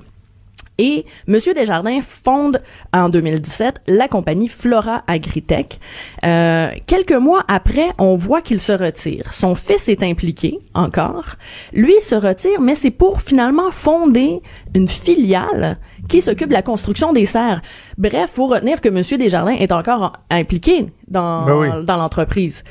Et 0.78 1.04
M. 1.28 1.38
Desjardins 1.54 2.00
fonde 2.00 2.60
en 2.92 3.08
2017 3.08 3.82
la 3.87 4.08
compagnie 4.08 4.48
Flora 4.48 5.04
Agritech. 5.06 5.78
Euh, 6.24 6.70
quelques 6.87 7.12
mois 7.12 7.44
après, 7.48 7.90
on 7.98 8.16
voit 8.16 8.42
qu'il 8.42 8.60
se 8.60 8.72
retire. 8.72 9.32
Son 9.32 9.54
fils 9.54 9.88
est 9.88 10.02
impliqué 10.02 10.58
encore. 10.74 11.37
Lui 11.72 11.94
se 12.00 12.14
retire, 12.14 12.60
mais 12.60 12.74
c'est 12.74 12.90
pour 12.90 13.20
finalement 13.20 13.70
fonder 13.70 14.40
une 14.74 14.88
filiale 14.88 15.78
qui 16.08 16.20
s'occupe 16.20 16.48
de 16.48 16.54
la 16.54 16.62
construction 16.62 17.12
des 17.12 17.24
serres. 17.24 17.62
Bref, 17.96 18.30
faut 18.34 18.46
retenir 18.46 18.80
que 18.80 18.88
M. 18.88 19.02
Desjardins 19.18 19.52
est 19.52 19.72
encore 19.72 20.12
impliqué 20.30 20.87
dans, 21.08 21.44
ben 21.44 21.82
dans 21.82 21.96
l'entreprise. 21.96 22.64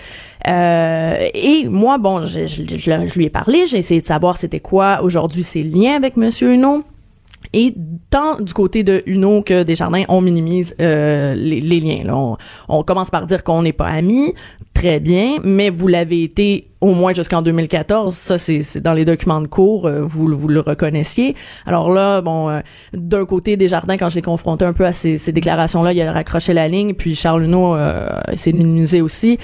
Euh, 0.47 1.27
et 1.33 1.67
moi, 1.67 1.97
bon, 1.97 2.25
je, 2.25 2.45
je, 2.45 2.63
je, 2.67 3.17
lui 3.17 3.25
ai 3.25 3.29
parlé, 3.29 3.65
j'ai 3.65 3.77
essayé 3.77 4.01
de 4.01 4.05
savoir 4.05 4.37
c'était 4.37 4.59
quoi 4.59 5.01
aujourd'hui 5.01 5.43
ses 5.43 5.63
liens 5.63 5.95
avec 5.95 6.17
M. 6.17 6.29
Huneau. 6.41 6.83
Et 7.51 7.73
tant 8.09 8.39
du 8.39 8.53
côté 8.53 8.83
de 8.83 9.03
Uno 9.05 9.41
que 9.41 9.63
Desjardins, 9.63 10.03
on 10.07 10.21
minimise 10.21 10.75
euh, 10.79 11.35
les, 11.35 11.79
liens. 11.79 12.03
Là. 12.05 12.15
On, 12.15 12.37
on, 12.69 12.83
commence 12.83 13.09
par 13.09 13.27
dire 13.27 13.43
qu'on 13.43 13.61
n'est 13.63 13.73
pas 13.73 13.87
amis, 13.87 14.33
très 14.73 14.99
bien, 14.99 15.37
mais 15.43 15.69
vous 15.69 15.87
l'avez 15.87 16.23
été 16.23 16.67
au 16.83 16.93
moins 16.93 17.13
jusqu'en 17.13 17.41
2014. 17.41 18.13
Ça, 18.13 18.37
c'est 18.37 18.77
dans 18.81 18.93
les 18.93 19.05
documents 19.05 19.39
de 19.39 19.47
cours, 19.47 19.87
euh, 19.87 20.01
vous, 20.01 20.27
vous 20.27 20.47
le 20.49 20.59
reconnaissiez. 20.59 21.33
Alors 21.65 21.89
là, 21.89 22.21
bon, 22.21 22.49
euh, 22.49 22.59
d'un 22.91 23.25
côté, 23.25 23.55
Desjardins, 23.55 23.95
quand 23.95 24.09
je 24.09 24.15
l'ai 24.15 24.21
confronté 24.21 24.65
un 24.65 24.73
peu 24.73 24.85
à 24.85 24.91
ces, 24.91 25.17
ces 25.17 25.31
déclarations-là, 25.31 25.93
il 25.93 26.01
a 26.01 26.11
raccroché 26.11 26.51
la 26.51 26.67
ligne, 26.67 26.93
puis 26.93 27.15
Charles 27.15 27.45
Huneau 27.45 27.75
euh, 27.75 28.09
essaie 28.29 28.51
de 28.51 28.57
minimiser 28.57 29.01
aussi. 29.01 29.37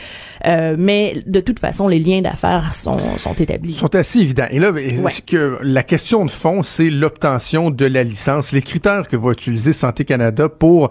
Euh, 0.45 0.75
mais 0.77 1.19
de 1.25 1.39
toute 1.39 1.59
façon, 1.59 1.87
les 1.87 1.99
liens 1.99 2.21
d'affaires 2.21 2.75
sont, 2.75 2.97
sont 3.17 3.33
établis. 3.33 3.71
Sont 3.71 3.95
assez 3.95 4.19
évidents. 4.19 4.47
Et 4.51 4.59
là, 4.59 4.73
est-ce 4.77 5.21
que 5.21 5.59
la 5.61 5.83
question 5.83 6.25
de 6.25 6.31
fond, 6.31 6.61
c'est 6.61 6.89
l'obtention 6.89 7.71
de 7.71 7.85
la 7.85 8.03
licence, 8.03 8.51
les 8.51 8.61
critères 8.61 9.07
que 9.07 9.15
va 9.15 9.31
utiliser 9.31 9.71
Santé 9.71 10.03
Canada 10.03 10.49
pour 10.49 10.89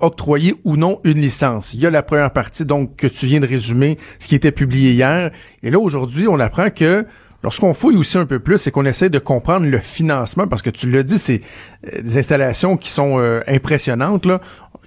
octroyer 0.00 0.56
ou 0.64 0.76
non 0.76 1.00
une 1.04 1.20
licence? 1.20 1.72
Il 1.74 1.80
y 1.80 1.86
a 1.86 1.90
la 1.90 2.02
première 2.02 2.32
partie, 2.32 2.64
donc, 2.64 2.96
que 2.96 3.06
tu 3.06 3.26
viens 3.26 3.40
de 3.40 3.46
résumer, 3.46 3.96
ce 4.18 4.26
qui 4.26 4.34
était 4.34 4.52
publié 4.52 4.92
hier. 4.92 5.30
Et 5.62 5.70
là, 5.70 5.83
aujourd'hui, 5.84 6.26
on 6.28 6.40
apprend 6.40 6.70
que 6.70 7.06
Lorsqu'on 7.44 7.74
fouille 7.74 7.96
aussi 7.96 8.16
un 8.16 8.24
peu 8.24 8.38
plus, 8.38 8.56
c'est 8.56 8.70
qu'on 8.70 8.86
essaie 8.86 9.10
de 9.10 9.18
comprendre 9.18 9.66
le 9.66 9.76
financement, 9.76 10.48
parce 10.48 10.62
que 10.62 10.70
tu 10.70 10.90
l'as 10.90 11.02
dit, 11.02 11.18
c'est 11.18 11.42
euh, 11.92 12.00
des 12.00 12.16
installations 12.16 12.78
qui 12.78 12.88
sont 12.88 13.18
euh, 13.18 13.42
impressionnantes. 13.46 14.24
Là. 14.24 14.40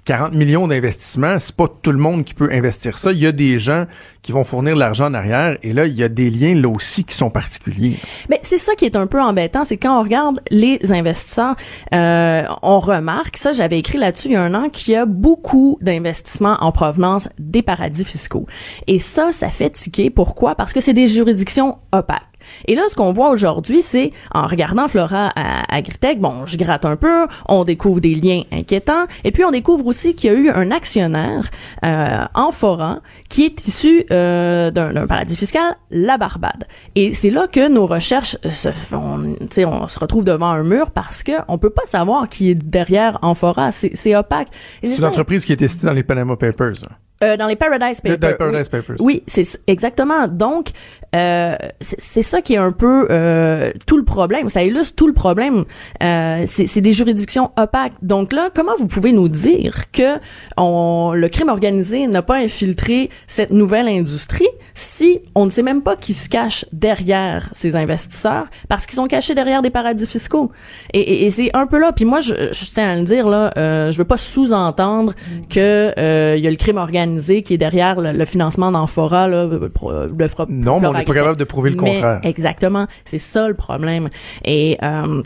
40 0.08 0.32
millions 0.32 0.66
d'investissements, 0.66 1.38
c'est 1.38 1.54
pas 1.54 1.68
tout 1.82 1.92
le 1.92 1.98
monde 1.98 2.24
qui 2.24 2.32
peut 2.32 2.48
investir 2.50 2.96
ça. 2.96 3.12
Il 3.12 3.18
y 3.18 3.26
a 3.26 3.32
des 3.32 3.58
gens 3.58 3.84
qui 4.22 4.32
vont 4.32 4.42
fournir 4.42 4.74
l'argent 4.74 5.04
en 5.04 5.12
arrière 5.12 5.58
et 5.62 5.74
là, 5.74 5.84
il 5.84 5.94
y 5.94 6.02
a 6.02 6.08
des 6.08 6.30
liens 6.30 6.58
là 6.58 6.70
aussi 6.70 7.04
qui 7.04 7.14
sont 7.14 7.28
particuliers. 7.28 7.98
Mais 8.30 8.40
c'est 8.42 8.56
ça 8.56 8.74
qui 8.74 8.86
est 8.86 8.96
un 8.96 9.06
peu 9.06 9.20
embêtant, 9.20 9.66
c'est 9.66 9.76
quand 9.76 10.00
on 10.00 10.02
regarde 10.02 10.40
les 10.50 10.78
investisseurs, 10.92 11.56
euh, 11.92 12.44
on 12.62 12.78
remarque, 12.78 13.36
ça 13.36 13.52
j'avais 13.52 13.78
écrit 13.78 13.98
là-dessus 13.98 14.28
il 14.28 14.32
y 14.32 14.36
a 14.36 14.42
un 14.42 14.54
an, 14.54 14.70
qu'il 14.70 14.94
y 14.94 14.96
a 14.96 15.04
beaucoup 15.04 15.76
d'investissements 15.82 16.56
en 16.60 16.72
provenance 16.72 17.28
des 17.38 17.60
paradis 17.60 18.06
fiscaux. 18.06 18.46
Et 18.86 18.98
ça, 18.98 19.30
ça 19.30 19.50
fait 19.50 19.68
tiquer. 19.68 20.08
Pourquoi? 20.08 20.54
Parce 20.54 20.72
que 20.72 20.80
c'est 20.80 20.94
des 20.94 21.06
juridictions 21.06 21.76
opaques. 21.92 22.22
Et 22.66 22.74
là, 22.74 22.82
ce 22.88 22.94
qu'on 22.94 23.12
voit 23.12 23.30
aujourd'hui, 23.30 23.82
c'est 23.82 24.10
en 24.34 24.46
regardant 24.46 24.88
Flora 24.88 25.32
à 25.36 25.74
Agritech, 25.74 26.20
bon, 26.20 26.46
je 26.46 26.56
gratte 26.56 26.84
un 26.84 26.96
peu, 26.96 27.26
on 27.48 27.64
découvre 27.64 28.00
des 28.00 28.14
liens 28.14 28.42
inquiétants, 28.52 29.06
et 29.24 29.32
puis 29.32 29.44
on 29.44 29.50
découvre 29.50 29.86
aussi 29.86 29.97
aussi 29.98 30.14
qu'il 30.14 30.32
y 30.32 30.34
a 30.34 30.38
eu 30.38 30.48
un 30.50 30.70
actionnaire, 30.70 31.50
euh, 31.84 32.24
Amphora, 32.34 33.00
qui 33.28 33.44
est 33.44 33.66
issu 33.66 34.04
euh, 34.12 34.70
d'un 34.70 35.06
paradis 35.06 35.36
fiscal, 35.36 35.76
la 35.90 36.18
Barbade. 36.18 36.66
Et 36.94 37.14
c'est 37.14 37.30
là 37.30 37.48
que 37.48 37.68
nos 37.68 37.86
recherches 37.86 38.36
se 38.48 38.70
font, 38.70 39.34
on 39.66 39.86
se 39.86 39.98
retrouve 39.98 40.24
devant 40.24 40.50
un 40.50 40.62
mur 40.62 40.92
parce 40.92 41.24
que 41.24 41.32
on 41.48 41.58
peut 41.58 41.70
pas 41.70 41.86
savoir 41.86 42.28
qui 42.28 42.50
est 42.50 42.54
derrière 42.54 43.18
Amphora. 43.22 43.72
C'est 43.72 44.14
opaque. 44.14 44.48
C'est 44.82 44.98
une 44.98 45.04
entreprise 45.04 45.44
qui 45.44 45.52
est 45.52 45.68
citée 45.68 45.86
dans 45.86 45.92
les 45.92 46.04
Panama 46.04 46.36
Papers. 46.36 46.84
Euh, 47.24 47.36
dans 47.36 47.48
les 47.48 47.56
Paradise 47.56 48.00
Papers. 48.00 48.18
Dans 48.18 48.28
les 48.28 48.34
Paradise 48.34 48.68
Papers. 48.68 48.96
Oui, 49.00 49.24
c'est 49.26 49.60
exactement. 49.66 50.28
Donc, 50.28 50.68
euh, 51.14 51.56
c'est 51.80 52.22
ça 52.22 52.42
qui 52.42 52.54
est 52.54 52.58
un 52.58 52.72
peu 52.72 53.08
euh, 53.10 53.72
tout 53.86 53.96
le 53.96 54.04
problème. 54.04 54.50
Ça 54.50 54.62
illustre 54.62 54.94
tout 54.94 55.06
le 55.06 55.12
problème. 55.12 55.64
Euh, 56.02 56.44
c'est 56.46 56.80
des 56.80 56.92
juridictions 56.92 57.50
opaques. 57.56 57.94
Donc 58.02 58.32
là, 58.32 58.50
comment 58.54 58.72
vous 58.78 58.86
pouvez 58.88 59.12
nous 59.12 59.28
dire 59.28 59.90
que 59.90 60.18
on, 60.56 61.12
le 61.14 61.28
crime 61.28 61.48
organisé 61.48 62.06
n'a 62.06 62.22
pas 62.22 62.36
infiltré 62.36 63.10
cette 63.26 63.50
nouvelle 63.50 63.88
industrie 63.88 64.48
si 64.74 65.20
on 65.34 65.44
ne 65.44 65.50
sait 65.50 65.62
même 65.62 65.82
pas 65.82 65.96
qui 65.96 66.14
se 66.14 66.28
cache 66.28 66.64
derrière 66.72 67.48
ces 67.52 67.76
investisseurs 67.76 68.46
parce 68.68 68.86
qu'ils 68.86 68.96
sont 68.96 69.06
cachés 69.06 69.34
derrière 69.34 69.62
des 69.62 69.70
paradis 69.70 70.06
fiscaux. 70.06 70.52
Et, 70.92 71.00
et, 71.00 71.24
et 71.26 71.30
c'est 71.30 71.50
un 71.54 71.66
peu 71.66 71.78
là. 71.78 71.92
Puis 71.92 72.04
moi, 72.04 72.20
je, 72.20 72.34
je, 72.52 72.64
tiens 72.72 72.90
à 72.90 72.96
le 72.96 73.04
dire 73.04 73.28
là, 73.28 73.52
euh, 73.56 73.90
je 73.90 73.98
veux 73.98 74.04
pas 74.04 74.16
sous-entendre 74.16 75.14
que 75.48 75.92
euh, 75.98 76.34
il 76.36 76.44
y 76.44 76.46
a 76.46 76.50
le 76.50 76.56
crime 76.56 76.76
organisé 76.76 77.42
qui 77.42 77.54
est 77.54 77.58
derrière 77.58 78.00
le, 78.00 78.24
financement 78.24 78.70
d'Amphora 78.70 79.26
là, 79.28 79.46
le, 79.46 79.58
le, 79.58 80.28
non, 80.48 80.80
mais 80.80 80.86
on 80.86 80.97
n'est 80.98 81.04
pas 81.04 81.14
capable 81.14 81.38
de 81.38 81.44
prouver 81.44 81.70
le 81.70 81.76
contraire. 81.76 82.20
Exactement, 82.22 82.86
c'est 83.04 83.18
ça 83.18 83.48
le 83.48 83.54
problème. 83.54 84.08
Et 84.44 84.78
euh, 84.82 85.22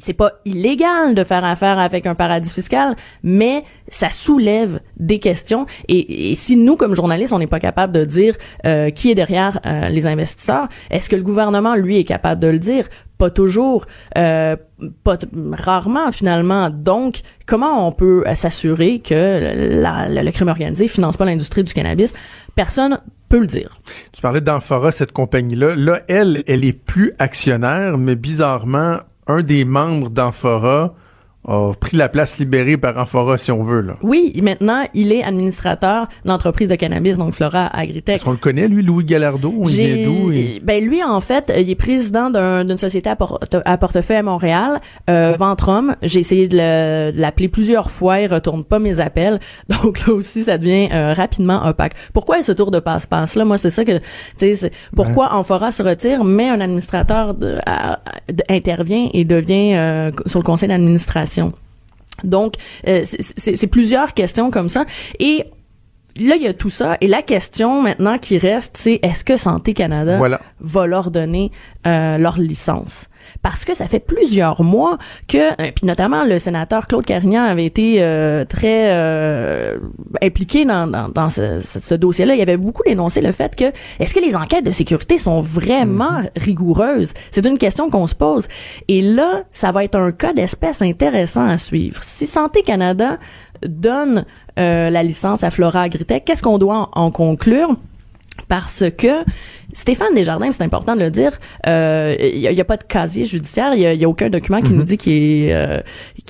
c'est 0.00 0.14
pas 0.14 0.32
illégal 0.44 1.14
de 1.14 1.24
faire 1.24 1.44
affaire 1.44 1.78
avec 1.78 2.06
un 2.06 2.14
paradis 2.14 2.52
fiscal, 2.52 2.96
mais 3.22 3.64
ça 3.88 4.10
soulève 4.10 4.80
des 4.96 5.18
questions. 5.18 5.66
Et, 5.88 6.34
si 6.34 6.56
nous, 6.56 6.76
comme 6.76 6.94
journalistes, 6.94 7.32
on 7.32 7.38
n'est 7.38 7.46
pas 7.46 7.60
capable 7.60 7.92
de 7.92 8.04
dire 8.04 8.34
euh, 8.64 8.90
qui 8.90 9.10
est 9.10 9.14
derrière 9.14 9.60
euh, 9.66 9.88
les 9.88 10.06
investisseurs, 10.06 10.68
est-ce 10.90 11.08
que 11.10 11.16
le 11.16 11.22
gouvernement, 11.22 11.74
lui, 11.74 11.98
est 11.98 12.04
capable 12.04 12.40
de 12.40 12.48
le 12.48 12.58
dire? 12.58 12.88
Pas 13.18 13.30
toujours, 13.30 13.84
euh, 14.16 14.56
pas 15.04 15.18
rarement 15.52 16.12
finalement. 16.12 16.70
Donc, 16.70 17.20
comment 17.46 17.86
on 17.86 17.92
peut 17.92 18.24
s'assurer 18.34 19.00
que 19.00 19.14
le 19.14 20.30
crime 20.30 20.48
organisé 20.48 20.86
finance 20.86 21.16
pas 21.16 21.24
l'industrie 21.24 21.64
du 21.64 21.74
cannabis? 21.74 22.14
Personne 22.54 23.00
peut 23.28 23.40
le 23.40 23.46
dire. 23.46 23.80
Tu 24.12 24.20
parlais 24.20 24.40
d'Amphora, 24.40 24.92
cette 24.92 25.12
compagnie-là. 25.12 25.74
Là, 25.76 26.00
elle, 26.08 26.42
elle 26.46 26.64
est 26.64 26.72
plus 26.72 27.12
actionnaire, 27.18 27.98
mais 27.98 28.16
bizarrement, 28.16 28.98
un 29.26 29.42
des 29.42 29.64
membres 29.64 30.10
d'Amphora 30.10 30.94
a 31.48 31.72
pris 31.72 31.96
la 31.96 32.08
place 32.08 32.38
libérée 32.38 32.76
par 32.76 32.96
Amphora, 32.98 33.38
si 33.38 33.50
on 33.50 33.62
veut. 33.62 33.80
Là. 33.80 33.94
Oui, 34.02 34.38
maintenant, 34.42 34.84
il 34.94 35.12
est 35.12 35.22
administrateur 35.22 36.06
de 36.24 36.28
l'entreprise 36.28 36.68
de 36.68 36.74
cannabis, 36.74 37.16
donc 37.16 37.32
Flora 37.32 37.66
Agritech. 37.66 38.16
Est-ce 38.16 38.24
qu'on 38.24 38.32
le 38.32 38.36
connaît, 38.36 38.68
lui, 38.68 38.82
Louis 38.82 39.04
Gallardo? 39.04 39.54
Il 39.64 39.70
vient 39.70 40.06
d'où? 40.06 40.32
Ben, 40.62 40.84
lui, 40.84 41.02
en 41.02 41.20
fait, 41.20 41.52
il 41.56 41.70
est 41.70 41.74
président 41.74 42.30
d'une 42.30 42.76
société 42.76 43.10
à, 43.10 43.76
portefeuille 43.78 44.18
à 44.18 44.22
Montréal, 44.22 44.78
euh, 45.08 45.34
Ventrum. 45.38 45.96
J'ai 46.02 46.20
essayé 46.20 46.48
de 46.48 47.18
l'appeler 47.18 47.48
plusieurs 47.48 47.90
fois, 47.90 48.20
il 48.20 48.32
retourne 48.32 48.64
pas 48.64 48.78
mes 48.78 49.00
appels. 49.00 49.40
Donc 49.68 50.06
là 50.06 50.12
aussi, 50.12 50.42
ça 50.42 50.58
devient 50.58 50.88
euh, 50.92 51.14
rapidement 51.14 51.66
opaque. 51.66 51.94
Pourquoi 52.12 52.42
ce 52.42 52.52
tour 52.52 52.70
de 52.70 52.78
passe-passe-là? 52.78 53.44
Moi, 53.46 53.56
c'est 53.56 53.70
ça 53.70 53.84
que, 53.84 53.98
tu 54.38 54.54
sais, 54.54 54.70
pourquoi 54.94 55.32
Amphora 55.32 55.72
se 55.72 55.82
retire, 55.82 56.24
mais 56.24 56.48
un 56.48 56.60
administrateur 56.60 57.34
intervient 58.48 59.08
et 59.14 59.24
devient 59.24 59.74
euh, 59.74 60.10
sur 60.26 60.40
le 60.40 60.44
conseil 60.44 60.68
d'administration 60.68 61.37
donc, 62.24 62.54
euh, 62.86 63.02
c'est 63.04 63.66
plusieurs 63.68 64.14
questions 64.14 64.50
comme 64.50 64.68
ça. 64.68 64.86
Et 65.20 65.44
là, 66.26 66.36
il 66.36 66.42
y 66.42 66.46
a 66.46 66.52
tout 66.54 66.70
ça. 66.70 66.96
Et 67.00 67.06
la 67.06 67.22
question 67.22 67.82
maintenant 67.82 68.18
qui 68.18 68.38
reste, 68.38 68.76
c'est 68.76 68.98
est-ce 69.02 69.24
que 69.24 69.36
Santé 69.36 69.74
Canada 69.74 70.18
va 70.60 70.86
leur 70.86 71.10
donner 71.10 71.50
euh, 71.86 72.18
leur 72.18 72.38
licence? 72.38 73.08
Parce 73.42 73.64
que 73.64 73.74
ça 73.74 73.86
fait 73.86 74.00
plusieurs 74.00 74.62
mois 74.62 74.96
que, 75.26 75.52
euh, 75.52 75.70
puis 75.74 75.86
notamment 75.86 76.24
le 76.24 76.38
sénateur 76.38 76.86
Claude 76.86 77.04
Carignan 77.04 77.42
avait 77.42 77.66
été 77.66 77.96
euh, 77.98 78.44
très 78.44 79.78
impliqué 80.22 80.64
dans, 80.64 80.86
dans, 80.86 81.28
ce, 81.28 81.58
ce 81.58 81.94
dossier-là. 81.94 82.34
Il 82.34 82.40
avait 82.40 82.56
beaucoup 82.56 82.82
dénoncé 82.84 83.20
le 83.20 83.32
fait 83.32 83.54
que 83.54 83.72
est-ce 84.00 84.14
que 84.14 84.20
les 84.20 84.34
enquêtes 84.34 84.64
de 84.64 84.72
sécurité 84.72 85.18
sont 85.18 85.40
vraiment 85.40 86.20
mm-hmm. 86.20 86.42
rigoureuses? 86.42 87.12
C'est 87.30 87.46
une 87.46 87.58
question 87.58 87.90
qu'on 87.90 88.06
se 88.06 88.14
pose. 88.14 88.48
Et 88.88 89.02
là, 89.02 89.42
ça 89.52 89.72
va 89.72 89.84
être 89.84 89.96
un 89.96 90.12
cas 90.12 90.32
d'espèce 90.32 90.82
intéressant 90.82 91.46
à 91.46 91.58
suivre. 91.58 92.02
Si 92.02 92.26
Santé 92.26 92.62
Canada 92.62 93.18
donne 93.66 94.24
euh, 94.58 94.90
la 94.90 95.02
licence 95.02 95.44
à 95.44 95.50
Flora 95.50 95.82
Agritech. 95.82 96.24
Qu'est-ce 96.24 96.42
qu'on 96.42 96.58
doit 96.58 96.90
en, 96.92 97.10
conclure? 97.10 97.76
Parce 98.48 98.84
que 98.96 99.24
Stéphane 99.78 100.12
Desjardins, 100.12 100.50
c'est 100.50 100.64
important 100.64 100.96
de 100.96 101.02
le 101.02 101.10
dire, 101.10 101.38
il 101.64 101.70
euh, 101.70 102.52
n'y 102.52 102.60
a, 102.60 102.64
pas 102.64 102.76
de 102.76 102.82
casier 102.82 103.24
judiciaire, 103.24 103.74
il 103.74 103.96
n'y 103.96 104.04
a, 104.04 104.08
aucun 104.08 104.28
document 104.28 104.60
qui 104.60 104.72
nous 104.72 104.80
mhm. 104.80 104.84
dit 104.84 104.98
qu'il 104.98 105.12
est, 105.12 105.54
euh, 105.54 105.80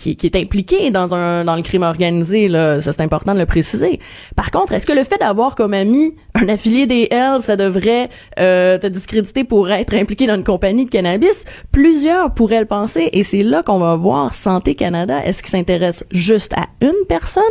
est 0.07 0.37
impliqué 0.37 0.91
dans 0.91 1.15
un 1.15 1.47
dans 1.47 1.57
le 1.57 1.63
crime 1.63 1.83
organisé. 1.83 2.49
Là, 2.49 2.79
ça 2.83 2.93
c'est 2.93 3.01
important 3.01 3.33
de 3.33 3.39
le 3.39 3.47
préciser. 3.47 4.01
Par 4.37 4.51
contre, 4.51 4.75
est-ce 4.75 4.87
que 4.87 4.93
le 4.93 5.03
fait 5.03 5.17
d'avoir 5.17 5.55
comme 5.55 5.73
ami 5.73 6.15
un 6.35 6.47
affilié 6.51 6.87
des 6.87 7.09
Hells, 7.11 7.41
ça 7.41 7.57
devrait 7.57 8.11
te 8.37 8.87
discréditer 8.87 9.45
pour 9.45 9.71
être 9.71 9.95
impliqué 9.95 10.27
dans 10.27 10.37
une 10.37 10.45
compagnie 10.45 10.85
de 10.85 10.91
cannabis? 10.91 11.47
Plusieurs 11.73 12.35
pourraient 12.35 12.61
le 12.61 12.67
penser, 12.67 13.09
et 13.15 13.23
c'est 13.23 13.43
là 13.43 13.63
qu'on 13.63 13.79
va 13.79 13.97
voir 13.97 14.35
Santé 14.35 14.75
Canada. 14.75 15.25
Est-ce 15.25 15.43
qu'il 15.43 15.53
s'intéresse 15.53 16.05
juste 16.11 16.53
à 16.53 16.67
une 16.83 17.07
personne 17.09 17.43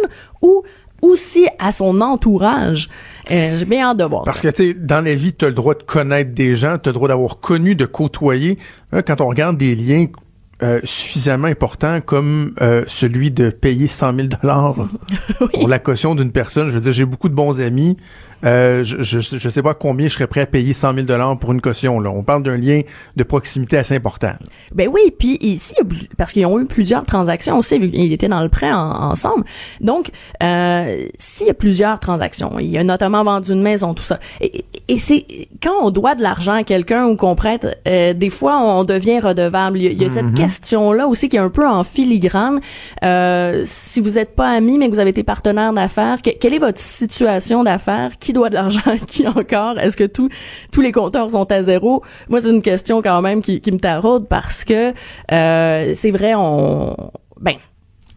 ou 0.43 0.61
aussi 1.01 1.47
à 1.57 1.71
son 1.71 2.01
entourage? 2.01 2.87
Euh, 3.31 3.57
J'ai 3.57 3.65
bien 3.65 3.87
hâte 3.89 3.97
de 3.97 4.03
voir 4.05 4.23
Parce 4.23 4.41
que, 4.41 4.47
tu 4.49 4.69
sais, 4.69 4.73
dans 4.73 5.01
la 5.03 5.15
vie, 5.15 5.33
tu 5.33 5.45
as 5.45 5.49
le 5.49 5.53
droit 5.53 5.73
de 5.73 5.83
connaître 5.83 6.33
des 6.33 6.55
gens, 6.55 6.77
tu 6.77 6.89
as 6.89 6.91
le 6.91 6.95
droit 6.95 7.07
d'avoir 7.07 7.39
connu, 7.39 7.75
de 7.75 7.85
côtoyer. 7.85 8.57
quand 9.05 9.21
on 9.21 9.27
regarde 9.27 9.57
des 9.57 9.75
liens 9.75 10.07
euh, 10.63 10.79
suffisamment 10.83 11.47
importants 11.47 12.01
comme 12.01 12.55
euh, 12.61 12.83
celui 12.87 13.29
de 13.29 13.51
payer 13.51 13.85
100 13.85 14.15
000 14.15 14.27
dollars 14.41 14.75
pour 15.53 15.67
la 15.67 15.77
caution 15.77 16.15
d'une 16.15 16.31
personne. 16.31 16.69
Je 16.69 16.73
veux 16.73 16.81
dire, 16.81 16.93
j'ai 16.93 17.05
beaucoup 17.05 17.29
de 17.29 17.35
bons 17.35 17.61
amis 17.61 17.95
euh, 18.45 18.83
je, 18.83 19.01
je 19.19 19.49
sais 19.49 19.63
pas 19.63 19.73
combien 19.73 20.07
je 20.07 20.13
serais 20.13 20.27
prêt 20.27 20.41
à 20.41 20.45
payer 20.45 20.73
100 20.73 20.93
000 20.93 21.05
dollars 21.05 21.37
pour 21.37 21.51
une 21.51 21.61
caution. 21.61 21.99
Là, 21.99 22.11
on 22.11 22.23
parle 22.23 22.43
d'un 22.43 22.57
lien 22.57 22.81
de 23.15 23.23
proximité 23.23 23.77
assez 23.77 23.95
important. 23.95 24.33
Ben 24.73 24.87
oui, 24.91 25.13
puis 25.17 25.37
ici 25.41 25.73
parce 26.17 26.33
qu'ils 26.33 26.45
ont 26.45 26.59
eu 26.59 26.65
plusieurs 26.65 27.03
transactions 27.03 27.57
aussi, 27.57 27.75
ils 27.75 28.13
étaient 28.13 28.27
dans 28.27 28.41
le 28.41 28.49
prêt 28.49 28.71
ensemble. 28.71 29.45
Donc, 29.81 30.11
euh, 30.43 31.05
s'il 31.17 31.47
y 31.47 31.49
a 31.49 31.53
plusieurs 31.53 31.99
transactions, 31.99 32.59
il 32.59 32.69
y 32.69 32.77
a 32.77 32.83
notamment 32.83 33.23
vendu 33.23 33.51
une 33.51 33.61
maison, 33.61 33.93
tout 33.93 34.03
ça. 34.03 34.19
Et, 34.41 34.65
c'est 34.97 35.25
quand 35.61 35.73
on 35.81 35.91
doit 35.91 36.15
de 36.15 36.21
l'argent 36.21 36.53
à 36.53 36.63
quelqu'un 36.63 37.07
ou 37.07 37.15
qu'on 37.15 37.35
prête, 37.35 37.67
euh, 37.87 38.13
des 38.13 38.29
fois 38.29 38.59
on 38.59 38.83
devient 38.83 39.19
redevable. 39.19 39.77
Il 39.77 40.01
y 40.01 40.05
a, 40.05 40.09
cette 40.09 40.25
mm-hmm. 40.25 40.33
question 40.33 40.93
là 40.93 41.07
aussi 41.07 41.29
qui 41.29 41.35
est 41.35 41.39
un 41.39 41.49
peu 41.49 41.67
en 41.67 41.83
filigrane. 41.83 42.61
Euh, 43.03 43.61
si 43.65 43.99
vous 43.99 44.11
n'êtes 44.11 44.35
pas 44.35 44.49
amis 44.49 44.77
mais 44.77 44.87
que 44.87 44.93
vous 44.93 44.99
avez 44.99 45.09
été 45.09 45.23
partenaire 45.23 45.73
d'affaires, 45.73 46.19
quelle 46.21 46.53
est 46.53 46.59
votre 46.59 46.79
situation 46.79 47.63
d'affaires? 47.63 48.11
Qui 48.27 48.33
doit 48.33 48.49
de 48.49 48.55
l'argent 48.55 48.81
à 48.85 48.97
qui 49.11 49.25
encore? 49.25 49.79
Est-ce 49.79 49.95
que 49.95 50.03
tous 50.03 50.29
tous 50.71 50.81
les 50.81 50.91
compteurs 50.91 51.31
sont 51.31 51.49
à 51.49 51.63
zéro? 51.63 52.03
Moi, 52.27 52.41
c'est 52.41 52.49
une 52.49 52.61
question 52.61 53.01
quand 53.01 53.21
même 53.21 53.41
qui, 53.41 53.61
qui 53.61 53.71
me 53.71 53.79
taraude 53.79 54.27
parce 54.27 54.65
que 54.65 54.93
euh, 55.31 55.91
c'est 55.93 56.11
vrai, 56.11 56.33
on 56.35 56.95
ben 57.39 57.55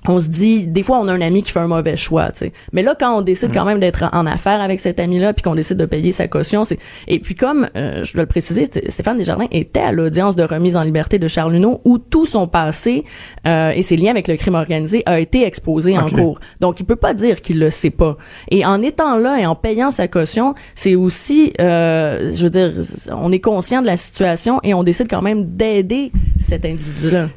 on 0.08 0.18
se 0.20 0.28
dit 0.28 0.66
des 0.66 0.82
fois 0.82 0.98
on 1.00 1.08
a 1.08 1.12
un 1.12 1.20
ami 1.20 1.42
qui 1.42 1.52
fait 1.52 1.60
un 1.60 1.68
mauvais 1.68 1.96
choix 1.96 2.30
tu 2.30 2.38
sais. 2.38 2.52
Mais 2.72 2.82
là 2.82 2.94
quand 2.98 3.18
on 3.18 3.22
décide 3.22 3.52
quand 3.52 3.64
même 3.64 3.80
d'être 3.80 4.04
en 4.12 4.26
affaire 4.26 4.60
avec 4.60 4.80
cet 4.80 5.00
ami 5.00 5.18
là 5.18 5.32
puis 5.32 5.42
qu'on 5.42 5.54
décide 5.54 5.76
de 5.76 5.86
payer 5.86 6.12
sa 6.12 6.28
caution 6.28 6.64
c'est 6.64 6.78
et 7.06 7.18
puis 7.18 7.34
comme 7.34 7.68
euh, 7.76 8.02
je 8.04 8.12
dois 8.14 8.22
le 8.22 8.28
préciser 8.28 8.68
Stéphane 8.88 9.18
Desjardins 9.18 9.48
était 9.50 9.80
à 9.80 9.92
l'audience 9.92 10.36
de 10.36 10.42
remise 10.42 10.76
en 10.76 10.82
liberté 10.82 11.18
de 11.18 11.28
Charles 11.28 11.52
Luneau 11.52 11.80
où 11.84 11.98
tout 11.98 12.24
son 12.24 12.46
passé 12.46 13.04
euh, 13.46 13.70
et 13.70 13.82
ses 13.82 13.96
liens 13.96 14.10
avec 14.10 14.28
le 14.28 14.36
crime 14.36 14.54
organisé 14.54 15.02
a 15.06 15.20
été 15.20 15.44
exposé 15.44 15.98
en 15.98 16.06
cours. 16.06 16.40
Donc 16.60 16.80
il 16.80 16.84
peut 16.84 16.96
pas 16.96 17.14
dire 17.14 17.40
qu'il 17.40 17.58
le 17.58 17.70
sait 17.70 17.90
pas. 17.90 18.16
Et 18.50 18.64
en 18.64 18.82
étant 18.82 19.16
là 19.16 19.38
et 19.38 19.46
en 19.46 19.54
payant 19.54 19.90
sa 19.90 20.08
caution 20.08 20.54
c'est 20.74 20.94
aussi 20.94 21.52
euh, 21.60 22.30
je 22.32 22.44
veux 22.44 22.50
dire 22.50 22.72
on 23.12 23.32
est 23.32 23.40
conscient 23.40 23.82
de 23.82 23.86
la 23.86 23.96
situation 23.96 24.60
et 24.62 24.74
on 24.74 24.82
décide 24.82 25.08
quand 25.08 25.22
même 25.22 25.44
d'aider 25.56 26.12
cet 26.38 26.64
individu 26.64 27.10
là 27.10 27.28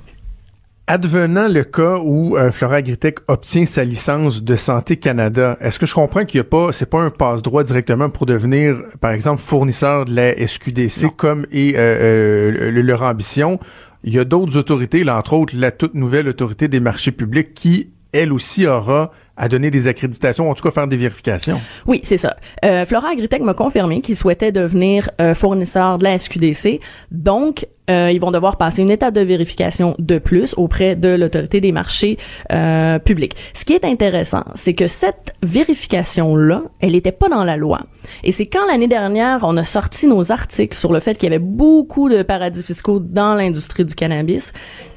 Advenant 0.85 1.47
le 1.47 1.63
cas 1.63 1.97
où 2.03 2.35
euh, 2.35 2.51
Flora 2.51 2.75
Agritech 2.75 3.19
obtient 3.29 3.65
sa 3.65 3.85
licence 3.85 4.43
de 4.43 4.57
Santé 4.57 4.97
Canada, 4.97 5.57
est-ce 5.61 5.79
que 5.79 5.85
je 5.85 5.93
comprends 5.93 6.25
qu'il 6.25 6.41
n'y 6.41 6.45
a 6.45 6.49
pas, 6.49 6.73
c'est 6.73 6.89
pas 6.89 6.99
un 6.99 7.09
passe-droit 7.09 7.63
directement 7.63 8.09
pour 8.09 8.25
devenir, 8.25 8.81
par 8.99 9.11
exemple, 9.11 9.41
fournisseur 9.41 10.03
de 10.03 10.13
la 10.13 10.35
SQDC 10.35 11.15
comme 11.15 11.45
est 11.53 11.77
euh, 11.77 12.69
euh 12.75 12.81
leur 12.81 13.01
ambition? 13.03 13.61
Il 14.03 14.13
y 14.13 14.19
a 14.19 14.25
d'autres 14.25 14.57
autorités, 14.57 15.05
là, 15.05 15.17
entre 15.17 15.35
autres 15.35 15.53
la 15.55 15.71
toute 15.71 15.93
nouvelle 15.93 16.27
autorité 16.27 16.67
des 16.67 16.81
marchés 16.81 17.13
publics 17.13 17.53
qui, 17.53 17.93
elle 18.11 18.33
aussi, 18.33 18.67
aura 18.67 19.11
à 19.35 19.47
donner 19.47 19.71
des 19.71 19.87
accréditations, 19.87 20.49
en 20.49 20.53
tout 20.53 20.63
cas 20.63 20.71
faire 20.71 20.87
des 20.87 20.97
vérifications. 20.97 21.59
Oui, 21.87 22.01
c'est 22.03 22.17
ça. 22.17 22.35
Euh, 22.63 22.85
Flora 22.85 23.09
Agritech 23.09 23.41
m'a 23.41 23.53
confirmé 23.53 24.01
qu'ils 24.01 24.15
souhaitaient 24.15 24.51
devenir 24.51 25.09
euh, 25.19 25.33
fournisseur 25.33 25.97
de 25.97 26.03
la 26.03 26.17
SQDC. 26.17 26.79
Donc, 27.11 27.65
euh, 27.89 28.11
ils 28.13 28.19
vont 28.19 28.31
devoir 28.31 28.57
passer 28.57 28.81
une 28.81 28.91
étape 28.91 29.13
de 29.13 29.21
vérification 29.21 29.95
de 29.99 30.17
plus 30.17 30.53
auprès 30.55 30.95
de 30.95 31.09
l'autorité 31.09 31.59
des 31.59 31.73
marchés 31.73 32.17
euh, 32.51 32.97
publics. 32.99 33.35
Ce 33.53 33.65
qui 33.65 33.73
est 33.73 33.83
intéressant, 33.83 34.43
c'est 34.55 34.73
que 34.73 34.87
cette 34.87 35.35
vérification-là, 35.43 36.63
elle 36.79 36.93
n'était 36.93 37.11
pas 37.11 37.27
dans 37.27 37.43
la 37.43 37.57
loi. 37.57 37.81
Et 38.23 38.31
c'est 38.31 38.45
quand 38.45 38.65
l'année 38.67 38.87
dernière, 38.87 39.39
on 39.43 39.57
a 39.57 39.65
sorti 39.65 40.07
nos 40.07 40.31
articles 40.31 40.77
sur 40.77 40.93
le 40.93 40.99
fait 41.01 41.15
qu'il 41.15 41.23
y 41.23 41.33
avait 41.33 41.43
beaucoup 41.43 42.07
de 42.07 42.23
paradis 42.23 42.63
fiscaux 42.63 42.99
dans 42.99 43.35
l'industrie 43.35 43.83
du 43.83 43.95
cannabis, 43.95 44.53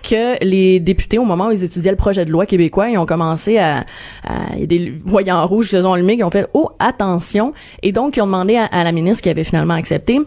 que 0.09 0.43
les 0.45 0.79
députés, 0.79 1.19
au 1.19 1.25
moment 1.25 1.49
où 1.49 1.51
ils 1.51 1.65
étudiaient 1.65 1.91
le 1.91 1.97
projet 1.97 2.25
de 2.25 2.31
loi 2.31 2.47
québécois, 2.47 2.91
ils 2.91 2.99
ont 2.99 3.07
commencé 3.07 3.59
à, 3.59 3.85
à 4.23 4.26
y 4.59 4.67
des 4.67 4.91
voyants 4.91 5.47
rouges 5.47 5.67
qui 5.67 5.77
se 5.77 5.83
sont 5.83 5.95
qui 6.17 6.25
ont 6.25 6.31
fait 6.31 6.47
oh 6.55 6.71
attention, 6.79 7.53
et 7.83 7.93
donc 7.93 8.17
ils 8.17 8.23
ont 8.23 8.27
demandé 8.27 8.57
à 8.57 8.85
la 8.85 8.93
ministre 8.93 9.23
qui 9.23 9.29
avait 9.29 9.45
finalement 9.45 9.75
accepté 9.75 10.21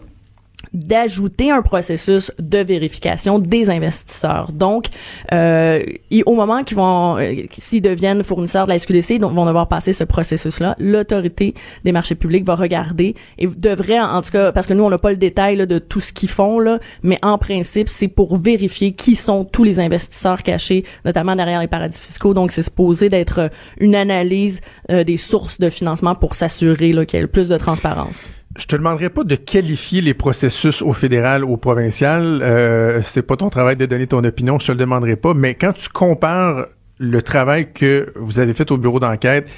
d'ajouter 0.72 1.50
un 1.50 1.62
processus 1.62 2.32
de 2.38 2.58
vérification 2.58 3.38
des 3.38 3.70
investisseurs. 3.70 4.52
Donc, 4.52 4.86
euh, 5.32 5.82
au 6.26 6.34
moment 6.34 6.62
qu'ils 6.62 6.76
vont, 6.76 7.18
euh, 7.18 7.34
s'ils 7.52 7.82
deviennent 7.82 8.22
fournisseurs 8.22 8.66
de 8.66 8.70
la 8.70 8.78
SQDC, 8.78 9.18
donc 9.18 9.32
vont 9.32 9.46
devoir 9.46 9.68
passer 9.68 9.92
ce 9.92 10.04
processus-là, 10.04 10.76
l'autorité 10.78 11.54
des 11.84 11.92
marchés 11.92 12.14
publics 12.14 12.44
va 12.44 12.54
regarder 12.54 13.14
et 13.38 13.46
devrait, 13.46 14.00
en 14.00 14.22
tout 14.22 14.30
cas, 14.30 14.52
parce 14.52 14.66
que 14.66 14.74
nous 14.74 14.84
on 14.84 14.90
n'a 14.90 14.98
pas 14.98 15.10
le 15.10 15.16
détail 15.16 15.56
là, 15.56 15.66
de 15.66 15.78
tout 15.78 16.00
ce 16.00 16.12
qu'ils 16.12 16.28
font 16.28 16.58
là, 16.58 16.78
mais 17.02 17.18
en 17.22 17.38
principe 17.38 17.88
c'est 17.88 18.08
pour 18.08 18.36
vérifier 18.36 18.92
qui 18.92 19.14
sont 19.14 19.44
tous 19.44 19.64
les 19.64 19.80
investisseurs 19.80 20.42
cachés, 20.42 20.84
notamment 21.04 21.36
derrière 21.36 21.60
les 21.60 21.68
paradis 21.68 22.00
fiscaux. 22.00 22.34
Donc, 22.34 22.52
c'est 22.52 22.62
supposé 22.62 23.08
d'être 23.08 23.50
une 23.78 23.94
analyse 23.94 24.60
euh, 24.90 25.04
des 25.04 25.16
sources 25.16 25.58
de 25.58 25.70
financement 25.70 26.14
pour 26.14 26.34
s'assurer 26.34 26.90
qu'il 26.90 26.94
y 27.14 27.16
ait 27.16 27.20
le 27.20 27.26
plus 27.26 27.48
de 27.48 27.56
transparence. 27.56 28.28
Je 28.56 28.66
te 28.66 28.74
demanderai 28.74 29.10
pas 29.10 29.22
de 29.22 29.36
qualifier 29.36 30.00
les 30.00 30.14
processus 30.14 30.82
au 30.82 30.92
fédéral 30.92 31.44
ou 31.44 31.52
au 31.52 31.56
provincial. 31.56 32.40
Euh, 32.42 33.00
c'est 33.02 33.22
pas 33.22 33.36
ton 33.36 33.48
travail 33.48 33.76
de 33.76 33.86
donner 33.86 34.08
ton 34.08 34.24
opinion, 34.24 34.58
je 34.58 34.66
te 34.66 34.72
le 34.72 34.78
demanderai 34.78 35.16
pas. 35.16 35.34
Mais 35.34 35.54
quand 35.54 35.72
tu 35.72 35.88
compares 35.88 36.66
le 36.98 37.22
travail 37.22 37.72
que 37.72 38.12
vous 38.16 38.40
avez 38.40 38.52
fait 38.52 38.70
au 38.70 38.76
bureau 38.76 39.00
d'enquête 39.00 39.50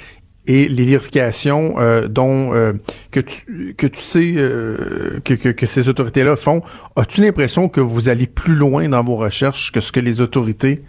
et 0.47 0.67
les 0.67 0.85
vérifications 0.85 1.75
euh, 1.79 2.07
dont 2.07 2.53
euh, 2.53 2.73
que 3.11 3.19
tu 3.19 3.75
que 3.75 3.87
tu 3.87 4.01
sais 4.01 4.33
euh, 4.37 5.19
que, 5.23 5.33
que, 5.33 5.49
que, 5.49 5.65
ces 5.65 5.89
autorités-là 5.89 6.35
font, 6.35 6.61
as-tu 6.95 7.21
l'impression 7.21 7.69
que 7.69 7.81
vous 7.81 8.09
allez 8.09 8.27
plus 8.27 8.55
loin 8.55 8.89
dans 8.89 9.03
vos 9.03 9.15
recherches 9.15 9.71
que 9.71 9.79
ce 9.79 9.91
que 9.91 9.99
les 9.99 10.21
autorités 10.21 10.83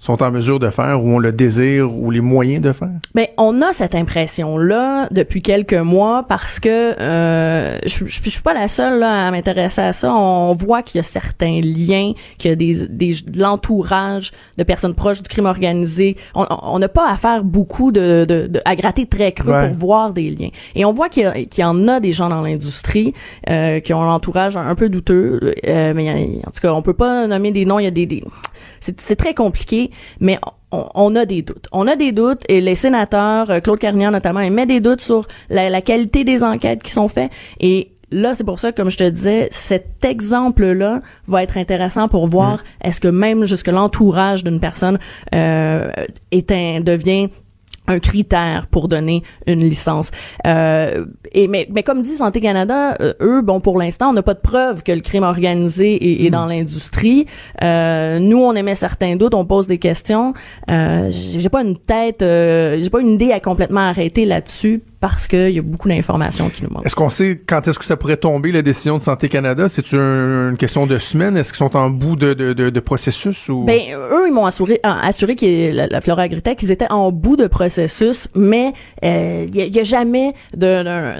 sont 0.00 0.22
en 0.22 0.30
mesure 0.30 0.58
de 0.58 0.70
faire 0.70 1.04
ou 1.04 1.14
ont 1.14 1.18
le 1.18 1.30
désir 1.30 1.94
ou 1.94 2.10
les 2.10 2.22
moyens 2.22 2.62
de 2.62 2.72
faire? 2.72 2.88
Ben, 3.14 3.26
on 3.36 3.60
a 3.60 3.74
cette 3.74 3.94
impression-là 3.94 5.08
depuis 5.10 5.42
quelques 5.42 5.74
mois 5.74 6.24
parce 6.26 6.58
que 6.58 6.98
euh, 6.98 7.78
je, 7.84 8.06
je, 8.06 8.30
suis 8.30 8.40
pas 8.40 8.54
la 8.54 8.66
seule 8.66 8.98
là, 8.98 9.28
à 9.28 9.30
m'intéresser 9.30 9.82
à 9.82 9.92
ça. 9.92 10.14
On 10.14 10.54
voit 10.54 10.82
qu'il 10.82 10.98
y 10.98 11.00
a 11.00 11.04
certains 11.04 11.60
liens, 11.62 12.14
qu'il 12.38 12.48
y 12.48 12.52
a 12.52 12.56
des, 12.56 12.86
des 12.88 13.10
de 13.10 13.38
l'entourage 13.38 14.32
de 14.56 14.64
personnes 14.64 14.94
proches 14.94 15.20
du 15.20 15.28
crime 15.28 15.44
organisé. 15.44 16.16
On 16.34 16.78
n'a 16.78 16.88
pas 16.88 17.10
à 17.10 17.18
faire 17.18 17.44
beaucoup 17.44 17.92
de, 17.92 18.24
de, 18.26 18.46
de, 18.46 18.60
à 18.64 18.76
gratter 18.76 19.04
très 19.04 19.32
creux 19.32 19.52
ouais. 19.52 19.68
pour 19.68 19.76
voir 19.76 20.14
des 20.14 20.30
liens. 20.30 20.50
Et 20.74 20.86
on 20.86 20.92
voit 20.94 21.10
qu'il 21.10 21.30
y, 21.36 21.46
qu 21.46 21.60
y, 21.60 21.64
en 21.64 21.86
a 21.88 22.00
des 22.00 22.12
gens 22.12 22.30
dans 22.30 22.40
l'industrie 22.40 23.12
euh, 23.50 23.80
qui 23.80 23.92
ont 23.92 24.02
l'entourage 24.02 24.56
un, 24.56 24.66
un, 24.66 24.74
peu 24.74 24.88
douteux. 24.88 25.54
Euh, 25.66 25.92
mais 25.94 26.40
en 26.46 26.50
tout 26.50 26.60
cas, 26.62 26.72
on 26.72 26.80
peut 26.80 26.94
pas 26.94 27.26
nommer 27.26 27.52
des 27.52 27.66
noms. 27.66 27.78
Il 27.78 27.84
y 27.84 27.88
a 27.88 27.90
des, 27.90 28.06
des 28.06 28.24
c'est 28.80 29.16
très 29.16 29.34
compliqué, 29.34 29.90
mais 30.20 30.38
on, 30.72 30.86
on, 30.94 31.16
a 31.16 31.26
des 31.26 31.42
doutes. 31.42 31.68
On 31.72 31.86
a 31.86 31.96
des 31.96 32.12
doutes 32.12 32.42
et 32.48 32.60
les 32.60 32.74
sénateurs, 32.74 33.50
euh, 33.50 33.60
Claude 33.60 33.78
Carnier 33.78 34.10
notamment, 34.10 34.40
il 34.40 34.52
met 34.52 34.66
des 34.66 34.80
doutes 34.80 35.00
sur 35.00 35.26
la, 35.48 35.68
la 35.68 35.82
qualité 35.82 36.24
des 36.24 36.42
enquêtes 36.42 36.82
qui 36.82 36.92
sont 36.92 37.08
faites 37.08 37.30
et 37.58 37.92
là, 38.10 38.34
c'est 38.34 38.44
pour 38.44 38.58
ça, 38.58 38.72
comme 38.72 38.90
je 38.90 38.96
te 38.96 39.08
disais, 39.08 39.48
cet 39.50 40.04
exemple-là 40.04 41.02
va 41.26 41.42
être 41.42 41.56
intéressant 41.56 42.08
pour 42.08 42.28
voir 42.28 42.56
mmh. 42.56 42.88
est-ce 42.88 43.00
que 43.00 43.08
même 43.08 43.44
jusque 43.44 43.68
l'entourage 43.68 44.44
d'une 44.44 44.60
personne 44.60 44.98
euh, 45.34 45.90
est 46.30 46.50
un, 46.50 46.80
devient 46.80 47.28
un 47.90 47.98
critère 47.98 48.66
pour 48.68 48.88
donner 48.88 49.22
une 49.46 49.62
licence. 49.62 50.10
Euh, 50.46 51.06
et 51.32 51.48
mais, 51.48 51.68
mais 51.72 51.82
comme 51.82 52.02
dit 52.02 52.10
Santé 52.10 52.40
Canada, 52.40 52.96
euh, 53.00 53.12
eux, 53.20 53.42
bon, 53.42 53.60
pour 53.60 53.78
l'instant, 53.78 54.10
on 54.10 54.12
n'a 54.12 54.22
pas 54.22 54.34
de 54.34 54.40
preuve 54.40 54.82
que 54.82 54.92
le 54.92 55.00
crime 55.00 55.24
organisé 55.24 55.94
est, 55.94 56.24
est 56.24 56.28
mmh. 56.28 56.32
dans 56.32 56.46
l'industrie. 56.46 57.26
Euh, 57.62 58.18
nous, 58.18 58.38
on 58.38 58.54
émet 58.54 58.74
certains 58.74 59.16
doutes, 59.16 59.34
on 59.34 59.44
pose 59.44 59.66
des 59.66 59.78
questions. 59.78 60.34
Euh, 60.70 61.10
j'ai 61.10 61.48
pas 61.48 61.62
une 61.62 61.76
tête, 61.76 62.22
euh, 62.22 62.78
j'ai 62.80 62.90
pas 62.90 63.00
une 63.00 63.10
idée 63.10 63.32
à 63.32 63.40
complètement 63.40 63.80
arrêter 63.80 64.24
là-dessus 64.24 64.82
parce 65.00 65.26
qu'il 65.26 65.50
y 65.50 65.58
a 65.58 65.62
beaucoup 65.62 65.88
d'informations 65.88 66.50
qui 66.50 66.62
nous 66.62 66.70
manquent. 66.70 66.84
Est-ce 66.84 66.94
qu'on 66.94 67.08
sait 67.08 67.40
quand 67.46 67.66
est-ce 67.66 67.78
que 67.78 67.84
ça 67.84 67.96
pourrait 67.96 68.18
tomber, 68.18 68.52
la 68.52 68.62
décision 68.62 68.98
de 68.98 69.02
Santé 69.02 69.28
Canada? 69.28 69.68
C'est 69.68 69.92
une 69.92 70.56
question 70.58 70.86
de 70.86 70.98
semaines? 70.98 71.36
Est-ce 71.36 71.52
qu'ils 71.52 71.58
sont 71.58 71.76
en 71.76 71.88
bout 71.90 72.16
de, 72.16 72.34
de, 72.34 72.52
de, 72.52 72.70
de 72.70 72.80
processus? 72.80 73.48
Ou? 73.48 73.64
Ben, 73.64 73.80
eux, 73.94 74.28
ils 74.28 74.32
m'ont 74.32 74.44
assuré, 74.44 74.78
assuré 74.82 75.36
que 75.36 75.72
la, 75.72 75.86
la 75.86 76.00
Flora 76.00 76.22
Agritech, 76.22 76.58
qu'ils 76.58 76.70
étaient 76.70 76.90
en 76.90 77.12
bout 77.12 77.36
de 77.36 77.46
processus, 77.46 78.28
mais 78.34 78.72
il 79.02 79.08
euh, 79.08 79.46
n'y 79.46 79.78
a, 79.78 79.80
a, 79.80 79.84
jamais 79.84 80.34
de, 80.54 80.66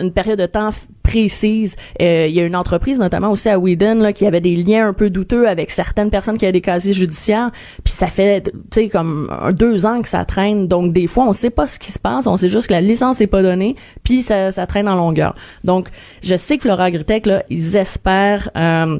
une 0.00 0.12
période 0.12 0.38
de 0.38 0.46
temps 0.46 0.70
précise. 1.02 1.76
Il 1.98 2.06
euh, 2.06 2.26
y 2.28 2.40
a 2.40 2.44
une 2.44 2.56
entreprise, 2.56 2.98
notamment 2.98 3.30
aussi 3.30 3.48
à 3.48 3.58
Whedon, 3.58 3.96
là, 3.96 4.12
qui 4.12 4.26
avait 4.26 4.40
des 4.40 4.56
liens 4.56 4.88
un 4.88 4.92
peu 4.92 5.10
douteux 5.10 5.48
avec 5.48 5.70
certaines 5.70 6.10
personnes 6.10 6.38
qui 6.38 6.44
avaient 6.44 6.52
des 6.52 6.60
casiers 6.60 6.92
judiciaires. 6.92 7.50
Puis 7.84 7.92
ça 7.92 8.06
fait, 8.08 8.42
tu 8.42 8.52
sais, 8.72 8.88
comme 8.88 9.30
deux 9.58 9.86
ans 9.86 10.02
que 10.02 10.08
ça 10.08 10.24
traîne. 10.24 10.68
Donc, 10.68 10.92
des 10.92 11.06
fois, 11.06 11.24
on 11.26 11.32
sait 11.32 11.50
pas 11.50 11.66
ce 11.66 11.78
qui 11.78 11.92
se 11.92 11.98
passe. 11.98 12.26
On 12.26 12.36
sait 12.36 12.48
juste 12.48 12.68
que 12.68 12.72
la 12.72 12.80
licence 12.80 13.20
est 13.20 13.26
pas 13.26 13.42
donnée 13.42 13.76
puis 14.04 14.22
ça, 14.22 14.50
ça 14.50 14.66
traîne 14.66 14.88
en 14.88 14.96
longueur. 14.96 15.34
Donc, 15.64 15.88
je 16.22 16.36
sais 16.36 16.56
que 16.56 16.62
Flora 16.62 16.84
Agritech, 16.84 17.26
là, 17.26 17.42
ils 17.48 17.76
espèrent... 17.76 18.50
Euh, 18.56 18.98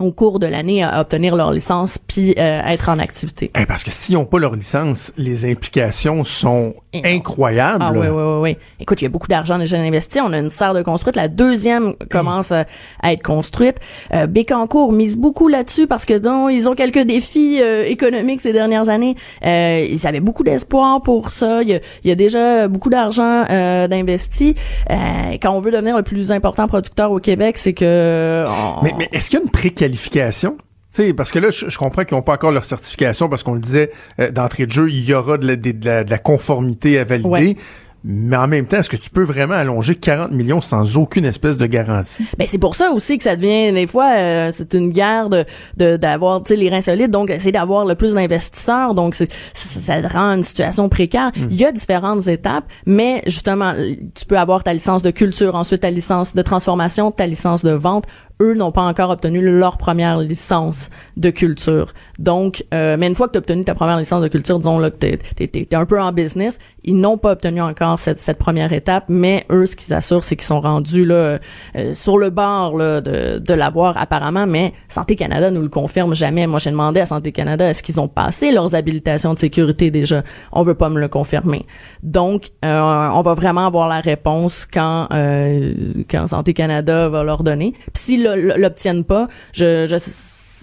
au 0.00 0.12
cours 0.12 0.38
de 0.38 0.46
l'année 0.46 0.86
obtenir 0.86 1.36
leur 1.36 1.52
licence 1.52 1.98
puis 1.98 2.34
euh, 2.38 2.60
être 2.62 2.88
en 2.88 2.98
activité. 2.98 3.50
Eh, 3.58 3.66
parce 3.66 3.84
que 3.84 3.90
s'ils 3.90 4.14
n'ont 4.14 4.24
pas 4.24 4.38
leur 4.38 4.54
licence, 4.54 5.12
les 5.16 5.50
implications 5.50 6.24
sont 6.24 6.74
incroyables. 6.94 7.84
Ah 7.86 7.92
oui, 7.92 8.06
oui, 8.06 8.06
oui, 8.08 8.40
oui. 8.40 8.56
Écoute, 8.80 9.00
il 9.00 9.04
y 9.04 9.06
a 9.06 9.10
beaucoup 9.10 9.28
d'argent 9.28 9.58
déjà 9.58 9.78
investi. 9.78 10.20
On 10.20 10.32
a 10.32 10.38
une 10.38 10.50
serre 10.50 10.74
de 10.74 10.82
construite. 10.82 11.16
La 11.16 11.28
deuxième 11.28 11.94
commence 12.10 12.52
à, 12.52 12.64
à, 13.02 13.12
être 13.12 13.22
construite. 13.22 13.76
Euh, 14.14 14.26
Bécancourt 14.26 14.92
mise 14.92 15.16
beaucoup 15.16 15.48
là-dessus 15.48 15.86
parce 15.86 16.06
que 16.06 16.14
donc, 16.14 16.50
ils 16.52 16.68
ont 16.68 16.74
quelques 16.74 17.04
défis 17.04 17.60
euh, 17.60 17.84
économiques 17.84 18.40
ces 18.40 18.52
dernières 18.52 18.88
années. 18.88 19.16
Euh, 19.44 19.86
ils 19.88 20.06
avaient 20.06 20.20
beaucoup 20.20 20.44
d'espoir 20.44 21.02
pour 21.02 21.30
ça. 21.30 21.62
Il 21.62 21.68
y 21.68 21.74
a, 21.74 21.80
il 22.04 22.08
y 22.08 22.10
a 22.10 22.14
déjà 22.14 22.68
beaucoup 22.68 22.90
d'argent 22.90 23.44
euh, 23.50 23.86
d'investi. 23.88 24.54
Euh, 24.90 24.94
quand 25.42 25.52
on 25.52 25.60
veut 25.60 25.70
devenir 25.70 25.96
le 25.96 26.02
plus 26.02 26.32
important 26.32 26.66
producteur 26.66 27.12
au 27.12 27.20
Québec, 27.20 27.58
c'est 27.58 27.74
que... 27.74 28.44
On... 28.46 28.82
Mais, 28.82 28.94
mais 28.96 29.08
est-ce 29.12 29.30
qu'il 29.30 29.38
y 29.38 29.42
a 29.42 29.44
une 29.44 29.50
préqualification? 29.50 30.56
T'sais, 30.92 31.12
parce 31.12 31.30
que 31.30 31.38
là, 31.38 31.50
je, 31.50 31.68
je 31.68 31.78
comprends 31.78 32.04
qu'ils 32.04 32.16
n'ont 32.16 32.22
pas 32.22 32.34
encore 32.34 32.50
leur 32.50 32.64
certification 32.64 33.28
parce 33.28 33.42
qu'on 33.42 33.54
le 33.54 33.60
disait 33.60 33.90
euh, 34.20 34.30
d'entrée 34.30 34.66
de 34.66 34.72
jeu, 34.72 34.90
il 34.90 35.04
y 35.04 35.12
aura 35.12 35.36
de 35.36 35.46
la, 35.46 35.56
de 35.56 35.74
la, 35.84 36.04
de 36.04 36.10
la 36.10 36.18
conformité 36.18 36.98
à 36.98 37.04
valider. 37.04 37.28
Ouais. 37.28 37.56
Mais 38.04 38.36
en 38.36 38.46
même 38.46 38.66
temps, 38.66 38.78
est-ce 38.78 38.88
que 38.88 38.96
tu 38.96 39.10
peux 39.10 39.24
vraiment 39.24 39.54
allonger 39.54 39.96
40 39.96 40.30
millions 40.30 40.60
sans 40.60 40.96
aucune 40.96 41.24
espèce 41.24 41.56
de 41.56 41.66
garantie? 41.66 42.24
Ben 42.38 42.46
c'est 42.46 42.58
pour 42.58 42.76
ça 42.76 42.92
aussi 42.92 43.18
que 43.18 43.24
ça 43.24 43.34
devient 43.34 43.72
des 43.72 43.88
fois 43.88 44.12
euh, 44.16 44.50
c'est 44.52 44.72
une 44.74 44.90
guerre 44.90 45.28
de 45.28 45.44
d'avoir 45.76 46.42
tu 46.42 46.54
sais 46.54 46.56
les 46.56 46.70
reins 46.70 46.80
solides 46.80 47.10
donc 47.10 47.28
essayer 47.28 47.50
d'avoir 47.50 47.84
le 47.84 47.96
plus 47.96 48.14
d'investisseurs 48.14 48.94
donc 48.94 49.14
c'est 49.14 49.30
ça 49.52 50.00
rend 50.00 50.36
une 50.36 50.42
situation 50.44 50.88
précaire. 50.88 51.32
Mm. 51.36 51.48
Il 51.50 51.56
y 51.56 51.64
a 51.64 51.72
différentes 51.72 52.28
étapes 52.28 52.64
mais 52.86 53.22
justement 53.26 53.74
tu 54.14 54.24
peux 54.26 54.38
avoir 54.38 54.62
ta 54.62 54.72
licence 54.72 55.02
de 55.02 55.10
culture, 55.10 55.56
ensuite 55.56 55.80
ta 55.80 55.90
licence 55.90 56.34
de 56.34 56.42
transformation, 56.42 57.10
ta 57.10 57.26
licence 57.26 57.64
de 57.64 57.72
vente 57.72 58.04
eux 58.40 58.54
n'ont 58.54 58.72
pas 58.72 58.82
encore 58.82 59.10
obtenu 59.10 59.40
leur 59.40 59.78
première 59.78 60.18
licence 60.18 60.90
de 61.16 61.30
culture. 61.30 61.92
Donc, 62.18 62.64
euh, 62.72 62.96
mais 62.98 63.06
une 63.06 63.14
fois 63.14 63.26
que 63.26 63.32
tu 63.32 63.38
as 63.38 63.40
obtenu 63.40 63.64
ta 63.64 63.74
première 63.74 63.98
licence 63.98 64.22
de 64.22 64.28
culture, 64.28 64.58
disons 64.58 64.78
là 64.78 64.90
que 64.90 64.96
tu 64.98 65.06
es, 65.06 65.50
es, 65.54 65.74
un 65.74 65.86
peu 65.86 66.00
en 66.00 66.12
business, 66.12 66.58
ils 66.84 66.96
n'ont 66.96 67.18
pas 67.18 67.32
obtenu 67.32 67.60
encore 67.60 67.98
cette, 67.98 68.18
cette 68.18 68.38
première 68.38 68.72
étape, 68.72 69.04
mais 69.08 69.44
eux, 69.50 69.66
ce 69.66 69.76
qu'ils 69.76 69.94
assurent, 69.94 70.24
c'est 70.24 70.36
qu'ils 70.36 70.46
sont 70.46 70.60
rendus 70.60 71.04
là 71.04 71.38
euh, 71.76 71.94
sur 71.94 72.18
le 72.18 72.30
bord 72.30 72.76
là, 72.76 73.00
de, 73.00 73.38
de 73.38 73.54
l'avoir 73.54 73.96
apparemment, 73.96 74.46
mais 74.46 74.72
Santé 74.88 75.16
Canada 75.16 75.50
nous 75.50 75.62
le 75.62 75.68
confirme 75.68 76.14
jamais. 76.14 76.46
Moi, 76.46 76.58
j'ai 76.58 76.70
demandé 76.70 77.00
à 77.00 77.06
Santé 77.06 77.32
Canada, 77.32 77.68
est-ce 77.68 77.82
qu'ils 77.82 78.00
ont 78.00 78.08
passé 78.08 78.52
leurs 78.52 78.74
habilitations 78.74 79.34
de 79.34 79.38
sécurité 79.38 79.90
déjà? 79.90 80.22
On 80.52 80.62
veut 80.62 80.74
pas 80.74 80.88
me 80.88 81.00
le 81.00 81.08
confirmer. 81.08 81.66
Donc, 82.02 82.48
euh, 82.64 83.08
on 83.12 83.20
va 83.22 83.34
vraiment 83.34 83.66
avoir 83.66 83.88
la 83.88 84.00
réponse 84.00 84.66
quand, 84.66 85.08
euh, 85.12 85.74
quand 86.10 86.28
Santé 86.28 86.54
Canada 86.54 87.08
va 87.08 87.22
leur 87.22 87.42
donner. 87.42 87.72
Puis 87.92 88.02
si 88.02 88.27
l'obtiennent 88.34 89.04
pas, 89.04 89.26
je, 89.52 89.86
je 89.86 89.96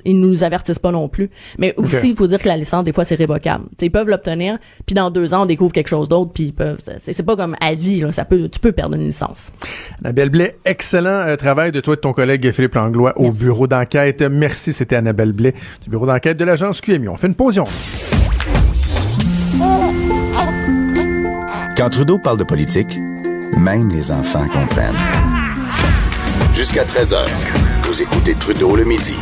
ils 0.04 0.20
nous 0.20 0.44
avertissent 0.44 0.80
pas 0.80 0.92
non 0.92 1.08
plus. 1.08 1.30
Mais 1.58 1.74
aussi, 1.78 1.98
okay. 1.98 2.08
il 2.10 2.16
faut 2.16 2.28
dire 2.28 2.40
que 2.40 2.48
la 2.48 2.58
licence, 2.58 2.84
des 2.84 2.94
fois, 2.94 3.04
c'est 3.04 3.16
révocable. 3.16 3.66
T'sais, 3.78 3.88
ils 3.88 3.92
peuvent 3.92 4.10
l'obtenir, 4.10 4.58
puis 4.86 4.94
dans 4.94 5.10
deux 5.10 5.34
ans, 5.34 5.44
on 5.44 5.46
découvre 5.46 5.72
quelque 5.72 5.88
chose 5.88 6.10
d'autre, 6.10 6.32
puis 6.34 6.46
ils 6.46 6.54
peuvent. 6.54 6.78
C'est 7.00 7.26
pas 7.26 7.36
comme 7.36 7.56
à 7.60 7.74
vie, 7.74 8.02
là. 8.02 8.12
Ça 8.12 8.26
peut, 8.26 8.50
tu 8.50 8.60
peux 8.60 8.72
perdre 8.72 8.96
une 8.96 9.06
licence. 9.06 9.52
Annabelle 10.04 10.30
Blais, 10.30 10.58
excellent 10.66 11.10
euh, 11.10 11.36
travail 11.36 11.72
de 11.72 11.80
toi 11.80 11.94
et 11.94 11.98
de 11.98 12.02
ton 12.02 12.14
collègue 12.14 12.52
Philippe 12.52 12.76
Langlois 12.76 13.14
au 13.18 13.24
Merci. 13.24 13.44
bureau 13.44 13.68
d'enquête. 13.68 14.22
Merci, 14.22 14.74
c'était 14.74 14.96
Annabelle 14.96 15.34
Blais 15.34 15.54
du 15.84 15.90
bureau 15.90 16.06
d'enquête 16.06 16.38
de 16.38 16.46
l'agence 16.46 16.82
QMI. 16.82 17.08
On 17.08 17.18
fait 17.18 17.28
une 17.28 17.36
pause. 17.36 17.62
Quand 21.78 21.90
Trudeau 21.90 22.20
parle 22.20 22.38
de 22.38 22.44
politique, 22.44 22.98
même 23.58 23.90
les 23.90 24.12
enfants 24.12 24.48
comprennent. 24.48 25.35
Jusqu'à 26.56 26.86
13h, 26.86 27.26
vous 27.84 28.02
écoutez 28.02 28.34
Trudeau 28.34 28.78
le 28.78 28.86
midi. 28.86 29.18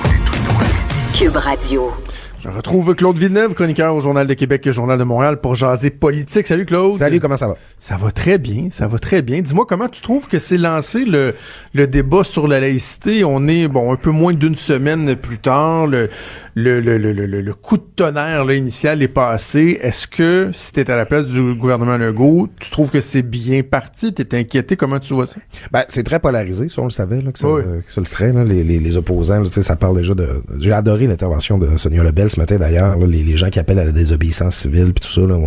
Cube 1.18 1.36
Radio. 1.36 1.92
Je 2.40 2.50
retrouve 2.50 2.94
Claude 2.94 3.18
Villeneuve, 3.18 3.54
chroniqueur 3.54 3.96
au 3.96 4.02
Journal 4.02 4.28
de 4.28 4.34
Québec 4.34 4.68
et 4.68 4.74
Journal 4.74 5.00
de 5.00 5.04
Montréal 5.06 5.40
pour 5.40 5.56
jaser 5.56 5.90
politique. 5.90 6.46
Salut 6.46 6.66
Claude. 6.66 6.98
Salut, 6.98 7.22
comment 7.22 7.38
ça 7.38 7.48
va? 7.48 7.56
Ça 7.80 7.96
va 7.96 8.12
très 8.12 8.38
bien, 8.38 8.68
ça 8.70 8.86
va 8.86 9.00
très 9.00 9.22
bien. 9.22 9.40
Dis-moi 9.40 9.66
comment 9.66 9.88
tu 9.88 10.02
trouves 10.02 10.28
que 10.28 10.40
c'est 10.40 10.58
lancé 10.58 11.06
le, 11.06 11.36
le 11.74 11.88
débat 11.88 12.26
sur 12.26 12.50
la 12.50 12.60
laïcité? 12.60 13.24
On 13.24 13.48
est 13.48 13.70
bon 13.70 13.94
un 13.94 13.96
peu 13.96 14.12
moins 14.12 14.34
d'une 14.34 14.56
semaine 14.56 15.16
plus 15.16 15.38
tard. 15.38 15.88
Le, 15.88 16.10
le, 16.56 16.80
le, 16.82 16.98
le, 16.98 17.12
le, 17.14 17.26
le 17.42 17.54
coup 17.54 17.78
de 17.78 17.84
tonnerre 17.96 18.46
là, 18.46 18.54
initial 18.54 19.02
est 19.02 19.08
passé. 19.08 19.80
Est-ce 19.82 20.08
que 20.08 20.50
si 20.54 20.72
t'es 20.72 20.90
à 20.92 20.96
la 20.96 21.06
place 21.06 21.26
du 21.26 21.56
gouvernement 21.56 21.98
Legault, 21.98 22.48
tu 22.60 22.70
trouves 22.70 22.92
que 22.92 23.02
c'est 23.02 23.22
bien 23.24 23.62
parti? 23.64 24.14
T'es 24.14 24.38
inquiété? 24.38 24.76
Comment 24.76 25.00
tu 25.00 25.14
vois 25.14 25.26
ça? 25.26 25.40
Ben, 25.72 25.84
c'est 25.90 26.04
très 26.04 26.20
polarisé, 26.20 26.70
ça, 26.70 26.82
on 26.82 26.86
le 26.86 26.90
savait, 26.92 27.22
là, 27.22 27.32
que, 27.32 27.40
ça, 27.40 27.48
Oui. 27.48 27.62
euh, 27.66 27.82
que 27.82 27.92
ça 27.92 28.02
le 28.02 28.06
serait, 28.06 28.34
là, 28.34 28.44
les, 28.44 28.64
les, 28.64 28.80
les 28.80 28.98
opposants. 28.98 29.40
là, 29.40 29.46
tu 29.46 29.52
sais, 29.54 29.64
ça 29.64 29.76
parle 29.76 29.98
déjà 29.98 30.14
de. 30.14 30.28
J'ai 30.60 30.72
adoré 30.74 31.08
l'intervention 31.08 31.58
de 31.58 31.76
Sonia 31.78 32.04
Lebel 32.04 32.30
ce 32.30 32.40
matin 32.40 32.58
d'ailleurs. 32.58 32.98
Les, 32.98 33.24
les 33.24 33.38
gens 33.38 33.50
qui 33.50 33.60
appellent 33.60 33.80
à 33.80 33.86
la 33.86 33.92
désobéissance 33.92 34.56
civile 34.56 34.94
puis 34.94 35.08
tout 35.08 35.22
ça, 35.22 35.22
là, 35.28 35.38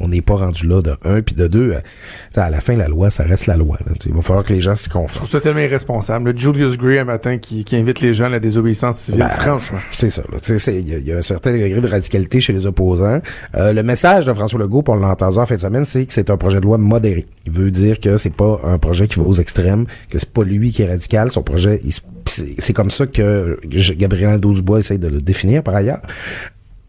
on- 0.00 0.08
n'est 0.08 0.22
pas 0.22 0.34
rendu 0.36 0.68
là 0.68 0.80
de 0.82 0.94
un 1.04 1.22
puis 1.22 1.34
de 1.34 1.46
deux. 1.48 1.72
euh, 1.72 1.80
tu 1.80 2.34
sais, 2.34 2.40
à 2.40 2.50
la 2.50 2.60
fin, 2.60 2.76
la 2.76 2.86
loi, 2.88 3.10
ça 3.10 3.24
reste 3.24 3.46
la 3.46 3.56
loi. 3.56 3.78
là, 3.86 3.92
tu 3.98 4.08
il 4.08 4.14
va 4.14 4.22
falloir 4.22 4.44
que 4.44 4.52
les 4.52 4.60
gens 4.60 4.76
s'y 4.76 4.84
Je 4.84 4.90
trouve 4.90 5.02
conforment. 5.02 5.26
ça 5.26 5.40
tellement 5.40 5.60
irresponsable. 5.60 6.30
Le 6.30 6.38
Julius 6.38 6.76
Gray 6.78 6.98
un 6.98 7.04
matin 7.04 7.38
qui, 7.38 7.64
qui 7.64 7.74
invite 7.76 8.00
les 8.00 8.14
gens 8.14 8.26
à 8.26 8.28
la 8.28 8.38
désobéissance 8.40 8.98
civile. 9.00 9.20
Ben, 9.20 9.28
Franchement. 9.30 9.78
C'est 9.90 10.10
ça. 10.10 10.22
là. 10.30 10.38
Il 10.48 11.06
y, 11.06 11.12
a- 11.12 11.16
un 11.18 11.22
certain 11.22 11.52
degré 11.52 11.80
de 11.80 11.88
radicalité 11.88 12.40
chez 12.40 12.52
les 12.52 12.66
opposants. 12.66 13.20
Euh, 13.54 13.72
le 13.72 13.82
message 13.82 14.26
de 14.26 14.32
François 14.32 14.58
Legault, 14.58 14.82
pour 14.82 14.96
l'a 14.96 15.08
entendu 15.08 15.38
en 15.38 15.46
fin 15.46 15.54
de 15.54 15.60
semaine, 15.60 15.84
c'est 15.84 16.04
que 16.04 16.12
c'est 16.12 16.30
un 16.30 16.36
projet 16.36 16.60
de 16.60 16.64
loi 16.64 16.78
modéré. 16.78 17.26
Il 17.46 17.52
veut 17.52 17.70
dire 17.70 18.00
que 18.00 18.16
c'est 18.16 18.34
pas 18.34 18.60
un 18.64 18.78
projet 18.78 19.08
qui 19.08 19.18
va 19.18 19.24
aux 19.26 19.34
extrêmes, 19.34 19.86
que 20.10 20.18
c'est 20.18 20.30
pas 20.30 20.44
lui 20.44 20.70
qui 20.70 20.82
est 20.82 20.88
radical. 20.88 21.30
Son 21.30 21.42
projet, 21.42 21.80
c'est 22.26 22.72
comme 22.72 22.90
ça 22.90 23.06
que 23.06 23.58
Gabriel 23.96 24.40
Dubois 24.40 24.80
essaye 24.80 24.98
de 24.98 25.08
le 25.08 25.20
définir 25.20 25.62
par 25.62 25.74
ailleurs. 25.76 26.02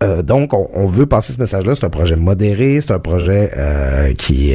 Euh, 0.03 0.21
donc, 0.21 0.53
on, 0.53 0.69
on 0.73 0.87
veut 0.87 1.05
passer 1.05 1.31
ce 1.31 1.39
message-là. 1.39 1.73
C'est 1.75 1.85
un 1.85 1.89
projet 1.89 2.17
modéré, 2.17 2.81
c'est 2.81 2.91
un 2.91 2.99
projet 2.99 3.51
euh, 3.55 4.13
qui 4.13 4.53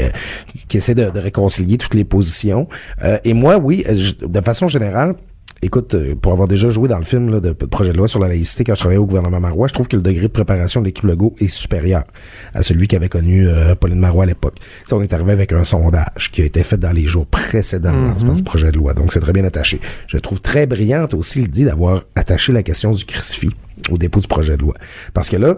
qui 0.68 0.76
essaie 0.76 0.94
de, 0.94 1.10
réconcilier 1.18 1.78
toutes 1.78 1.94
les 1.94 2.04
positions. 2.04 2.68
Et 3.24 3.32
moi, 3.32 3.56
oui, 3.56 3.84
de 4.20 4.40
façon 4.42 4.68
générale, 4.68 5.14
écoute, 5.62 5.94
euh, 5.94 6.14
pour 6.14 6.32
avoir 6.32 6.48
déjà 6.48 6.70
joué 6.70 6.88
dans 6.88 6.98
le 6.98 7.04
film 7.04 7.30
là, 7.30 7.40
de, 7.40 7.50
de 7.50 7.66
projet 7.66 7.92
de 7.92 7.96
loi 7.96 8.08
sur 8.08 8.18
la 8.18 8.28
laïcité 8.28 8.64
quand 8.64 8.74
je 8.74 8.80
travaillais 8.80 8.98
au 8.98 9.06
gouvernement 9.06 9.40
Marois, 9.40 9.68
je 9.68 9.74
trouve 9.74 9.88
que 9.88 9.96
le 9.96 10.02
degré 10.02 10.22
de 10.22 10.32
préparation 10.32 10.80
de 10.80 10.86
l'équipe 10.86 11.04
Legault 11.04 11.34
est 11.38 11.48
supérieur 11.48 12.04
à 12.54 12.62
celui 12.62 12.88
qu'avait 12.88 13.08
connu 13.08 13.46
euh, 13.46 13.74
Pauline 13.74 13.98
Marois 13.98 14.24
à 14.24 14.26
l'époque. 14.26 14.56
Ça, 14.84 14.96
on 14.96 15.02
est 15.02 15.12
arrivé 15.12 15.32
avec 15.32 15.52
un 15.52 15.64
sondage 15.64 16.30
qui 16.32 16.42
a 16.42 16.44
été 16.44 16.62
fait 16.62 16.78
dans 16.78 16.92
les 16.92 17.06
jours 17.06 17.26
précédents 17.26 17.92
lancement 17.92 18.34
du 18.34 18.42
projet 18.42 18.72
de 18.72 18.76
loi. 18.76 18.94
Donc, 18.94 19.12
c'est 19.12 19.20
très 19.20 19.32
bien 19.32 19.44
attaché. 19.44 19.80
Je 20.06 20.18
trouve 20.18 20.40
très 20.40 20.66
brillante 20.66 21.14
aussi 21.14 21.40
l'idée 21.40 21.64
d'avoir 21.64 22.02
attaché 22.14 22.52
la 22.52 22.62
question 22.62 22.90
du 22.92 23.04
crucifix 23.04 23.50
au 23.90 23.98
dépôt 23.98 24.20
du 24.20 24.28
projet 24.28 24.56
de 24.56 24.62
loi. 24.62 24.74
Parce 25.14 25.28
que 25.30 25.36
là, 25.36 25.56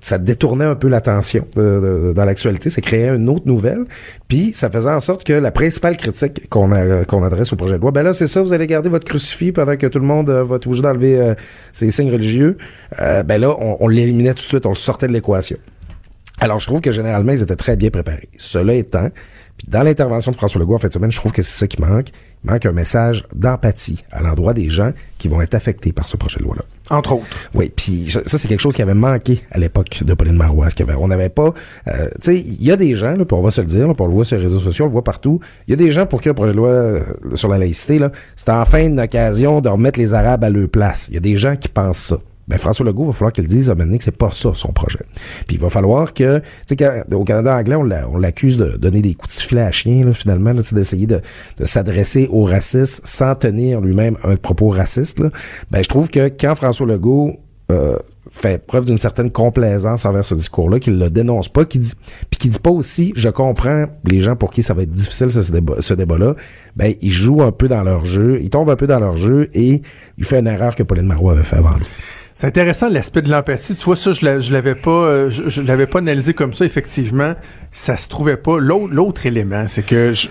ça 0.00 0.18
détournait 0.18 0.64
un 0.64 0.74
peu 0.74 0.88
l'attention 0.88 1.46
dans 1.56 2.24
l'actualité, 2.24 2.70
ça 2.70 2.80
créait 2.80 3.08
une 3.08 3.28
autre 3.28 3.46
nouvelle, 3.46 3.84
puis 4.28 4.52
ça 4.54 4.70
faisait 4.70 4.90
en 4.90 5.00
sorte 5.00 5.24
que 5.24 5.32
la 5.32 5.50
principale 5.50 5.96
critique 5.96 6.48
qu'on 6.48 6.72
adresse 6.72 7.52
au 7.52 7.56
projet 7.56 7.76
de 7.76 7.80
loi, 7.80 7.90
ben 7.90 8.02
là 8.02 8.12
c'est 8.14 8.26
ça, 8.26 8.42
vous 8.42 8.52
allez 8.52 8.66
garder 8.66 8.88
votre 8.88 9.06
crucifix 9.06 9.52
pendant 9.52 9.76
que 9.76 9.86
tout 9.86 9.98
le 9.98 10.06
monde 10.06 10.30
euh, 10.30 10.44
va 10.44 10.56
être 10.56 10.66
obligé 10.66 10.82
d'enlever 10.82 11.20
euh, 11.20 11.34
ses 11.72 11.90
signes 11.90 12.12
religieux, 12.12 12.56
Euh, 13.00 13.22
ben 13.22 13.40
là 13.40 13.56
on, 13.58 13.76
on 13.80 13.88
l'éliminait 13.88 14.34
tout 14.34 14.42
de 14.42 14.48
suite, 14.52 14.66
on 14.66 14.70
le 14.70 14.74
sortait 14.74 15.06
de 15.06 15.12
l'équation. 15.12 15.56
Alors, 16.40 16.58
je 16.58 16.66
trouve 16.66 16.80
que 16.80 16.90
généralement, 16.90 17.32
ils 17.32 17.42
étaient 17.42 17.56
très 17.56 17.76
bien 17.76 17.90
préparés. 17.90 18.28
Cela 18.36 18.74
étant, 18.74 19.10
puis 19.58 19.66
dans 19.70 19.82
l'intervention 19.82 20.30
de 20.32 20.36
François 20.36 20.60
Legault 20.60 20.74
en 20.74 20.78
fin 20.78 20.88
de 20.88 20.92
semaine, 20.92 21.12
je 21.12 21.16
trouve 21.18 21.32
que 21.32 21.42
c'est 21.42 21.58
ça 21.60 21.66
qui 21.66 21.80
manque. 21.80 22.08
Il 22.44 22.50
manque 22.50 22.66
un 22.66 22.72
message 22.72 23.24
d'empathie 23.34 24.02
à 24.10 24.20
l'endroit 24.22 24.54
des 24.54 24.68
gens 24.68 24.92
qui 25.18 25.28
vont 25.28 25.40
être 25.40 25.54
affectés 25.54 25.92
par 25.92 26.08
ce 26.08 26.16
projet 26.16 26.38
de 26.40 26.44
loi-là. 26.44 26.62
Entre 26.90 27.12
autres. 27.12 27.24
Oui, 27.54 27.70
puis 27.74 28.08
ça, 28.10 28.22
ça, 28.24 28.38
c'est 28.38 28.48
quelque 28.48 28.60
chose 28.60 28.74
qui 28.74 28.82
avait 28.82 28.92
manqué 28.94 29.42
à 29.52 29.58
l'époque 29.58 30.02
de 30.04 30.14
Pauline 30.14 30.34
Marois. 30.36 30.66
avait- 30.80 30.94
on 30.94 31.06
n'avait 31.06 31.28
pas... 31.28 31.54
euh, 31.88 32.08
tu 32.20 32.32
sais, 32.32 32.40
il 32.40 32.62
y 32.64 32.72
a 32.72 32.76
des 32.76 32.96
gens, 32.96 33.12
là, 33.14 33.24
puis 33.24 33.36
on 33.36 33.42
va 33.42 33.52
se 33.52 33.60
le 33.60 33.68
dire, 33.68 33.86
là, 33.86 33.94
puis 33.94 34.02
on 34.02 34.08
le 34.08 34.12
voit 34.14 34.24
sur 34.24 34.36
les 34.36 34.42
réseaux 34.42 34.58
sociaux, 34.58 34.84
on 34.86 34.88
le 34.88 34.92
voit 34.92 35.04
partout, 35.04 35.38
il 35.68 35.70
y 35.70 35.74
a 35.74 35.76
des 35.76 35.92
gens 35.92 36.06
pour 36.06 36.20
qui 36.20 36.28
le 36.28 36.34
projet 36.34 36.52
de 36.52 36.56
loi 36.56 36.68
euh, 36.70 37.04
sur 37.36 37.48
la 37.48 37.58
laïcité, 37.58 38.00
là, 38.00 38.10
c'est 38.34 38.50
enfin 38.50 38.84
une 38.86 38.98
occasion 38.98 39.60
de 39.60 39.68
remettre 39.68 40.00
les 40.00 40.12
Arabes 40.12 40.42
à 40.42 40.50
leur 40.50 40.68
place. 40.68 41.06
Il 41.08 41.14
y 41.14 41.18
a 41.18 41.20
des 41.20 41.36
gens 41.36 41.54
qui 41.54 41.68
pensent 41.68 41.98
ça. 41.98 42.18
Ben, 42.52 42.58
François 42.58 42.84
Legault, 42.84 43.06
va 43.06 43.12
falloir 43.14 43.32
qu'il 43.32 43.48
dise 43.48 43.70
à 43.70 43.72
un 43.72 43.96
que 43.96 44.04
c'est 44.04 44.10
pas 44.14 44.30
ça 44.30 44.50
son 44.54 44.72
projet. 44.72 44.98
Puis 45.46 45.56
il 45.56 45.58
va 45.58 45.70
falloir 45.70 46.12
que, 46.12 46.40
tu 46.68 46.76
sais, 46.76 47.14
au 47.14 47.24
Canada 47.24 47.56
anglais, 47.56 47.76
on 47.76 47.82
l'a- 47.82 48.06
on 48.12 48.18
l'accuse 48.18 48.58
de 48.58 48.76
donner 48.76 49.00
des 49.00 49.14
coups 49.14 49.34
de 49.34 49.40
sifflet 49.40 49.62
à 49.62 49.72
chien, 49.72 50.04
là, 50.04 50.12
finalement, 50.12 50.52
là, 50.52 50.60
d'essayer 50.70 51.06
de, 51.06 51.22
de 51.56 51.64
s'adresser 51.64 52.28
aux 52.30 52.44
racistes 52.44 53.00
sans 53.04 53.34
tenir 53.36 53.80
lui-même 53.80 54.18
un 54.22 54.36
propos 54.36 54.68
raciste. 54.68 55.18
Là. 55.20 55.30
Ben, 55.70 55.82
je 55.82 55.88
trouve 55.88 56.10
que 56.10 56.28
quand 56.28 56.54
François 56.54 56.86
Legault 56.86 57.36
euh, 57.70 57.96
fait 58.32 58.58
preuve 58.58 58.84
d'une 58.84 58.98
certaine 58.98 59.30
complaisance 59.30 60.04
envers 60.04 60.26
ce 60.26 60.34
discours-là, 60.34 60.78
qu'il 60.78 60.98
le 60.98 61.08
dénonce 61.08 61.48
pas, 61.48 61.64
qu'il 61.64 61.80
dit, 61.80 61.92
puis 62.30 62.38
qu'il 62.38 62.50
dit 62.50 62.58
pas 62.58 62.70
aussi, 62.70 63.14
je 63.16 63.30
comprends 63.30 63.86
les 64.04 64.20
gens 64.20 64.36
pour 64.36 64.52
qui 64.52 64.62
ça 64.62 64.74
va 64.74 64.82
être 64.82 64.92
difficile 64.92 65.30
ce 65.30 65.94
débat-là, 65.94 66.34
ben 66.76 66.92
il 67.00 67.10
joue 67.10 67.42
un 67.42 67.50
peu 67.52 67.68
dans 67.68 67.82
leur 67.82 68.04
jeu, 68.04 68.40
il 68.42 68.50
tombe 68.50 68.68
un 68.68 68.76
peu 68.76 68.86
dans 68.86 69.00
leur 69.00 69.16
jeu 69.16 69.48
et 69.54 69.80
il 70.18 70.24
fait 70.26 70.40
une 70.40 70.46
erreur 70.48 70.76
que 70.76 70.82
Pauline 70.82 71.06
Marois 71.06 71.32
avait 71.32 71.44
fait 71.44 71.56
avant 71.56 71.76
lui. 71.76 71.84
C'est 72.34 72.46
intéressant 72.46 72.88
l'aspect 72.88 73.22
de 73.22 73.30
l'empathie. 73.30 73.74
Tu 73.74 73.84
vois, 73.84 73.96
ça, 73.96 74.12
je, 74.12 74.24
l'a- 74.24 74.40
je 74.40 74.52
l'avais 74.52 74.74
pas, 74.74 74.90
euh, 74.90 75.30
je, 75.30 75.48
je 75.48 75.62
l'avais 75.62 75.86
pas 75.86 75.98
analysé 75.98 76.32
comme 76.34 76.52
ça. 76.52 76.64
Effectivement, 76.64 77.34
ça 77.70 77.96
se 77.96 78.08
trouvait 78.08 78.36
pas. 78.38 78.58
L'autre, 78.58 78.92
l'autre 78.92 79.26
élément, 79.26 79.64
c'est 79.68 79.84
que 79.84 80.14
je, 80.14 80.28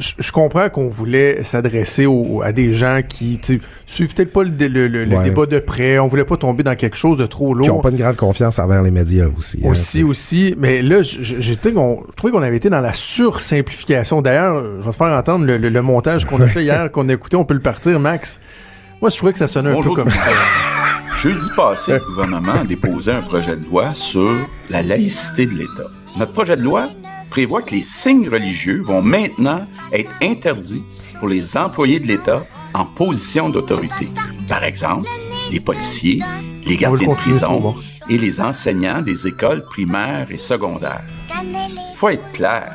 je, 0.00 0.12
je 0.18 0.32
comprends 0.32 0.68
qu'on 0.68 0.88
voulait 0.88 1.44
s'adresser 1.44 2.06
à 2.42 2.52
des 2.52 2.74
gens 2.74 3.00
qui 3.08 3.40
suivent 3.86 4.12
peut-être 4.14 4.32
pas 4.32 4.42
le, 4.42 4.50
le, 4.50 4.88
le- 4.88 5.22
débat 5.22 5.46
de 5.46 5.60
près. 5.60 5.98
On 6.00 6.08
voulait 6.08 6.24
pas 6.24 6.36
tomber 6.36 6.64
dans 6.64 6.74
quelque 6.74 6.96
chose 6.96 7.16
de 7.18 7.26
trop 7.26 7.54
Qui 7.54 7.70
ont 7.70 7.74
lourd. 7.74 7.82
pas 7.82 7.90
une 7.90 7.96
grande 7.96 8.16
confiance 8.16 8.58
envers 8.58 8.82
les 8.82 8.90
médias 8.90 9.28
aussi. 9.34 9.60
hein. 9.64 9.68
Aussi, 9.70 10.02
aussi. 10.02 10.54
Mais 10.58 10.82
là, 10.82 11.02
j'étais, 11.02 11.70
je 11.70 12.14
trouvais 12.16 12.32
qu'on 12.32 12.42
avait 12.42 12.56
été 12.56 12.68
dans 12.68 12.80
la 12.80 12.94
sursimplification. 12.94 14.22
D'ailleurs, 14.22 14.62
je 14.80 14.84
vais 14.84 14.90
te 14.90 14.96
faire 14.96 15.06
entendre 15.16 15.44
le 15.46 15.82
montage 15.82 16.24
qu'on 16.24 16.40
a 16.40 16.46
fait 16.48 16.64
hier, 16.64 16.90
qu'on 16.90 17.08
a 17.08 17.12
écouté. 17.12 17.36
On 17.36 17.44
peut 17.44 17.54
le 17.54 17.60
partir, 17.60 17.98
Max. 18.00 18.40
Moi, 19.00 19.10
je 19.10 19.16
trouvais 19.16 19.32
que 19.32 19.38
ça 19.38 19.46
sonnait 19.46 19.70
un 19.70 19.74
Bonjour 19.74 19.94
peu 19.94 20.02
comme 20.02 20.12
monde. 20.12 20.24
Jeudi 21.20 21.48
passé, 21.54 21.92
le 21.92 22.00
gouvernement 22.00 22.52
a 22.52 22.64
déposé 22.64 23.12
un 23.12 23.22
projet 23.22 23.56
de 23.56 23.64
loi 23.64 23.94
sur 23.94 24.34
la 24.70 24.82
laïcité 24.82 25.46
de 25.46 25.52
l'État. 25.52 25.86
Notre 26.16 26.32
projet 26.32 26.56
de 26.56 26.62
loi 26.62 26.88
prévoit 27.30 27.62
que 27.62 27.76
les 27.76 27.82
signes 27.82 28.28
religieux 28.28 28.82
vont 28.82 29.00
maintenant 29.00 29.66
être 29.92 30.10
interdits 30.20 30.84
pour 31.20 31.28
les 31.28 31.56
employés 31.56 32.00
de 32.00 32.08
l'État 32.08 32.44
en 32.74 32.84
position 32.84 33.48
d'autorité. 33.50 34.08
Par 34.48 34.64
exemple, 34.64 35.08
les 35.52 35.60
policiers, 35.60 36.20
les 36.66 36.76
gardiens 36.76 37.06
de 37.06 37.12
le 37.12 37.16
c'est 37.16 37.30
prison 37.38 37.74
et 38.08 38.18
les 38.18 38.40
enseignants 38.40 39.02
des 39.02 39.28
écoles 39.28 39.64
primaires 39.64 40.26
et 40.30 40.38
secondaires. 40.38 41.04
Faut 41.94 42.08
être 42.08 42.32
clair, 42.32 42.72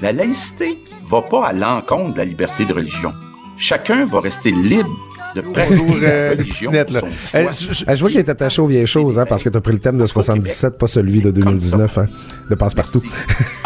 la 0.00 0.12
laïcité 0.12 0.78
va 1.08 1.22
pas 1.22 1.46
à 1.46 1.52
l'encontre 1.52 2.12
de 2.12 2.18
la 2.18 2.24
liberté 2.24 2.64
de 2.64 2.74
religion. 2.74 3.12
Chacun 3.56 4.06
va 4.06 4.20
rester 4.20 4.52
libre 4.52 5.07
de 5.42 5.48
Bonjour, 5.54 5.96
euh, 6.02 6.36
Piscinette, 6.42 6.90
là. 6.90 7.00
Euh, 7.34 7.46
je- 7.52 7.72
je- 7.72 7.84
je 7.94 8.00
vois 8.00 8.10
qu'il 8.10 8.18
est 8.18 8.28
attaché 8.28 8.60
aux 8.62 8.66
vieilles 8.66 8.86
choses, 8.86 9.18
hein, 9.18 9.24
parce 9.28 9.42
que 9.42 9.48
t'as 9.48 9.60
pris 9.60 9.72
le 9.72 9.78
thème 9.80 9.98
de 9.98 10.06
77, 10.06 10.78
pas 10.78 10.86
celui 10.86 11.20
de 11.20 11.30
2019, 11.30 11.98
hein, 11.98 12.06
de 12.50 12.54
passe-partout. 12.54 13.02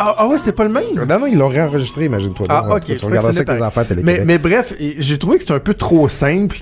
Ah, 0.04 0.16
ah 0.18 0.26
ouais, 0.26 0.38
c'est 0.38 0.52
pas 0.52 0.64
le 0.64 0.70
même? 0.70 0.82
Non, 1.06 1.18
non, 1.20 1.26
ils 1.26 1.38
l'ont 1.38 1.48
réenregistré, 1.48 2.06
imagine-toi. 2.06 2.46
Ah, 2.48 2.62
donc. 2.62 2.78
ok. 2.78 2.96
Tu 2.96 3.04
regardes 3.04 3.32
ça 3.32 3.44
que 3.44 3.62
enfants 3.62 3.82
mais, 4.02 4.24
mais 4.24 4.38
bref, 4.38 4.74
j'ai 4.98 5.16
trouvé 5.18 5.36
que 5.36 5.42
c'était 5.42 5.52
un 5.54 5.60
peu 5.60 5.74
trop 5.74 6.08
simple. 6.08 6.56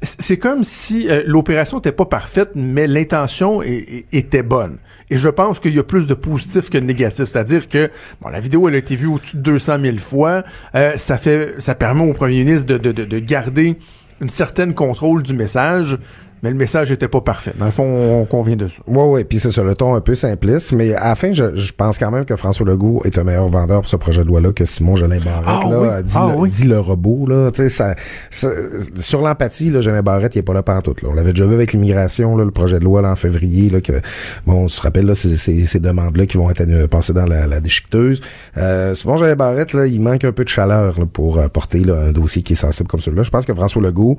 C'est- 0.00 0.38
comme 0.38 0.64
si 0.64 1.06
euh, 1.10 1.22
l'opération 1.26 1.76
n'était 1.78 1.92
pas 1.92 2.06
parfaite, 2.06 2.50
mais 2.54 2.86
l'intention 2.86 3.60
était 3.62 4.42
bonne. 4.42 4.78
Et 5.10 5.18
je 5.18 5.28
pense 5.28 5.60
qu'il 5.60 5.74
y 5.74 5.78
a 5.78 5.82
plus 5.82 6.06
de 6.06 6.14
positifs 6.14 6.70
que 6.70 6.78
de 6.78 6.84
négatifs. 6.84 7.26
C'est-à-dire 7.26 7.68
que 7.68 7.90
bon, 8.22 8.30
la 8.30 8.40
vidéo 8.40 8.68
elle 8.68 8.74
a 8.76 8.78
été 8.78 8.96
vue 8.96 9.08
au-dessus 9.08 9.36
de 9.36 9.42
200 9.42 9.78
000 9.82 9.98
fois. 9.98 10.44
Euh, 10.74 10.92
ça 10.96 11.18
fait, 11.18 11.54
ça 11.58 11.74
permet 11.74 12.08
au 12.08 12.14
premier 12.14 12.42
ministre 12.44 12.68
de, 12.68 12.78
de, 12.78 12.92
de, 12.92 13.04
de 13.04 13.18
garder 13.18 13.76
une 14.20 14.28
certaine 14.28 14.74
contrôle 14.74 15.22
du 15.22 15.34
message, 15.34 15.98
mais 16.42 16.50
le 16.50 16.56
message 16.56 16.90
était 16.92 17.08
pas 17.08 17.20
parfait. 17.20 17.52
Dans 17.58 17.64
le 17.66 17.70
fond, 17.70 17.84
on 17.84 18.24
convient 18.24 18.56
de 18.56 18.68
ça. 18.68 18.76
Ouais, 18.86 19.04
ouais, 19.04 19.24
puis 19.24 19.38
c'est 19.38 19.50
ça, 19.50 19.62
le 19.62 19.74
ton 19.74 19.94
un 19.94 20.00
peu 20.00 20.14
simpliste, 20.14 20.72
mais 20.72 20.94
à 20.94 21.08
la 21.08 21.14
fin, 21.14 21.32
je, 21.32 21.56
je 21.56 21.72
pense 21.72 21.98
quand 21.98 22.10
même 22.10 22.24
que 22.24 22.36
François 22.36 22.66
Legault 22.66 23.02
est 23.04 23.18
un 23.18 23.24
meilleur 23.24 23.48
vendeur 23.48 23.80
pour 23.80 23.88
ce 23.88 23.96
projet 23.96 24.22
de 24.22 24.28
loi-là 24.28 24.52
que 24.52 24.64
Simon 24.64 24.96
Jolin 24.96 25.18
Barrette, 25.24 25.44
Ah 25.46 25.68
là, 25.70 25.80
oui? 25.98 26.02
dit, 26.04 26.14
Ah 26.16 26.28
le, 26.32 26.38
oui? 26.38 26.50
dit 26.50 26.66
le 26.66 26.80
robot, 26.80 27.26
là, 27.28 27.50
tu 27.50 27.62
sais, 27.62 27.68
ça, 27.68 27.94
ça- 28.30 28.48
sur 28.96 29.22
l'empathie, 29.22 29.70
là, 29.70 29.80
Jolin 29.80 30.02
Barrette, 30.02 30.34
il 30.34 30.38
est 30.38 30.42
pas 30.42 30.54
là 30.54 30.62
pantoute, 30.62 31.02
là. 31.02 31.08
On 31.10 31.14
l'avait 31.14 31.32
déjà 31.32 31.46
vu 31.46 31.54
avec 31.54 31.72
l'immigration, 31.72 32.36
là, 32.36 32.44
le 32.44 32.50
projet 32.50 32.78
de 32.78 32.84
loi, 32.84 33.02
là, 33.02 33.10
en 33.10 33.16
février, 33.16 33.70
là, 33.70 33.80
que, 33.80 34.00
bon, 34.46 34.64
on 34.64 34.68
se 34.68 34.80
rappelle, 34.80 35.06
là, 35.06 35.14
ces, 35.14 35.36
ces, 35.36 35.64
ces 35.64 35.80
demandes-là 35.80 36.26
qui 36.26 36.36
vont 36.36 36.50
être 36.50 36.60
annu- 36.60 36.86
passées 36.88 37.12
dans 37.12 37.26
la, 37.26 37.46
la 37.46 37.60
déchiqueteuse. 37.60 38.20
Euh, 38.56 38.94
Simon 38.94 39.16
Jolin 39.16 39.34
Barrette, 39.36 39.72
là, 39.72 39.86
il 39.86 40.00
manque 40.00 40.24
un 40.24 40.32
peu 40.32 40.44
de 40.44 40.48
chaleur, 40.48 40.98
là, 40.98 41.06
pour 41.12 41.38
euh, 41.38 41.48
porter, 41.48 41.80
là, 41.84 41.94
un 42.08 42.12
dossier 42.12 42.42
qui 42.42 42.52
est 42.52 42.56
sensible 42.56 42.88
comme 42.88 43.00
celui-là. 43.00 43.22
Je 43.22 43.30
pense 43.30 43.44
que 43.46 43.54
François 43.54 43.82
Legault, 43.82 44.18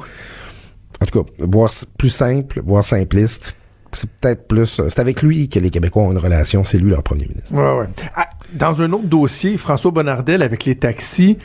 en 1.01 1.05
tout 1.05 1.23
cas, 1.23 1.31
voire 1.39 1.69
s- 1.69 1.85
plus 1.97 2.09
simple, 2.09 2.61
voire 2.65 2.83
simpliste, 2.83 3.55
c'est 3.91 4.09
peut-être 4.09 4.47
plus. 4.47 4.81
C'est 4.87 4.99
avec 4.99 5.21
lui 5.23 5.49
que 5.49 5.59
les 5.59 5.69
Québécois 5.71 6.03
ont 6.03 6.11
une 6.11 6.17
relation. 6.17 6.63
C'est 6.63 6.77
lui 6.77 6.91
leur 6.91 7.03
premier 7.03 7.25
ministre. 7.25 7.55
Ouais, 7.55 7.79
ouais. 7.81 7.87
Ah, 8.15 8.25
dans 8.53 8.81
un 8.81 8.91
autre 8.93 9.07
dossier, 9.07 9.57
François 9.57 9.91
Bonnardel 9.91 10.41
avec 10.43 10.65
les 10.65 10.75
taxis, 10.75 11.37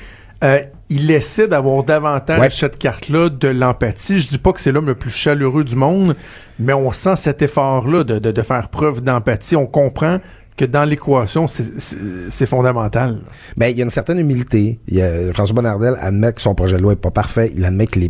euh, 0.43 0.59
il 0.91 1.11
essaie 1.11 1.49
d'avoir 1.49 1.85
davantage 1.85 2.39
Ouais. 2.41 2.51
cette 2.51 2.77
carte-là 2.77 3.31
de 3.31 3.49
l'empathie. 3.49 4.21
Je 4.21 4.29
dis 4.29 4.39
pas 4.39 4.53
que 4.53 4.61
c'est 4.61 4.73
l'homme 4.73 4.87
le 4.87 4.95
plus 4.95 5.11
chaleureux 5.11 5.65
du 5.65 5.75
monde, 5.77 6.15
mais 6.59 6.75
on 6.75 6.93
sent 6.93 7.17
cet 7.17 7.41
effort-là 7.41 8.05
de, 8.05 8.19
de, 8.19 8.31
de 8.31 8.43
faire 8.43 8.69
preuve 8.69 9.01
d'empathie. 9.01 9.57
On 9.57 9.67
comprend 9.67 10.19
que 10.57 10.65
dans 10.65 10.85
l'équation, 10.85 11.47
c'est- 11.49 12.47
fondamental. 12.47 13.19
Ben, 13.57 13.69
il 13.69 13.77
y 13.77 13.81
a 13.81 13.85
une 13.85 13.91
certaine 13.91 14.19
humilité. 14.21 14.79
Il 14.87 14.95
y 14.97 15.03
a, 15.03 15.33
François 15.33 15.55
Bonnardel 15.57 15.97
admet 16.01 16.33
que 16.33 16.41
son 16.41 16.55
projet 16.55 16.77
de 16.77 16.83
loi 16.83 16.93
est 16.93 16.97
pas 16.97 17.11
parfait. 17.11 17.51
Il 17.57 17.65
admet 17.65 17.87
qu'il 17.89 18.05
est 18.05 18.09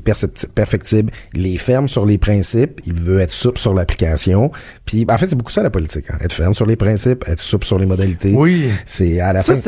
perfectible. 0.55 1.11
Il 1.35 1.47
est 1.47 1.57
ferme 1.57 1.89
sur 1.89 2.05
les 2.05 2.19
principes. 2.19 2.81
Il 2.87 2.95
veut 3.01 3.21
être 3.21 3.31
souple 3.33 3.59
sur 3.59 3.73
l'application. 3.73 4.51
Puis, 4.85 5.07
en 5.09 5.17
fait, 5.17 5.29
c'est 5.29 5.37
beaucoup 5.37 5.53
ça 5.53 5.63
la 5.63 5.71
politique. 5.71 6.05
hein. 6.11 6.19
Être 6.21 6.35
ferme 6.35 6.53
sur 6.53 6.67
les 6.67 6.77
principes, 6.77 7.25
être 7.29 7.41
souple 7.41 7.65
sur 7.65 7.79
les 7.79 7.87
modalités. 7.87 8.35
Oui. 8.35 8.69
C'est 8.85 9.21
à 9.21 9.33
la 9.33 9.41
Ça, 9.43 9.55
fin. 9.55 9.61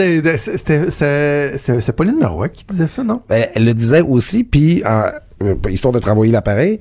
c'est 0.91 1.93
Pauline 1.97 2.19
Marois 2.19 2.49
qui 2.49 2.65
disait 2.67 2.89
ça, 2.89 3.03
non? 3.05 3.23
Elle, 3.29 3.49
elle 3.55 3.65
le 3.65 3.75
disait 3.75 4.03
aussi, 4.03 4.45
puis 4.45 4.83
euh, 4.85 5.11
histoire 5.71 5.93
de 5.93 5.99
travailler 5.99 6.33
l'appareil, 6.33 6.81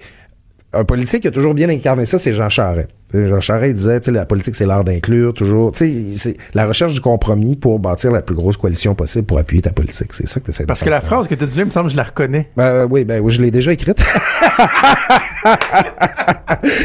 un 0.73 0.83
politique 0.83 1.21
qui 1.21 1.27
a 1.27 1.31
toujours 1.31 1.53
bien 1.53 1.69
incarné 1.69 2.05
ça, 2.05 2.19
c'est 2.19 2.33
Jean 2.33 2.49
Charest. 2.49 2.89
Jean 3.27 3.39
Charest 3.39 3.75
disait, 3.75 3.99
tu 3.99 4.05
sais, 4.05 4.11
la 4.11 4.25
politique, 4.25 4.55
c'est 4.55 4.65
l'art 4.65 4.83
d'inclure, 4.83 5.33
toujours. 5.33 5.71
Tu 5.71 5.89
sais, 5.89 6.17
c'est 6.17 6.37
la 6.53 6.65
recherche 6.65 6.93
du 6.93 7.01
compromis 7.01 7.55
pour 7.55 7.79
bâtir 7.79 8.11
la 8.11 8.21
plus 8.21 8.35
grosse 8.35 8.57
coalition 8.57 8.95
possible 8.95 9.25
pour 9.25 9.37
appuyer 9.39 9.61
ta 9.61 9.71
politique. 9.71 10.13
C'est 10.13 10.27
ça 10.27 10.39
que 10.39 10.45
tu 10.45 10.51
essaies 10.51 10.63
de 10.63 10.67
Parce 10.67 10.81
que 10.83 10.89
la 10.89 11.01
phrase 11.01 11.27
que 11.27 11.35
tu 11.35 11.43
as 11.43 11.47
dit 11.47 11.57
là, 11.57 11.63
il 11.63 11.67
me 11.67 11.71
semble 11.71 11.87
que 11.87 11.91
je 11.93 11.97
la 11.97 12.03
reconnais. 12.03 12.49
Ben, 12.57 12.63
euh, 12.63 12.87
oui, 12.89 13.05
ben 13.05 13.21
oui, 13.23 13.31
je 13.31 13.41
l'ai 13.41 13.51
déjà 13.51 13.71
écrite. 13.73 14.03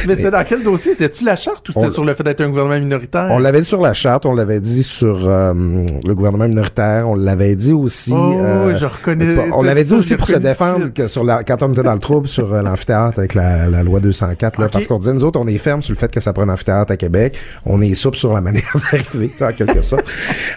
Mais 0.07 0.15
c'était 0.15 0.31
dans 0.31 0.45
quel 0.45 0.63
dossier? 0.63 0.93
C'était-tu 0.93 1.25
la 1.25 1.37
charte 1.37 1.69
ou 1.69 1.73
c'était 1.73 1.91
sur 1.91 2.05
le 2.05 2.15
fait 2.15 2.23
d'être 2.23 2.41
un 2.41 2.49
gouvernement 2.49 2.79
minoritaire? 2.79 3.29
on 3.31 3.39
l'avait 3.39 3.61
dit 3.61 3.67
sur 3.67 3.81
la 3.81 3.93
charte, 3.93 4.27
on 4.27 4.35
l'avait 4.35 4.61
dit 4.61 4.83
sur 4.83 5.27
euh, 5.27 5.53
le 5.55 6.15
gouvernement 6.15 6.49
minoritaire, 6.49 7.09
on 7.09 7.15
l'avait 7.15 7.55
dit 7.57 7.73
aussi. 7.73 8.13
Oh, 8.15 8.35
euh, 8.41 8.75
je 8.75 8.87
reconnais. 8.87 9.37
On 9.53 9.63
l'avait 9.63 9.85
dit 9.85 9.95
aussi 9.95 10.17
pour 10.17 10.27
se 10.27 10.37
défendre 10.37 10.83
suite. 10.85 10.95
que 10.95 11.07
sur 11.07 11.25
la, 11.25 11.45
quand 11.45 11.63
on 11.63 11.73
était 11.73 11.83
dans 11.83 11.95
le 11.95 11.99
trouble 12.01 12.29
sur 12.29 12.53
l'amphithéâtre 12.63 13.19
avec 13.19 13.35
la, 13.35 13.69
la 13.69 13.83
loi 13.83 14.01
204, 14.01 14.59
là, 14.59 14.67
Ok. 14.67 14.73
parce 14.73 14.87
qu'on 14.87 14.99
disait, 14.99 15.13
nous 15.13 15.25
autres, 15.25 15.41
on 15.41 15.47
est 15.47 15.59
ferme 15.59 15.83
sur 15.83 15.93
le 15.95 15.99
fait 15.99 16.11
que 16.13 16.20
ça 16.21 16.33
prenne 16.33 16.51
un 16.51 16.53
amphithéâtre 16.55 16.93
à 16.93 16.97
Québec. 16.97 17.37
On 17.67 17.81
est 17.83 17.95
souple 17.95 18.17
sur 18.17 18.33
la 18.33 18.41
manière 18.41 18.63
d'arriver, 18.93 19.31
en 19.41 19.53
quelque 19.53 19.83
sorte. 19.83 20.05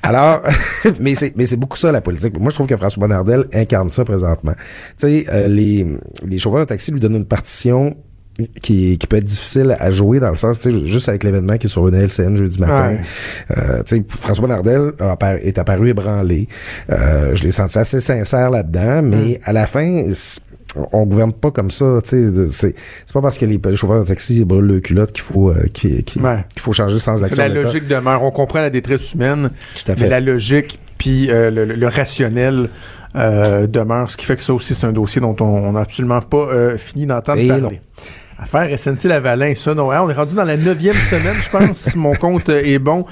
Alors, 0.01 0.41
mais 0.99 1.15
c'est, 1.15 1.33
mais 1.35 1.45
c'est 1.45 1.57
beaucoup 1.57 1.77
ça, 1.77 1.91
la 1.91 2.01
politique. 2.01 2.37
Moi, 2.39 2.49
je 2.49 2.55
trouve 2.55 2.67
que 2.67 2.75
François 2.77 3.01
Bonnardel 3.01 3.45
incarne 3.53 3.89
ça 3.89 4.03
présentement. 4.05 4.53
Tu 4.97 5.07
sais, 5.07 5.25
euh, 5.31 5.47
les, 5.47 5.85
les 6.25 6.37
chauffeurs 6.39 6.61
de 6.61 6.65
taxi 6.65 6.91
lui 6.91 6.99
donnent 6.99 7.15
une 7.15 7.25
partition 7.25 7.95
qui, 8.63 8.97
qui 8.97 9.05
peut 9.05 9.17
être 9.17 9.25
difficile 9.25 9.75
à 9.79 9.91
jouer 9.91 10.19
dans 10.19 10.31
le 10.31 10.35
sens, 10.35 10.59
tu 10.59 10.71
sais, 10.71 10.87
juste 10.87 11.07
avec 11.07 11.23
l'événement 11.23 11.57
qui 11.57 11.67
est 11.67 11.69
sur 11.69 11.87
une 11.87 11.93
LCN 11.93 12.35
jeudi 12.35 12.59
matin. 12.59 12.93
Ouais. 12.93 13.01
Euh, 13.57 13.83
tu 13.85 13.97
sais, 13.97 14.03
François 14.09 14.41
Bonnardel 14.47 14.91
est 15.43 15.59
apparu 15.59 15.89
ébranlé. 15.89 16.47
Euh, 16.91 17.35
je 17.35 17.43
l'ai 17.43 17.51
senti 17.51 17.77
assez 17.77 17.99
sincère 18.01 18.49
là-dedans, 18.49 19.03
mais 19.03 19.39
à 19.43 19.53
la 19.53 19.67
fin, 19.67 20.05
c'est- 20.13 20.41
on 20.91 21.05
gouverne 21.05 21.33
pas 21.33 21.51
comme 21.51 21.71
ça. 21.71 21.99
tu 22.03 22.09
sais, 22.09 22.31
de- 22.31 22.45
C'est 22.47 22.75
c'est 23.05 23.13
pas 23.13 23.21
parce 23.21 23.37
que 23.37 23.45
les, 23.45 23.59
les 23.63 23.75
chauffeurs 23.75 24.01
de 24.01 24.07
taxi 24.07 24.43
brûlent 24.45 24.65
le 24.65 24.79
culotte 24.79 25.11
qu'il 25.11 25.23
faut 25.23 25.49
euh, 25.51 25.65
qu'il 25.73 26.03
Ouais. 26.21 26.45
faut 26.59 26.73
changer 26.73 26.99
C'est 26.99 27.19
d'action. 27.19 27.43
la 27.43 27.49
logique 27.49 27.87
demeure. 27.87 28.23
On 28.23 28.31
comprend 28.31 28.61
la 28.61 28.69
détresse 28.69 29.13
humaine, 29.13 29.49
Tout 29.75 29.91
à 29.91 29.95
mais 29.95 30.09
la 30.09 30.19
logique 30.19 30.79
puis 30.97 31.29
euh, 31.29 31.49
le, 31.51 31.87
rationnel 31.87 32.69
euh, 33.15 33.67
demeure. 33.67 34.09
Ce 34.09 34.15
qui 34.17 34.25
fait 34.25 34.35
que 34.35 34.41
ça 34.41 34.53
aussi, 34.53 34.73
c'est 34.73 34.85
un 34.85 34.93
dossier 34.93 35.19
dont 35.21 35.35
on 35.41 35.73
n'a 35.73 35.81
absolument 35.81 36.21
pas 36.21 36.37
euh, 36.37 36.77
fini 36.77 37.05
d'entendre 37.05 37.39
Et 37.41 37.47
parler. 37.47 37.61
non. 37.61 37.71
Affaire 38.39 38.77
SNC-Lavalin, 38.77 39.53
ça, 39.55 39.73
non. 39.73 39.91
hein, 39.91 40.01
on 40.03 40.09
est 40.09 40.13
rendu 40.13 40.33
dans 40.35 40.43
la 40.43 40.57
neuvième 40.57 40.95
semaine, 41.09 41.35
je 41.41 41.49
pense, 41.49 41.77
si 41.77 41.97
mon 41.97 42.13
compte 42.13 42.49
est 42.49 42.79
bon, 42.79 43.05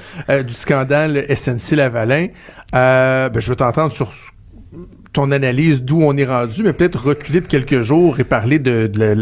du 0.45 0.53
scandale 0.53 1.25
SNC-Lavalin. 1.29 2.27
Ben, 2.73 3.29
je 3.39 3.49
veux 3.49 3.55
t'entendre 3.55 3.91
sur 3.91 4.11
ton 5.13 5.31
analyse 5.31 5.83
d'où 5.83 6.01
on 6.01 6.15
est 6.15 6.25
rendu, 6.25 6.63
mais 6.63 6.73
peut-être 6.73 7.05
reculer 7.05 7.41
de 7.41 7.47
quelques 7.47 7.81
jours 7.81 8.19
et 8.19 8.23
parler 8.23 8.59
de, 8.59 8.87
de 8.87 8.99
la, 8.99 9.15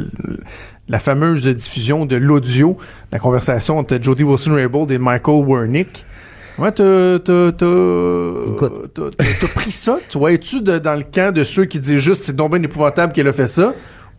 la 0.87 0.99
fameuse 0.99 1.47
diffusion 1.47 2.05
de 2.05 2.15
l'audio, 2.15 2.77
la 3.11 3.19
conversation 3.19 3.77
entre 3.77 3.97
Jody 4.01 4.23
Wilson-Raybould 4.23 4.91
et 4.91 4.97
Michael 4.97 5.43
Wernick. 5.47 6.05
Ouais, 6.57 6.71
t'as, 6.71 7.19
t'as, 7.19 7.51
t'as, 7.53 9.47
pris 9.55 9.71
ça? 9.71 9.97
Toi, 10.09 10.33
es-tu 10.33 10.61
de- 10.61 10.77
dans 10.77 10.95
le 10.95 11.03
camp 11.03 11.33
de 11.33 11.43
ceux 11.43 11.65
qui 11.65 11.79
disent 11.79 11.99
juste 11.99 12.23
c'est 12.23 12.35
donc 12.35 12.51
bien 12.51 12.61
épouvantable 12.61 13.13
qu'elle 13.13 13.29
a 13.29 13.33
fait 13.33 13.47
ça? 13.47 13.73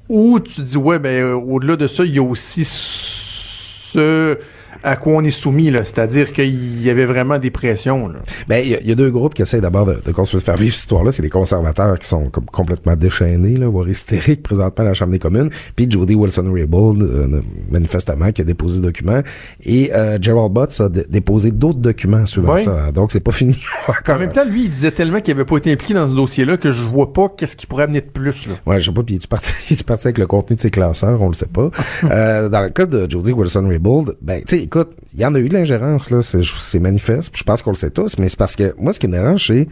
Ou 0.09 0.41
tu 0.41 0.63
dis, 0.63 0.77
ouais, 0.77 0.99
ben, 0.99 1.23
euh, 1.23 1.35
au-delà 1.35 1.77
de 1.77 1.87
ça, 1.87 2.05
il 2.05 2.15
y 2.15 2.19
a 2.19 2.23
aussi 2.23 2.65
ce 2.65 4.39
à 4.83 4.97
quoi 4.97 5.15
on 5.15 5.23
est 5.25 5.31
soumis, 5.31 5.71
là. 5.71 5.85
C'est-à-dire 5.85 6.33
qu'il 6.33 6.83
y 6.83 6.91
avait 6.91 7.07
vraiment 7.07 7.39
des 7.39 7.51
pressions, 7.51 8.09
là. 8.09 8.19
Ben, 8.49 8.59
il 8.65 8.71
y, 8.71 8.75
a- 8.75 8.81
il 8.81 8.89
y 8.89 8.93
a 8.93 8.95
deux 8.95 9.11
groupes 9.11 9.35
qui 9.35 9.43
essayent 9.43 9.61
d'abord 9.61 9.87
de, 9.87 9.97
de 10.05 10.13
construire, 10.13 10.41
de 10.41 10.45
faire 10.45 10.57
vivre 10.57 10.73
cette 10.75 10.81
histoire-là. 10.83 11.13
C'est 11.13 11.23
les 11.23 11.31
conservateurs 11.31 11.99
qui 11.99 12.07
sont 12.09 12.29
comme 12.31 12.47
complètement 12.47 12.97
déchaînés, 12.97 13.57
là, 13.57 13.69
voire 13.69 13.89
hystériques 13.89 14.43
présentement 14.43 14.85
à 14.85 14.89
la 14.89 14.95
Chambre 14.95 15.13
des 15.13 15.19
communes. 15.19 15.51
Puis 15.77 15.87
Jody 15.91 16.15
Wilson-Raybould, 16.15 17.03
euh, 17.03 17.41
manifestement, 17.71 18.33
qui 18.33 18.41
a 18.41 18.45
déposé 18.45 18.81
des 18.81 18.87
documents. 18.87 19.21
Et 19.65 19.93
euh, 19.93 20.19
Gerald 20.21 20.53
Butts 20.53 20.81
a 20.81 20.89
dé- 20.89 21.05
déposé 21.09 21.51
d'autres 21.51 21.79
documents 21.79 22.27
suivant 22.27 22.57
ça. 22.57 22.93
Donc, 22.93 23.13
c'est 23.13 23.21
pas 23.21 23.33
fini. 23.33 23.59
En 24.09 24.19
même 24.19 24.33
temps, 24.33 24.45
lui, 24.45 24.65
il 24.65 24.71
disait 24.71 24.91
tellement 24.91 25.21
qu'il 25.21 25.33
avait 25.35 25.45
pas 25.45 25.57
été 25.57 25.71
impliqué 25.73 25.95
dans 25.95 26.09
ce 26.09 26.15
dossier-là 26.15 26.57
que 26.57 26.71
je 26.73 26.83
vois 26.83 27.13
pas 27.13 27.29
qu'est-ce 27.37 27.57
qui 27.57 27.67
pourrait 27.67 27.85
amener 27.85 28.01
de 28.01 28.07
plus, 28.07 28.47
là. 28.49 28.55
Ouais, 28.67 28.81
je 28.81 28.87
sais 28.87 28.93
pas, 28.93 29.03
puis 29.03 29.19
tu 29.19 29.29
parti, 29.29 29.53
es-tu 29.71 29.85
parti 29.85 30.09
avec 30.09 30.19
le 30.19 30.27
contenu 30.27 30.57
de 30.57 30.61
ses 30.61 30.71
classeurs, 30.71 31.21
on 31.23 31.29
le 31.29 31.35
sait 31.35 31.47
pas. 31.47 31.71
Euh, 32.11 32.49
dans 32.49 32.63
le 32.63 32.71
cas 32.71 32.87
de 32.87 33.09
Jody 33.09 33.33
Wilson-Raybould, 33.33 34.17
ben, 34.23 34.43
tu 34.47 34.59
sais, 34.59 34.60
écoute, 34.65 34.91
il 35.15 35.21
y 35.21 35.25
en 35.27 35.35
a 35.35 35.39
eu 35.39 35.49
de 35.49 35.55
l'ingérence, 35.55 36.11
là, 36.11 36.23
c'est, 36.23 36.43
c'est 36.43 36.79
manifeste, 36.81 37.33
je 37.37 37.43
pense 37.45 37.63
qu'on 37.63 37.71
le 37.71 37.77
sait 37.77 37.91
tous, 37.91 38.19
mais 38.19 38.29
c'est 38.29 38.39
parce 38.39 38.57
que, 38.57 38.75
moi, 38.79 38.93
ce 38.93 39.01
qui 39.01 39.07
me 39.09 39.13
dérange, 39.13 39.47
c'est, 39.47 39.69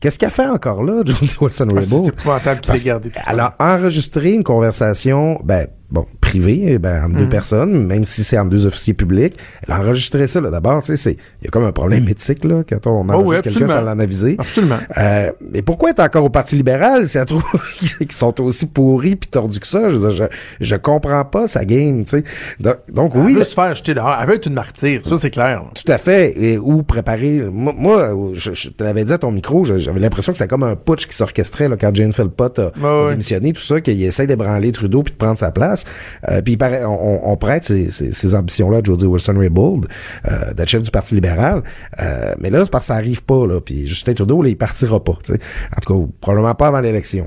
qu'est-ce 0.00 0.18
qu'elle 0.18 0.30
fait 0.30 0.46
encore 0.46 0.82
là, 0.82 1.02
Jody 1.04 1.18
Ah, 1.22 1.26
C'est 1.26 1.40
Wilson-Raybould? 1.40 2.08
épouvantable 2.08 2.60
qu'il 2.60 2.74
ait 2.74 2.78
gardé 2.84 3.08
tout 3.10 3.14
ça. 3.16 3.22
qu'elle 3.30 3.40
a 3.40 3.56
enregistré 3.58 4.32
une 4.32 4.44
conversation, 4.44 5.38
ben, 5.44 5.68
bon, 5.94 6.06
privée, 6.20 6.78
ben, 6.78 7.04
entre 7.04 7.16
deux 7.16 7.28
personnes, 7.28 7.86
même 7.86 8.02
si 8.02 8.24
c'est 8.24 8.36
entre 8.36 8.50
deux 8.50 8.66
officiers 8.66 8.94
publics. 8.94 9.34
Elle 9.66 9.74
a 9.74 9.80
enregistré 9.80 10.26
ça, 10.26 10.40
là. 10.40 10.50
D'abord, 10.50 10.80
tu 10.80 10.88
sais, 10.88 10.96
c'est, 10.96 11.12
il 11.12 11.44
y 11.44 11.46
a 11.46 11.50
comme 11.50 11.64
un 11.64 11.72
problème 11.72 12.08
éthique, 12.08 12.44
là, 12.44 12.64
quand 12.68 12.86
on 12.88 13.08
enregistre 13.08 13.14
Oh 13.16 13.30
oui, 13.30 13.36
quelqu'un 13.42 13.68
sans 13.68 13.80
l'en 13.82 13.98
aviser. 13.98 14.34
Absolument. 14.38 14.78
Euh, 14.98 15.30
mais 15.52 15.62
pourquoi 15.62 15.90
être 15.90 16.00
encore 16.00 16.24
au 16.24 16.30
Parti 16.30 16.56
libéral 16.56 17.06
si 17.06 17.16
elle 17.16 17.26
trouve 17.26 17.44
qu'ils 17.78 18.10
sont 18.12 18.40
aussi 18.40 18.66
pourris 18.66 19.14
puis 19.14 19.28
tordus 19.28 19.60
que 19.60 19.66
ça? 19.68 19.88
Je, 19.88 19.96
veux 19.96 20.10
dire, 20.10 20.10
je, 20.10 20.24
je 20.60 20.76
comprends 20.76 21.24
pas 21.24 21.46
sa 21.46 21.64
game, 21.64 22.04
tu 22.04 22.10
sais. 22.10 22.24
Donc, 22.58 22.76
donc 22.88 23.12
Elle 23.14 23.20
oui, 23.20 23.32
veut 23.34 23.38
là, 23.38 23.44
se 23.44 23.54
faire 23.54 23.74
jeter 23.74 23.94
dehors. 23.94 24.16
Elle 24.20 24.26
veut 24.26 24.34
être 24.34 24.46
une 24.46 24.54
martyre. 24.54 25.00
Ça, 25.06 25.16
c'est 25.16 25.30
clair. 25.30 25.60
là. 25.60 25.70
tout 25.74 25.92
à 25.92 25.98
fait. 25.98 26.34
Et, 26.36 26.58
ou 26.58 26.82
préparer? 26.82 27.42
Moi, 27.52 27.72
moi, 27.76 28.32
je, 28.32 28.52
je 28.52 28.70
te 28.70 28.82
l'avais 28.82 29.04
dit 29.04 29.12
à 29.12 29.18
ton 29.18 29.30
micro, 29.30 29.64
j'avais 29.64 30.00
l'impression 30.00 30.32
que 30.32 30.38
c'était 30.38 30.48
comme 30.48 30.64
un 30.64 30.74
putsch 30.74 31.06
qui 31.06 31.14
s'orchestrait 31.14 31.68
là, 31.68 31.76
quand 31.80 31.94
Jane 31.94 32.12
Philpott 32.12 32.58
a, 32.58 32.72
démissionné, 33.10 33.52
tout 33.52 33.62
ça, 33.62 33.80
qu'il 33.80 34.02
essaie 34.02 34.26
d'ébranler 34.26 34.72
Trudeau 34.72 35.04
puis 35.04 35.12
de 35.12 35.18
prendre 35.18 35.38
sa 35.38 35.52
place. 35.52 35.83
Euh, 36.28 36.42
puis 36.42 36.56
on, 36.86 37.36
prête 37.36 37.64
ces, 37.64 38.34
ambitions-là 38.34 38.78
à 38.78 38.82
Jody 38.82 39.06
Wilson-Raybould, 39.06 39.86
euh, 40.30 40.54
d'être 40.54 40.68
chef 40.68 40.82
du 40.82 40.90
Parti 40.90 41.14
libéral. 41.14 41.62
Euh, 42.00 42.34
mais 42.38 42.50
là, 42.50 42.64
c'est 42.64 42.70
parce 42.70 42.84
que 42.84 42.88
ça 42.88 42.94
arrive 42.94 43.22
pas. 43.24 43.46
Là, 43.46 43.60
puis 43.60 43.86
Justin 43.86 44.14
Trudeau, 44.14 44.42
là, 44.42 44.48
il 44.48 44.56
partira 44.56 45.02
pas. 45.02 45.12
En 45.12 45.80
tout 45.80 46.06
cas, 46.06 46.12
probablement 46.20 46.54
pas 46.54 46.68
avant 46.68 46.80
l'élection. 46.80 47.26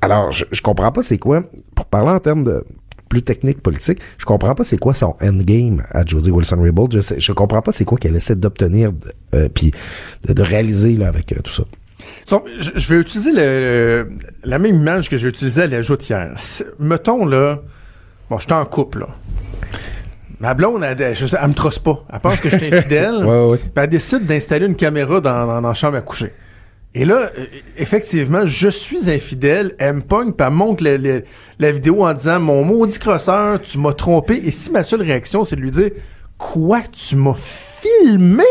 Alors, 0.00 0.32
je, 0.32 0.62
comprends 0.62 0.92
pas 0.92 1.02
c'est 1.02 1.18
quoi, 1.18 1.44
pour 1.74 1.86
parler 1.86 2.10
en 2.10 2.20
termes 2.20 2.42
de 2.42 2.64
plus 3.08 3.22
technique 3.22 3.60
politique, 3.60 3.98
je 4.18 4.24
comprends 4.24 4.54
pas 4.54 4.62
c'est 4.62 4.78
quoi 4.78 4.94
son 4.94 5.16
endgame 5.20 5.82
à 5.90 6.06
Jody 6.06 6.30
Wilson-Raybould. 6.30 7.00
Je, 7.18 7.32
comprends 7.32 7.60
pas 7.60 7.72
c'est 7.72 7.84
quoi 7.84 7.98
qu'elle 7.98 8.14
essaie 8.14 8.36
d'obtenir 8.36 8.92
euh, 9.34 9.48
puis 9.52 9.72
de, 10.28 10.42
réaliser 10.42 10.94
là, 10.94 11.08
avec 11.08 11.34
tout 11.42 11.50
ça. 11.50 11.64
Je, 12.60 12.70
je 12.74 12.94
vais 12.94 13.00
utiliser 13.00 13.32
le, 13.32 14.08
la 14.44 14.58
même 14.58 14.76
image 14.76 15.08
que 15.10 15.16
j'ai 15.16 15.28
utilisée 15.28 15.62
à 15.62 15.66
la 15.66 15.82
joutière. 15.82 16.32
C'est- 16.36 16.66
Mettons, 16.78 17.24
là, 17.26 17.60
bon, 18.28 18.38
je 18.38 18.44
suis 18.44 18.52
en 18.52 18.64
couple, 18.64 19.00
là. 19.00 19.06
Ma 20.38 20.54
blonde, 20.54 20.82
elle, 20.84 20.96
me 21.48 21.52
trosse 21.54 21.78
pas. 21.78 22.04
Elle 22.12 22.20
pense 22.20 22.40
que 22.40 22.48
je 22.48 22.56
suis 22.56 22.66
infidèle. 22.74 23.16
Ouais, 23.24 23.44
ouais. 23.50 23.56
Puis 23.58 23.70
elle 23.76 23.88
décide 23.90 24.24
d'installer 24.26 24.66
une 24.66 24.74
caméra 24.76 25.20
dans, 25.20 25.46
dans, 25.46 25.60
dans 25.60 25.68
la 25.68 25.74
chambre 25.74 25.96
à 25.98 26.00
coucher. 26.00 26.32
Et 26.94 27.04
là, 27.04 27.30
euh, 27.38 27.44
effectivement, 27.76 28.46
je 28.46 28.68
suis 28.68 29.10
infidèle. 29.10 29.74
Elle 29.78 29.96
me 29.96 30.00
pogne, 30.00 30.32
puis 30.32 30.46
elle 30.46 30.52
montre 30.54 30.82
le- 30.82 30.96
le- 30.96 31.24
la 31.58 31.70
vidéo 31.72 32.04
en 32.04 32.12
disant 32.14 32.40
Mon 32.40 32.64
maudit 32.64 32.98
crosseur, 32.98 33.60
tu 33.60 33.78
m'as 33.78 33.92
trompé. 33.92 34.40
Et 34.44 34.50
si 34.50 34.72
ma 34.72 34.82
seule 34.82 35.02
réaction, 35.02 35.44
c'est 35.44 35.56
de 35.56 35.60
lui 35.60 35.70
dire 35.70 35.90
Quoi, 36.38 36.80
tu 36.90 37.16
m'as 37.16 37.34
filmé 37.36 38.44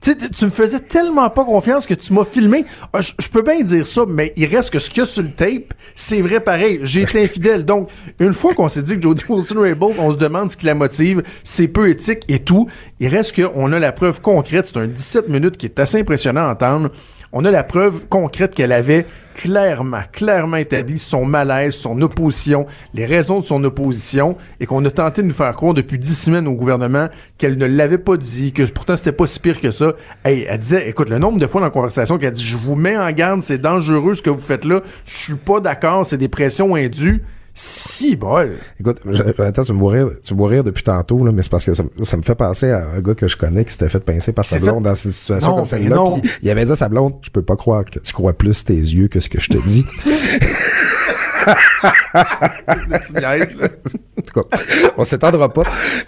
tu 0.00 0.16
tu 0.16 0.44
me 0.46 0.50
faisais 0.50 0.80
tellement 0.80 1.28
pas 1.30 1.44
confiance 1.44 1.86
que 1.86 1.94
tu 1.94 2.12
m'as 2.12 2.24
filmé. 2.24 2.64
Ah, 2.92 3.00
Je 3.00 3.12
je 3.18 3.28
peux 3.28 3.42
bien 3.42 3.60
dire 3.62 3.86
ça, 3.86 4.02
mais 4.08 4.32
il 4.36 4.46
reste 4.46 4.70
que 4.70 4.78
ce 4.78 4.90
qu'il 4.90 5.00
y 5.00 5.02
a 5.02 5.06
sur 5.06 5.22
le 5.22 5.30
tape, 5.30 5.74
c'est 5.94 6.20
vrai 6.20 6.40
pareil. 6.40 6.80
J'ai 6.82 7.02
été 7.02 7.22
infidèle. 7.22 7.64
Donc, 7.64 7.90
une 8.18 8.32
fois 8.32 8.54
qu'on 8.54 8.68
s'est 8.68 8.82
dit 8.82 8.96
que 8.96 9.02
Jodie 9.02 9.24
Wilson-Raybould, 9.28 9.94
on 9.98 10.10
se 10.10 10.16
demande 10.16 10.50
ce 10.50 10.56
qui 10.56 10.66
la 10.66 10.74
motive, 10.74 11.22
c'est 11.44 11.68
peu 11.68 11.88
éthique 11.88 12.24
et 12.28 12.40
tout, 12.40 12.66
il 12.98 13.08
reste 13.08 13.40
qu'on 13.40 13.72
a 13.72 13.78
la 13.78 13.92
preuve 13.92 14.20
concrète. 14.20 14.66
C'est 14.72 14.80
un 14.80 14.86
17 14.88 15.28
minutes 15.28 15.56
qui 15.56 15.66
est 15.66 15.78
assez 15.78 16.00
impressionnant 16.00 16.48
à 16.48 16.52
entendre. 16.52 16.90
On 17.32 17.44
a 17.44 17.52
la 17.52 17.62
preuve 17.62 18.08
concrète 18.08 18.56
qu'elle 18.56 18.72
avait 18.72 19.06
clairement, 19.36 20.00
clairement 20.10 20.56
établi 20.56 20.98
son 20.98 21.24
malaise, 21.24 21.76
son 21.76 22.02
opposition, 22.02 22.66
les 22.92 23.06
raisons 23.06 23.38
de 23.38 23.44
son 23.44 23.62
opposition, 23.62 24.36
et 24.58 24.66
qu'on 24.66 24.84
a 24.84 24.90
tenté 24.90 25.22
de 25.22 25.28
nous 25.28 25.34
faire 25.34 25.54
croire 25.54 25.72
depuis 25.72 25.96
dix 25.96 26.16
semaines 26.16 26.48
au 26.48 26.54
gouvernement 26.54 27.08
qu'elle 27.38 27.56
ne 27.56 27.66
l'avait 27.66 27.98
pas 27.98 28.16
dit, 28.16 28.52
que 28.52 28.64
pourtant 28.64 28.96
c'était 28.96 29.12
pas 29.12 29.28
si 29.28 29.38
pire 29.38 29.60
que 29.60 29.70
ça. 29.70 29.92
Hey, 30.24 30.44
elle 30.48 30.58
disait, 30.58 30.88
écoute, 30.88 31.08
le 31.08 31.18
nombre 31.18 31.38
de 31.38 31.46
fois 31.46 31.60
dans 31.60 31.68
la 31.68 31.70
conversation 31.70 32.18
qu'elle 32.18 32.32
dit, 32.32 32.42
je 32.42 32.56
vous 32.56 32.74
mets 32.74 32.98
en 32.98 33.12
garde, 33.12 33.42
c'est 33.42 33.58
dangereux 33.58 34.16
ce 34.16 34.22
que 34.22 34.30
vous 34.30 34.40
faites 34.40 34.64
là, 34.64 34.80
je 35.06 35.16
suis 35.16 35.36
pas 35.36 35.60
d'accord, 35.60 36.04
c'est 36.04 36.16
des 36.18 36.28
pressions 36.28 36.74
indues. 36.74 37.22
Si 37.52 38.16
bol. 38.16 38.56
Écoute, 38.78 38.98
attends, 39.38 39.62
tu 39.64 39.72
me 39.72 39.78
vois 39.78 39.92
rire, 39.92 40.08
tu 40.22 40.34
me 40.34 40.38
vois 40.38 40.48
rire 40.48 40.64
depuis 40.64 40.82
tantôt, 40.84 41.24
là, 41.24 41.32
mais 41.32 41.42
c'est 41.42 41.50
parce 41.50 41.64
que 41.66 41.74
ça, 41.74 41.82
me- 41.82 42.04
ça 42.04 42.16
me 42.16 42.22
fait 42.22 42.34
penser 42.36 42.70
à 42.70 42.86
un 42.96 43.00
gars 43.00 43.14
que 43.14 43.26
je 43.28 43.36
connais 43.36 43.64
qui 43.64 43.72
s'était 43.72 43.88
fait 43.88 44.00
pincer 44.00 44.32
par 44.32 44.46
sa 44.46 44.58
blonde 44.72 44.84
dans 44.84 44.94
cette 44.94 45.12
situation 45.12 45.50
Non, 45.50 45.56
comme 45.56 45.64
celle-là. 45.66 45.96
Puis 46.22 46.30
il 46.42 46.50
avait 46.50 46.64
dit 46.64 46.72
à 46.72 46.76
sa 46.76 46.88
blonde, 46.88 47.14
je 47.22 47.30
peux 47.30 47.42
pas 47.42 47.56
croire 47.56 47.84
que 47.84 47.98
tu 47.98 48.12
crois 48.12 48.32
plus 48.32 48.64
tes 48.64 48.74
yeux 48.74 49.08
que 49.08 49.20
ce 49.20 49.28
que 49.28 49.40
je 49.40 49.48
te 49.50 49.58
dis. 49.66 49.84
en 54.18 54.22
tout 54.22 54.42
cas, 54.42 54.58
on 54.96 55.04
s'étendra 55.04 55.48
pas. 55.52 55.62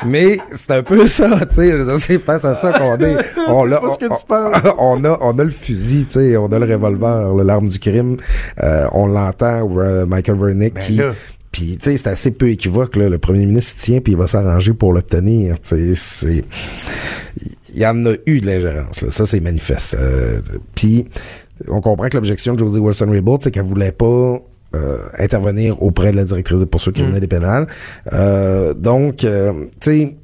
Mais 0.06 0.38
c'est 0.52 0.72
un 0.72 0.82
peu 0.82 1.06
ça, 1.06 1.28
tu 1.46 1.54
sais. 1.56 1.98
C'est 1.98 2.18
face 2.18 2.44
à 2.44 2.54
ça 2.54 2.72
qu'on 2.72 2.96
est. 2.98 3.16
On 3.48 3.64
que 3.64 4.06
on- 4.06 5.00
on 5.00 5.04
a, 5.04 5.18
on 5.20 5.38
a 5.38 5.44
le 5.44 5.50
fusil, 5.50 6.06
tu 6.06 6.12
sais. 6.12 6.36
On 6.36 6.50
a 6.52 6.58
le 6.58 6.72
revolver, 6.74 7.32
l'arme 7.44 7.68
du 7.68 7.78
crime. 7.78 8.16
Euh, 8.62 8.86
on 8.92 9.06
l'entend, 9.06 9.68
euh, 9.78 10.06
Michael 10.06 10.36
Vernick 10.38 10.74
Ben 10.74 10.82
qui, 10.82 10.92
là. 10.96 11.12
puis, 11.50 11.76
tu 11.80 11.90
sais, 11.90 11.96
c'est 11.96 12.08
assez 12.08 12.30
peu 12.30 12.48
équivoque, 12.50 12.96
là. 12.96 13.08
Le 13.08 13.18
premier 13.18 13.46
ministre 13.46 13.76
tient, 13.80 14.00
puis 14.00 14.12
il 14.12 14.18
va 14.18 14.26
s'arranger 14.26 14.72
pour 14.72 14.92
l'obtenir. 14.92 15.56
Tu 15.60 15.94
sais, 15.94 15.94
c'est... 15.94 16.44
Il 17.74 17.80
y 17.80 17.86
en 17.86 18.04
a 18.06 18.12
eu 18.26 18.40
de 18.40 18.46
l'ingérence, 18.46 19.00
là. 19.00 19.10
Ça, 19.10 19.26
c'est 19.26 19.40
manifeste. 19.40 19.96
Euh, 19.98 20.40
puis, 20.74 21.06
on 21.68 21.80
comprend 21.80 22.08
que 22.08 22.16
l'objection 22.16 22.54
de 22.54 22.58
Josie 22.58 22.78
Wilson-Raybould, 22.80 23.42
c'est 23.42 23.50
qu'elle 23.50 23.62
voulait 23.64 23.92
pas 23.92 24.40
euh, 24.74 24.98
intervenir 25.18 25.82
auprès 25.82 26.10
de 26.12 26.16
la 26.16 26.24
directrice 26.24 26.60
des 26.60 26.66
poursuites 26.66 26.94
criminelles 26.94 27.24
et 27.24 27.28
pénales. 27.28 27.66
Euh, 28.12 28.74
donc, 28.74 29.24
euh, 29.24 29.52
tu 29.80 29.90
sais... 29.90 30.16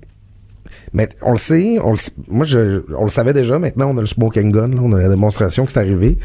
Mais 0.94 1.06
on 1.20 1.32
le 1.32 1.36
sait, 1.36 1.78
on 1.84 1.92
le, 1.92 1.98
moi 2.28 2.46
je, 2.46 2.80
on 2.96 3.04
le 3.04 3.10
savait 3.10 3.34
déjà. 3.34 3.58
Maintenant, 3.58 3.90
on 3.90 3.98
a 3.98 4.00
le 4.00 4.06
smoking 4.06 4.50
gun, 4.50 4.68
là, 4.68 4.78
on 4.82 4.90
a 4.92 4.98
la 4.98 5.10
démonstration 5.10 5.66
que 5.66 5.72
c'est 5.72 5.80
arrivé. 5.80 6.16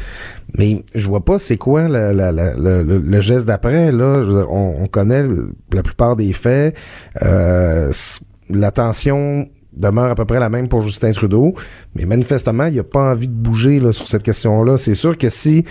Mais 0.56 0.82
je 0.94 1.06
vois 1.06 1.22
pas 1.22 1.38
c'est 1.38 1.58
quoi 1.58 1.86
la- 1.86 2.14
la- 2.14 2.32
la- 2.32 2.54
le, 2.54 2.82
le- 2.82 2.98
le 2.98 3.20
geste 3.20 3.44
d'après. 3.44 3.92
Là, 3.92 4.22
Je 4.22 4.28
veux 4.30 4.36
dire, 4.38 4.50
on, 4.50 4.76
on 4.80 4.86
connaît 4.86 5.22
la 5.70 5.82
plupart 5.82 6.16
des 6.16 6.32
faits. 6.32 6.74
Euh, 7.22 7.92
la 8.48 8.70
tension 8.70 9.50
demeure 9.76 10.10
à 10.10 10.14
peu 10.14 10.24
près 10.24 10.38
la 10.40 10.48
même 10.48 10.68
pour 10.68 10.80
Justin 10.80 11.10
Trudeau, 11.12 11.54
mais 11.94 12.04
manifestement, 12.04 12.66
il 12.66 12.78
a 12.78 12.84
pas 12.84 13.12
envie 13.12 13.28
de 13.28 13.32
bouger 13.32 13.80
là, 13.80 13.92
sur 13.92 14.06
cette 14.08 14.22
question-là. 14.22 14.76
C'est 14.76 14.94
sûr 14.94 15.18
que 15.18 15.28
si 15.28 15.64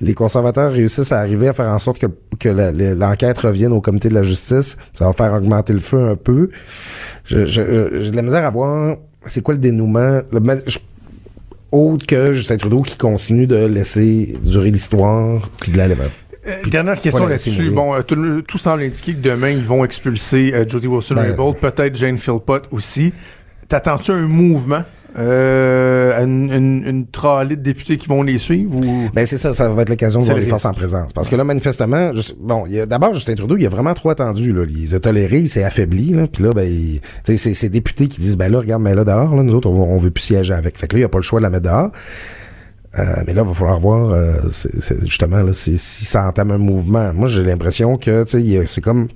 les 0.00 0.14
conservateurs 0.14 0.72
réussissent 0.72 1.12
à 1.12 1.20
arriver 1.20 1.48
à 1.48 1.52
faire 1.52 1.68
en 1.68 1.78
sorte 1.78 1.98
que, 1.98 2.48
l'enquête 2.94 3.38
revienne 3.38 3.72
au 3.72 3.80
comité 3.80 4.08
de 4.08 4.14
la 4.14 4.22
justice, 4.22 4.76
ça 4.94 5.06
va 5.06 5.12
faire 5.12 5.32
augmenter 5.34 5.72
le 5.72 5.78
feu 5.80 6.08
un 6.08 6.16
peu. 6.16 6.50
J'ai 7.26 7.44
de 7.44 8.16
la 8.16 8.22
misère 8.22 8.44
à 8.46 8.50
voir 8.50 8.96
c'est 9.26 9.42
quoi 9.42 9.54
le 9.54 9.60
dénouement. 9.60 10.20
Le 10.32 10.40
man- 10.40 10.62
je- 10.66 10.78
autre 11.72 12.06
que 12.06 12.32
Justin 12.32 12.56
Trudeau 12.56 12.80
qui 12.82 12.96
continue 12.96 13.46
de 13.46 13.64
laisser 13.66 14.38
durer 14.42 14.70
l'histoire 14.70 15.48
puis 15.60 15.70
de 15.70 15.76
la 15.78 15.84
Euh, 15.84 16.52
dernière 16.70 16.98
question 17.00 17.26
là-dessus. 17.26 17.70
Bon, 17.70 17.94
euh, 17.94 18.00
tout, 18.02 18.14
le- 18.14 18.42
tout 18.42 18.56
semble 18.58 18.82
indiquer 18.82 19.12
que 19.12 19.20
demain, 19.20 19.50
ils 19.50 19.62
vont 19.64 19.84
expulser 19.84 20.52
euh, 20.54 20.64
Jody 20.66 20.86
Wilson-Raybould, 20.86 21.58
peut-être 21.58 21.94
Jane 21.94 22.16
Philpott 22.16 22.64
aussi. 22.70 23.12
T'attends-tu 23.70 24.10
un 24.10 24.26
mouvement, 24.26 24.82
euh, 25.16 26.24
une, 26.24 26.50
une, 26.52 26.84
une 26.84 27.04
de 27.48 27.54
députés 27.54 27.98
qui 27.98 28.08
vont 28.08 28.22
les 28.24 28.36
suivre 28.38 28.74
ou... 28.74 29.08
Ben 29.14 29.24
c'est 29.26 29.38
ça, 29.38 29.54
ça 29.54 29.68
va 29.68 29.82
être 29.82 29.88
l'occasion 29.90 30.18
de 30.20 30.24
voir 30.24 30.36
le 30.36 30.42
les 30.42 30.48
forces 30.48 30.64
en 30.66 30.72
présence. 30.72 31.12
Parce 31.12 31.28
que 31.28 31.36
là, 31.36 31.44
manifestement, 31.44 32.12
je- 32.12 32.32
bon, 32.38 32.64
il 32.66 32.72
y 32.72 32.80
a- 32.80 32.86
d'abord, 32.86 33.14
Justin 33.14 33.34
Trudeau, 33.36 33.56
il 33.56 33.64
a 33.64 33.68
vraiment 33.68 33.94
trop 33.94 34.10
attendu. 34.10 34.52
Là. 34.52 34.64
Il 34.68 34.92
a 34.92 34.98
toléré, 34.98 35.38
il 35.38 35.48
s'est 35.48 35.62
affaibli. 35.62 36.10
Là, 36.10 36.26
puis 36.26 36.42
là, 36.42 36.50
ben, 36.52 36.64
il- 36.68 37.00
tu 37.00 37.06
sais, 37.32 37.36
c'est 37.36 37.54
ces 37.54 37.68
députés 37.68 38.08
qui 38.08 38.20
disent, 38.20 38.36
ben 38.36 38.50
là, 38.50 38.58
regarde, 38.58 38.82
mais 38.82 38.92
là 38.94 39.04
dehors, 39.04 39.36
là, 39.36 39.42
nous 39.44 39.54
autres, 39.54 39.70
on, 39.70 39.80
on 39.94 39.96
veut 39.98 40.10
plus 40.10 40.22
siéger 40.24 40.52
avec. 40.52 40.76
Fait 40.76 40.88
que 40.88 40.96
là, 40.96 41.00
il 41.00 41.04
a 41.04 41.08
pas 41.08 41.18
le 41.18 41.22
choix 41.22 41.38
de 41.38 41.44
la 41.44 41.50
mettre 41.50 41.64
dehors. 41.64 41.90
Euh, 42.98 43.04
mais 43.24 43.34
là, 43.34 43.42
il 43.42 43.48
va 43.48 43.54
falloir 43.54 43.78
voir, 43.78 44.10
euh, 44.10 44.32
c'est- 44.50 44.80
c'est 44.80 45.00
justement, 45.06 45.42
là, 45.42 45.52
si 45.52 45.78
ça 45.78 46.26
entame 46.26 46.50
un 46.50 46.58
mouvement. 46.58 47.12
Moi, 47.14 47.28
j'ai 47.28 47.44
l'impression 47.44 47.96
que, 47.98 48.24
tu 48.24 48.30
sais, 48.32 48.40
il 48.40 48.48
y 48.48 48.58
a- 48.58 48.66
c'est 48.66 48.80
comme 48.80 49.06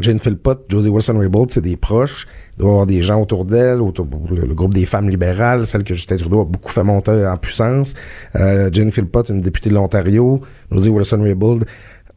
Jane 0.00 0.20
Philpott, 0.20 0.64
Josie 0.68 0.88
Wilson-Raybould, 0.88 1.50
c'est 1.50 1.60
des 1.60 1.76
proches. 1.76 2.26
Il 2.54 2.60
doit 2.60 2.68
y 2.68 2.72
avoir 2.72 2.86
des 2.86 3.02
gens 3.02 3.20
autour 3.20 3.44
d'elle, 3.44 3.80
autour 3.80 4.06
le, 4.30 4.46
le 4.46 4.54
groupe 4.54 4.74
des 4.74 4.86
femmes 4.86 5.08
libérales, 5.08 5.66
celle 5.66 5.84
que 5.84 5.94
Justin 5.94 6.16
Trudeau 6.16 6.40
a 6.40 6.44
beaucoup 6.44 6.70
fait 6.70 6.84
monter 6.84 7.26
en 7.26 7.36
puissance. 7.36 7.94
Euh, 8.36 8.70
Jane 8.72 8.92
Philpott, 8.92 9.28
une 9.28 9.40
députée 9.40 9.70
de 9.70 9.74
l'Ontario. 9.74 10.40
Josie 10.70 10.90
Wilson-Raybould 10.90 11.64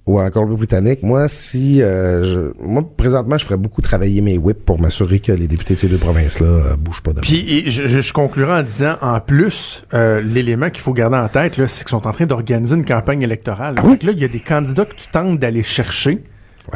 ou 0.06 0.20
encore 0.20 0.46
le 0.46 0.56
britannique. 0.56 1.04
Moi, 1.04 1.28
si 1.28 1.82
euh, 1.82 2.24
je, 2.24 2.64
moi 2.64 2.84
présentement, 2.98 3.38
je 3.38 3.46
ferais 3.46 3.58
beaucoup 3.58 3.82
travailler 3.82 4.22
mes 4.22 4.38
whips 4.38 4.64
pour 4.66 4.80
m'assurer 4.80 5.20
que 5.20 5.32
les 5.32 5.48
députés 5.48 5.76
de 5.76 5.80
ces 5.80 5.88
deux 5.88 5.98
provinces-là 5.98 6.48
euh, 6.48 6.76
bougent 6.76 7.04
pas 7.04 7.14
de 7.14 7.22
Puis 7.22 7.70
je, 7.70 7.88
je, 7.88 8.14
conclurai 8.14 8.54
en 8.54 8.64
disant, 8.64 8.96
en 9.02 9.20
plus, 9.20 9.84
euh, 9.94 10.22
l'élément 10.22 10.70
qu'il 10.70 10.82
faut 10.82 10.94
garder 10.94 11.18
en 11.18 11.28
tête, 11.28 11.58
là, 11.58 11.68
c'est 11.68 11.84
qu'ils 11.84 11.92
sont 11.92 12.08
en 12.08 12.12
train 12.14 12.26
d'organiser 12.26 12.76
une 12.76 12.86
campagne 12.86 13.22
électorale. 13.22 13.76
Fait 13.78 13.98
que 14.00 14.08
là, 14.08 14.12
il 14.14 14.20
y 14.20 14.26
a 14.26 14.28
des 14.28 14.40
candidats 14.40 14.86
que 14.86 14.96
tu 14.96 15.08
tentes 15.08 15.38
d'aller 15.38 15.64
chercher, 15.64 16.24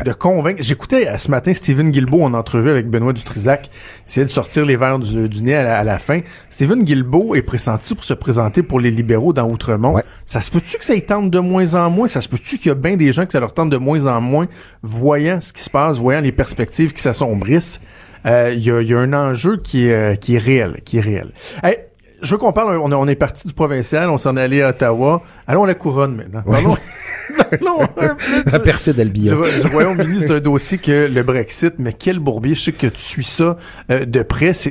de 0.04 0.14
convaincre. 0.14 0.62
J'écoutais 0.62 1.08
euh, 1.08 1.18
ce 1.18 1.32
matin 1.32 1.54
Stephen 1.54 1.92
Guilbeault 1.92 2.24
en 2.24 2.34
entrevue 2.34 2.70
avec 2.70 2.90
Benoît 2.90 3.14
Dutrisac, 3.14 3.70
essayer 4.08 4.26
de 4.26 4.30
sortir 4.32 4.66
les 4.66 4.76
verres 4.76 5.00
du, 5.00 5.30
du 5.30 5.44
nez 5.44 5.56
à 5.56 5.64
la, 5.64 5.78
à 5.80 5.84
la 5.84 6.00
fin. 6.00 6.22
Stephen 6.50 6.84
Guilbeault 6.84 7.36
est 7.36 7.42
pressenti 7.42 7.96
pour 7.96 8.04
se 8.04 8.14
présenter 8.14 8.64
pour 8.64 8.80
les 8.80 8.92
libéraux 8.92 9.34
dans 9.34 9.50
Outremont. 9.50 9.94
Ouais. 9.94 10.04
Ça 10.26 10.42
se 10.42 10.52
peut-tu 10.52 10.78
que 10.78 10.86
ça 10.86 10.96
y 10.96 11.02
tente 11.02 11.32
de 11.32 11.40
moins 11.40 11.74
en 11.76 11.90
moins? 11.90 12.08
Ça 12.08 12.22
se 12.22 12.28
peut-tu 12.28 12.58
qu'il 12.58 12.68
y 12.68 12.72
a 12.72 12.76
bien 12.76 12.96
des 12.98 13.14
gens 13.14 13.26
que 13.26 13.32
ça 13.32 13.40
leur 13.40 13.54
tente 13.54 13.70
de 13.70 13.78
moins 13.78 14.06
en 14.08 14.22
moins, 14.22 14.48
voyant 14.84 15.40
ce 15.42 15.54
qui 15.54 15.64
se 15.64 15.70
passe, 15.70 15.98
voyant 15.98 16.22
les 16.22 16.32
perspectives 16.32 16.94
qui 16.94 17.02
s'assombrissent? 17.02 17.82
Euh, 18.26 18.52
Il 18.56 18.64
y, 18.64 18.72
a, 18.72 18.82
il 18.82 18.88
y 18.88 18.94
a 18.94 18.98
un 18.98 19.14
enjeu 19.14 19.58
qui 19.58 19.88
est, 19.88 19.94
euh, 19.94 20.16
qui 20.16 20.36
est 20.36 20.40
réel, 20.40 20.82
qui 20.84 20.98
est 20.98 21.02
réel. 21.02 21.30
Hey, 21.64 21.78
je 22.26 22.32
veux 22.32 22.38
qu'on 22.38 22.52
parle, 22.52 22.78
on, 22.78 22.92
est- 22.92 22.96
on 22.96 23.08
est 23.08 23.16
parti 23.16 23.48
du 23.48 23.54
provincial, 23.54 24.10
on 24.10 24.18
s'en 24.18 24.36
est 24.38 24.42
allé 24.42 24.62
à 24.62 24.70
Ottawa. 24.70 25.22
Allons 25.48 25.64
à 25.64 25.68
la 25.68 25.76
couronne 25.76 26.16
maintenant. 26.16 26.42
Parlons, 26.46 26.76
parlons 27.50 27.82
un 27.84 27.88
peu 27.88 28.08
La 28.52 28.58
du- 28.60 28.64
perfide 28.64 28.96
du, 28.96 29.02
Albion. 29.02 29.42
du 29.62 29.68
Royaume-Uni, 29.72 30.20
c'est 30.22 30.32
un 30.32 30.40
dossier 30.40 30.78
que 30.78 31.08
le 31.12 31.24
Brexit, 31.24 31.76
mais 31.80 31.94
quel 31.94 32.20
bourbier, 32.20 32.56
je 32.56 32.62
sais 32.62 32.72
que 32.72 32.88
tu 32.88 33.00
suis 33.00 33.24
ça 33.24 33.58
euh, 33.92 34.06
de 34.06 34.22
près. 34.24 34.48
Est-ce 34.48 34.70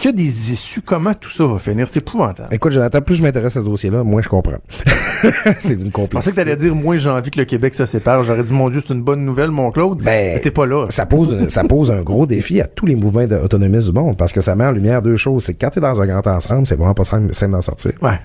qu'il 0.00 0.10
y 0.10 0.14
a 0.14 0.16
des 0.16 0.52
issues? 0.52 0.82
Comment 0.82 1.14
tout 1.14 1.30
ça 1.30 1.44
va 1.46 1.58
finir? 1.58 1.86
C'est 1.90 2.00
épouvantable. 2.02 2.48
Écoute, 2.52 2.72
Jonathan, 2.72 3.00
plus 3.00 3.14
je 3.16 3.22
m'intéresse 3.22 3.56
à 3.56 3.60
ce 3.60 3.64
dossier-là, 3.64 4.02
moins 4.04 4.22
je 4.22 4.28
comprends. 4.28 4.58
c'est 5.58 5.76
d'une 5.76 5.86
Je 5.86 5.90
pensais 5.90 5.90
que 5.90 5.90
complexité. 5.90 6.36
t'allais 6.36 6.56
dire, 6.56 6.74
moi, 6.74 6.98
j'ai 6.98 7.10
envie 7.10 7.30
que 7.30 7.38
le 7.38 7.44
Québec 7.44 7.74
se 7.74 7.86
sépare. 7.86 8.22
J'aurais 8.24 8.42
dit, 8.42 8.52
mon 8.52 8.68
Dieu, 8.68 8.80
c'est 8.86 8.92
une 8.94 9.02
bonne 9.02 9.24
nouvelle, 9.24 9.50
mon 9.50 9.70
Claude. 9.70 10.02
Ben, 10.02 10.34
Mais 10.34 10.40
t'es 10.40 10.50
pas 10.50 10.66
là. 10.66 10.86
ça 10.90 11.06
pose 11.06 11.48
ça 11.48 11.64
pose 11.64 11.90
un 11.90 12.02
gros 12.02 12.26
défi 12.26 12.60
à 12.60 12.66
tous 12.66 12.86
les 12.86 12.94
mouvements 12.94 13.22
autonomistes 13.42 13.86
du 13.88 13.92
monde 13.92 14.16
parce 14.16 14.32
que 14.32 14.40
ça 14.40 14.54
met 14.56 14.64
en 14.64 14.72
lumière 14.72 15.02
deux 15.02 15.16
choses 15.16 15.44
c'est 15.44 15.54
que 15.54 15.58
quand 15.64 15.70
t'es 15.70 15.80
dans 15.80 16.00
un 16.00 16.06
grand 16.06 16.26
ensemble 16.26 16.66
c'est 16.66 16.76
vraiment 16.88 16.94
pas 16.94 17.04
simple, 17.04 17.34
simple 17.34 17.52
d'en 17.52 17.62
sortir. 17.62 17.92
Ouais. 18.02 18.18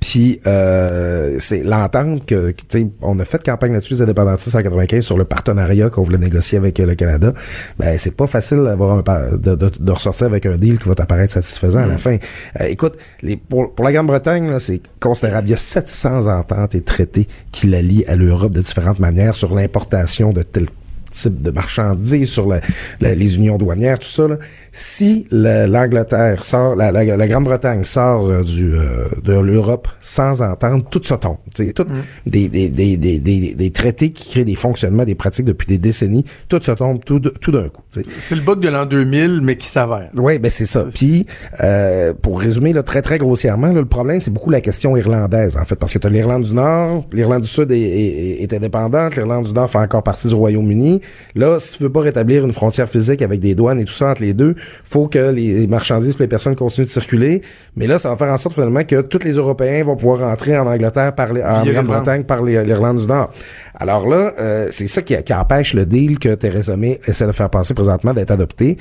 puis 0.00 0.40
euh, 0.46 1.36
c'est 1.38 1.62
l'entente 1.62 2.26
que, 2.26 2.50
tu 2.50 2.64
sais 2.68 2.86
on 3.02 3.18
a 3.18 3.24
fait 3.24 3.42
campagne 3.42 3.72
là-dessus 3.72 3.94
les 3.94 4.02
indépendantistes 4.02 4.54
en 4.54 4.62
95 4.62 5.04
sur 5.04 5.16
le 5.16 5.24
partenariat 5.24 5.90
qu'on 5.90 6.02
voulait 6.02 6.18
négocier 6.18 6.58
avec 6.58 6.78
le 6.78 6.94
Canada. 6.94 7.32
Ben 7.78 7.96
c'est 7.98 8.14
pas 8.14 8.26
facile 8.26 8.62
d'avoir 8.64 8.98
un 8.98 9.02
de, 9.36 9.54
de, 9.54 9.70
de 9.78 9.92
ressortir 9.92 10.26
avec 10.26 10.46
un 10.46 10.56
deal 10.56 10.78
qui 10.78 10.88
va 10.88 10.94
t'apparaître 10.94 11.32
satisfaisant 11.32 11.80
à 11.80 11.86
la 11.86 11.98
fin. 11.98 12.18
Euh, 12.60 12.66
écoute 12.66 12.96
les, 13.22 13.36
pour, 13.36 13.74
pour 13.74 13.84
la 13.84 13.92
Grande-Bretagne 13.92 14.58
c'est 14.58 14.80
considérable. 15.00 15.48
Il 15.48 15.52
y 15.52 15.54
a 15.54 15.58
700 15.58 16.26
ententes 16.26 16.74
et 16.74 16.82
traités 16.82 17.26
qui 17.52 17.66
la 17.66 17.82
lient 17.82 18.04
à 18.06 18.16
l'Europe 18.16 18.52
de 18.52 18.60
différentes 18.60 18.98
manières 18.98 19.36
sur 19.36 19.54
l'importation 19.54 20.32
de 20.32 20.42
tels 20.42 20.68
type 21.10 21.40
de 21.42 21.50
marchandises, 21.50 22.30
sur 22.30 22.46
la- 22.48 22.60
la- 23.00 23.14
les 23.14 23.36
unions 23.36 23.58
douanières, 23.58 23.98
tout 23.98 24.08
ça. 24.08 24.28
là. 24.28 24.36
Si 24.72 25.26
la- 25.30 25.66
l'Angleterre 25.66 26.44
sort, 26.44 26.76
la, 26.76 26.92
la- 26.92 27.04
la 27.16 27.26
Grande-Bretagne 27.28 27.84
sort 27.84 28.28
euh, 28.28 28.42
du, 28.42 28.72
euh, 28.74 29.08
de 29.24 29.32
l'Europe 29.38 29.88
sans 30.00 30.42
entendre, 30.42 30.84
tout 30.90 31.02
ça 31.02 31.16
tombe. 31.16 31.36
Tout- 31.54 31.84
des, 32.26 32.48
des, 32.48 32.68
des, 32.68 32.96
des, 32.96 33.18
des, 33.18 33.54
des 33.54 33.70
traités 33.70 34.10
qui 34.10 34.30
créent 34.30 34.44
des 34.44 34.54
fonctionnements, 34.54 35.04
des 35.04 35.14
pratiques 35.14 35.46
depuis 35.46 35.66
des 35.66 35.78
décennies, 35.78 36.24
tout 36.48 36.60
ça 36.62 36.76
tombe 36.76 37.04
tout, 37.04 37.18
tout 37.20 37.50
d'un 37.50 37.68
coup. 37.68 37.82
C'est 38.20 38.34
le 38.36 38.40
bug 38.42 38.60
de 38.60 38.68
l'an 38.68 38.86
2000, 38.86 39.40
mais 39.42 39.56
qui 39.56 39.66
s'avère. 39.66 40.10
Oui, 40.16 40.38
ben 40.38 40.50
c'est 40.50 40.66
ça. 40.66 40.84
Puis, 40.94 41.26
euh, 41.62 42.12
pour 42.14 42.40
résumer 42.40 42.72
là, 42.72 42.82
très, 42.82 43.02
très 43.02 43.18
grossièrement, 43.18 43.68
là, 43.68 43.80
le 43.80 43.84
problème, 43.84 44.20
c'est 44.20 44.30
beaucoup 44.30 44.50
la 44.50 44.60
question 44.60 44.96
irlandaise, 44.96 45.56
en 45.56 45.64
fait, 45.64 45.74
parce 45.76 45.92
que 45.92 45.98
tu 45.98 46.06
as 46.06 46.10
l'Irlande 46.10 46.44
du 46.44 46.54
Nord, 46.54 47.06
l'Irlande 47.12 47.42
du 47.42 47.48
Sud 47.48 47.70
est, 47.72 47.78
est- 47.80 48.42
est 48.42 48.54
indépendante, 48.54 49.16
l'Irlande 49.16 49.46
du 49.46 49.52
Nord 49.52 49.68
fait 49.70 49.78
encore 49.78 50.02
partie 50.02 50.28
du 50.28 50.34
Royaume-Uni. 50.34 50.99
Là, 51.34 51.58
si 51.58 51.76
tu 51.76 51.82
veux 51.82 51.90
pas 51.92 52.00
rétablir 52.00 52.44
une 52.44 52.52
frontière 52.52 52.88
physique 52.88 53.22
avec 53.22 53.40
des 53.40 53.54
douanes 53.54 53.80
et 53.80 53.84
tout 53.84 53.92
ça 53.92 54.10
entre 54.10 54.22
les 54.22 54.34
deux, 54.34 54.54
faut 54.84 55.08
que 55.08 55.30
les 55.30 55.66
marchandises 55.66 56.16
et 56.18 56.22
les 56.22 56.28
personnes 56.28 56.56
continuent 56.56 56.86
de 56.86 56.90
circuler. 56.90 57.42
Mais 57.76 57.86
là, 57.86 57.98
ça 57.98 58.10
va 58.10 58.16
faire 58.16 58.32
en 58.32 58.36
sorte 58.36 58.54
finalement 58.54 58.84
que 58.84 59.00
tous 59.00 59.24
les 59.24 59.32
Européens 59.32 59.84
vont 59.84 59.96
pouvoir 59.96 60.20
rentrer 60.20 60.58
en 60.58 60.66
Angleterre, 60.66 61.14
par 61.14 61.32
les- 61.32 61.42
en 61.42 61.62
Grande-Bretagne 61.72 62.24
par 62.24 62.42
les- 62.42 62.62
l'Irlande 62.64 62.98
du 62.98 63.06
Nord. 63.06 63.32
Alors 63.78 64.08
là, 64.08 64.32
euh, 64.38 64.68
c'est 64.70 64.86
ça 64.86 65.02
qui, 65.02 65.16
qui 65.22 65.32
empêche 65.34 65.74
le 65.74 65.86
deal 65.86 66.18
que 66.18 66.34
Theresa 66.34 66.76
May 66.76 67.00
essaie 67.06 67.26
de 67.26 67.32
faire 67.32 67.50
passer 67.50 67.74
présentement 67.74 68.12
d'être 68.14 68.30
adopté. 68.30 68.76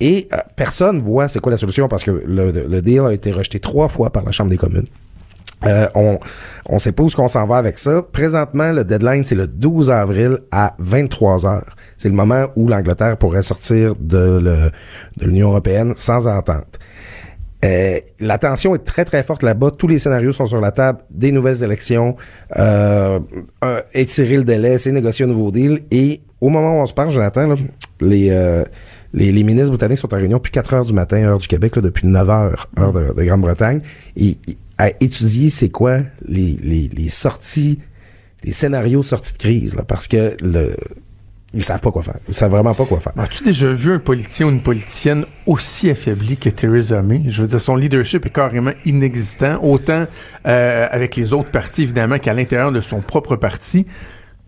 Et 0.00 0.28
euh, 0.32 0.36
personne 0.54 1.00
voit 1.00 1.28
c'est 1.28 1.40
quoi 1.40 1.50
la 1.50 1.56
solution 1.58 1.88
parce 1.88 2.04
que 2.04 2.10
le, 2.24 2.52
le 2.52 2.82
deal 2.82 3.00
a 3.00 3.12
été 3.12 3.32
rejeté 3.32 3.58
trois 3.58 3.88
fois 3.88 4.10
par 4.10 4.24
la 4.24 4.30
Chambre 4.32 4.50
des 4.50 4.56
communes. 4.56 4.86
Euh, 5.66 5.88
on 5.94 6.18
on 6.68 6.78
sait 6.78 6.92
pas 6.92 7.02
où 7.02 7.08
qu'on 7.08 7.28
s'en 7.28 7.46
va 7.46 7.56
avec 7.56 7.78
ça. 7.78 8.02
Présentement, 8.02 8.72
le 8.72 8.84
deadline, 8.84 9.24
c'est 9.24 9.34
le 9.34 9.46
12 9.46 9.90
avril 9.90 10.38
à 10.50 10.74
23 10.78 11.46
heures. 11.46 11.76
C'est 11.96 12.10
le 12.10 12.14
moment 12.14 12.46
où 12.56 12.68
l'Angleterre 12.68 13.16
pourrait 13.16 13.42
sortir 13.42 13.94
de, 13.98 14.70
l'Union 15.20 15.48
européenne 15.48 15.94
sans 15.96 16.26
entente. 16.26 16.78
Euh, 17.64 17.98
la 18.20 18.38
tension 18.38 18.74
est 18.74 18.84
très 18.84 19.04
très 19.04 19.22
forte 19.22 19.42
là-bas. 19.42 19.72
Tous 19.72 19.88
les 19.88 19.98
scénarios 19.98 20.32
sont 20.32 20.46
sur 20.46 20.60
la 20.60 20.70
table. 20.70 21.00
Des 21.10 21.32
nouvelles 21.32 21.64
élections, 21.64 22.16
euh, 22.56 23.18
étirer 23.94 24.36
le 24.36 24.44
délai, 24.44 24.78
c'est 24.78 24.92
négocier 24.92 25.24
un 25.24 25.28
nouveau 25.28 25.50
deal. 25.50 25.82
Et 25.90 26.20
au 26.40 26.50
moment 26.50 26.78
où 26.78 26.82
on 26.82 26.86
se 26.86 26.94
parle, 26.94 27.10
Jonathan, 27.10 27.48
là, 27.48 27.54
les, 28.00 28.28
euh, 28.30 28.64
ministres 29.12 29.70
britanniques 29.70 29.98
sont 29.98 30.12
en 30.14 30.18
réunion 30.18 30.36
depuis 30.36 30.52
4 30.52 30.74
heures 30.74 30.84
du 30.84 30.92
matin, 30.92 31.16
heure 31.24 31.38
du 31.38 31.48
Québec, 31.48 31.76
depuis 31.78 32.06
9 32.06 32.30
heures, 32.30 32.68
heure 32.78 32.92
de, 32.92 33.12
de 33.12 33.24
Grande-Bretagne. 33.24 33.80
Et, 34.16 34.36
à 34.78 34.90
étudier 35.00 35.50
c'est 35.50 35.68
quoi 35.68 35.98
les, 36.26 36.56
les, 36.62 36.88
les 36.88 37.08
sorties, 37.08 37.80
les 38.44 38.52
scénarios 38.52 39.00
de 39.00 39.04
sortie 39.04 39.32
de 39.32 39.38
crise, 39.38 39.74
là, 39.74 39.82
parce 39.82 40.08
que 40.08 40.36
le 40.42 40.74
ils 41.54 41.64
savent 41.64 41.80
pas 41.80 41.90
quoi 41.90 42.02
faire. 42.02 42.18
Ils 42.28 42.34
savent 42.34 42.50
vraiment 42.50 42.74
pas 42.74 42.84
quoi 42.84 43.00
faire. 43.00 43.14
As-tu 43.16 43.42
déjà 43.42 43.72
vu 43.72 43.92
un 43.94 43.98
politicien 43.98 44.46
ou 44.46 44.50
une 44.50 44.62
politicienne 44.62 45.24
aussi 45.46 45.88
affaibli 45.88 46.36
que 46.36 46.50
Theresa 46.50 47.00
May? 47.00 47.22
Je 47.28 47.40
veux 47.40 47.48
dire, 47.48 47.60
son 47.60 47.74
leadership 47.74 48.26
est 48.26 48.30
carrément 48.30 48.72
inexistant, 48.84 49.58
autant 49.62 50.06
euh, 50.46 50.86
avec 50.90 51.16
les 51.16 51.32
autres 51.32 51.50
partis, 51.50 51.84
évidemment, 51.84 52.18
qu'à 52.18 52.34
l'intérieur 52.34 52.70
de 52.70 52.82
son 52.82 53.00
propre 53.00 53.36
parti. 53.36 53.86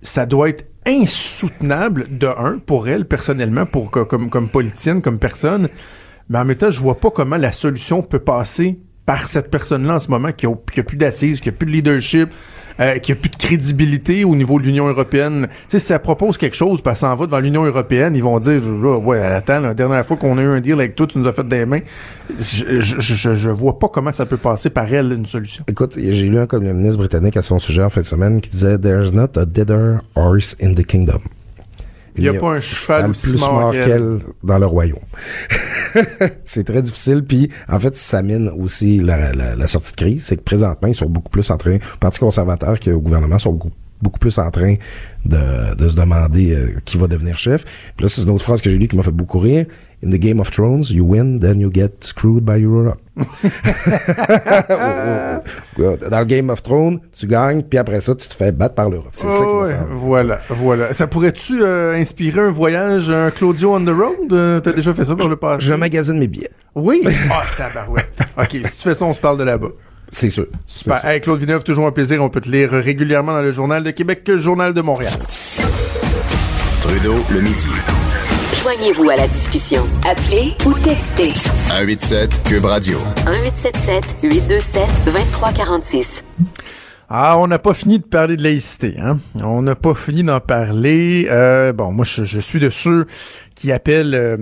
Ça 0.03 0.27
doit 0.27 0.51
être 0.51 0.67
insoutenable, 0.87 2.19
de 2.19 2.27
un, 2.27 2.59
pour 2.59 2.87
elle, 2.87 3.07
personnellement, 3.07 3.65
pour 3.65 3.91
comme, 3.91 4.29
comme 4.29 4.51
politicienne, 4.51 5.01
comme 5.01 5.19
personne. 5.19 5.69
Mais 6.29 6.39
en 6.39 6.45
même 6.45 6.57
temps, 6.57 6.71
je 6.71 6.81
vois 6.81 7.01
pas 7.01 7.11
comment 7.11 7.39
la 7.39 7.53
solution 7.53 8.03
peut 8.03 8.19
passer 8.19 8.79
par 9.11 9.27
cette 9.27 9.51
personne-là 9.51 9.97
en 9.97 9.99
ce 9.99 10.09
moment 10.09 10.31
qui 10.31 10.47
a, 10.47 10.55
qui 10.73 10.79
a 10.79 10.85
plus 10.85 10.97
d'assises, 10.97 11.41
qui 11.41 11.49
a 11.49 11.53
plus 11.53 11.67
de 11.67 11.73
leadership, 11.73 12.29
euh, 12.79 12.99
qui 12.99 13.11
a 13.11 13.17
plus 13.17 13.29
de 13.29 13.35
crédibilité 13.35 14.23
au 14.23 14.37
niveau 14.37 14.61
de 14.61 14.65
l'Union 14.65 14.87
européenne. 14.87 15.49
Tu 15.51 15.71
sais, 15.71 15.79
si 15.81 15.87
ça 15.87 15.99
propose 15.99 16.39
quelque 16.39 16.55
chose, 16.55 16.81
puis 16.81 16.91
ça 16.95 17.09
s'en 17.09 17.17
va 17.17 17.27
devant 17.27 17.41
l'Union 17.41 17.65
européenne, 17.65 18.15
ils 18.15 18.23
vont 18.23 18.39
dire, 18.39 18.63
ouais, 19.05 19.21
attends, 19.21 19.59
la 19.63 19.75
dernière 19.75 20.07
fois 20.07 20.17
qu'on 20.17 20.39
a 20.39 20.43
eu 20.43 20.47
un 20.47 20.61
deal 20.61 20.75
avec 20.75 20.95
toi, 20.95 21.09
tu 21.09 21.19
nous 21.19 21.27
as 21.27 21.33
fait 21.33 21.49
des 21.49 21.67
mains. 21.67 21.81
Je, 22.39 22.79
je, 22.79 23.35
je, 23.35 23.51
vois 23.51 23.81
pas 23.81 23.89
comment 23.89 24.13
ça 24.13 24.27
peut 24.27 24.37
passer 24.37 24.71
par 24.71 24.95
elle, 24.95 25.11
une 25.11 25.27
solution. 25.27 25.65
Écoute, 25.67 25.95
j'ai 25.99 26.29
lu 26.29 26.39
un 26.39 26.47
communiste 26.47 26.97
britannique 26.97 27.37
à 27.37 27.43
son 27.43 27.59
sujet 27.59 27.83
en 27.83 27.91
fin 27.91 28.03
de 28.03 28.07
semaine 28.07 28.41
qui 28.41 28.51
disait, 28.51 28.79
There's 28.79 29.13
not 29.13 29.37
a 29.37 29.45
deader 29.45 29.99
horse 30.15 30.55
in 30.63 30.75
the 30.75 30.87
kingdom. 30.87 31.19
Il 32.17 32.23
n'y 32.23 32.29
a, 32.29 32.35
pas 32.35 32.53
un 32.53 32.61
cheval 32.61 33.13
plus 33.13 33.39
mort 33.41 33.73
qu'elle 33.73 34.19
dans 34.43 34.59
le 34.59 34.67
royaume. 34.67 34.99
c'est 36.45 36.65
très 36.65 36.83
difficile. 36.83 37.25
Puis, 37.25 37.51
en 37.69 37.79
fait, 37.79 37.97
ça 37.97 38.23
mine 38.23 38.51
aussi 38.59 38.99
la, 38.99 39.33
la, 39.33 39.57
la 39.57 39.67
sortie 39.67 39.93
de 39.93 39.97
crise. 39.97 40.25
C'est 40.25 40.37
que 40.37 40.43
présentement, 40.43 40.89
ils 40.89 40.95
sont 40.95 41.09
beaucoup 41.09 41.31
plus 41.31 41.49
en 41.51 41.57
train, 41.57 41.75
le 41.75 41.99
Parti 42.01 42.21
conservateur 42.21 42.79
que 42.81 42.91
le 42.91 42.99
gouvernement 42.99 43.39
sont 43.39 43.53
beaucoup, 43.53 43.71
beaucoup 44.03 44.19
plus 44.19 44.39
en 44.39 44.51
train 44.51 44.77
de, 45.25 45.75
de 45.77 45.89
se 45.89 45.97
demander 45.97 46.53
euh, 46.53 46.81
qui 46.85 46.97
va 46.99 47.07
devenir 47.07 47.39
chef. 47.39 47.65
Puis 47.97 48.05
là, 48.05 48.09
c'est 48.09 48.23
une 48.23 48.31
autre 48.31 48.45
phrase 48.45 48.61
que 48.61 48.71
j'ai 48.71 48.79
lue 48.79 48.89
qui 48.89 48.97
m'a 48.97 49.03
fait 49.03 49.11
beaucoup 49.11 49.39
rire. 49.39 49.67
In 50.03 50.09
the 50.09 50.19
Game 50.19 50.41
of 50.41 50.51
Thrones, 50.51 50.91
you 50.91 51.05
win, 51.05 51.41
then 51.41 51.61
you 51.61 51.71
get 51.71 52.03
screwed 52.03 52.43
by 52.43 52.59
Europe. 52.59 52.99
Dans 55.77 56.21
le 56.21 56.25
Game 56.25 56.49
of 56.49 56.63
Thrones, 56.63 57.01
tu 57.13 57.27
gagnes, 57.27 57.63
puis 57.63 57.79
après 57.79 58.01
ça, 58.01 58.15
tu 58.15 58.27
te 58.27 58.35
fais 58.35 58.51
battre 58.51 58.75
par 58.75 58.89
l'Europe. 58.89 59.11
C'est 59.13 59.29
ça 59.29 59.45
qui 59.45 59.51
ouais, 59.51 59.77
Voilà, 59.91 60.39
voilà. 60.49 60.95
Ça 60.95 61.07
pourrait-tu 61.07 61.63
euh, 61.63 61.95
inspirer 61.95 62.41
un 62.41 62.51
voyage, 62.51 63.11
un 63.11 63.31
Claudio 63.31 63.75
on 63.75 63.85
the 63.85 63.91
road? 63.91 64.33
Euh, 64.33 64.61
T'as 64.61 64.73
déjà 64.73 64.95
fait 64.95 65.05
ça 65.05 65.15
pour 65.15 65.29
le 65.29 65.37
passé? 65.37 65.67
Je 65.67 65.75
magasine 65.75 66.19
mes 66.19 66.29
billets. 66.29 66.51
Oui? 66.75 67.03
Ah, 67.31 67.43
oh, 67.43 67.55
tabarouette. 67.59 68.11
OK, 68.39 68.53
si 68.53 68.63
tu 68.63 68.83
fais 68.83 68.95
ça, 68.95 69.05
on 69.05 69.13
se 69.13 69.21
parle 69.21 69.37
de 69.37 69.45
là-bas. 69.45 69.69
C'est 70.09 70.31
sûr. 70.31 70.47
Super. 70.65 71.05
Hey, 71.05 71.21
Claude 71.21 71.41
Villeneuve, 71.41 71.63
toujours 71.63 71.87
un 71.87 71.93
plaisir. 71.93 72.23
On 72.23 72.31
peut 72.31 72.41
te 72.41 72.49
lire 72.49 72.71
régulièrement 72.71 73.33
dans 73.33 73.43
le 73.43 73.53
Journal 73.53 73.83
de 73.83 73.91
Québec, 73.91 74.25
que 74.25 74.33
le 74.33 74.39
Journal 74.39 74.73
de 74.73 74.81
Montréal. 74.81 75.13
Trudeau, 76.81 77.17
le 77.31 77.41
midi. 77.43 77.69
Joignez-vous 78.63 79.09
à 79.09 79.17
la 79.17 79.27
discussion. 79.27 79.87
Appelez 80.07 80.53
ou 80.67 80.75
textez. 80.75 81.31
187 81.31 82.43
Cube 82.43 82.67
Radio. 82.67 82.99
1877 83.25 84.19
827 84.23 85.05
2346. 85.07 86.25
Ah, 87.09 87.39
on 87.39 87.47
n'a 87.47 87.59
pas 87.59 87.73
fini 87.73 87.99
de 87.99 88.05
parler 88.05 88.37
de 88.37 88.43
laïcité, 88.43 88.97
hein? 89.01 89.19
On 89.43 89.63
n'a 89.63 89.75
pas 89.75 89.95
fini 89.95 90.23
d'en 90.23 90.41
parler. 90.41 91.27
Euh, 91.31 91.73
bon, 91.73 91.91
moi, 91.91 92.05
je, 92.05 92.25
je, 92.25 92.39
suis 92.39 92.61
de 92.61 92.69
ceux 92.69 93.07
qui 93.55 93.73
appellent 93.73 94.15
euh, 94.15 94.37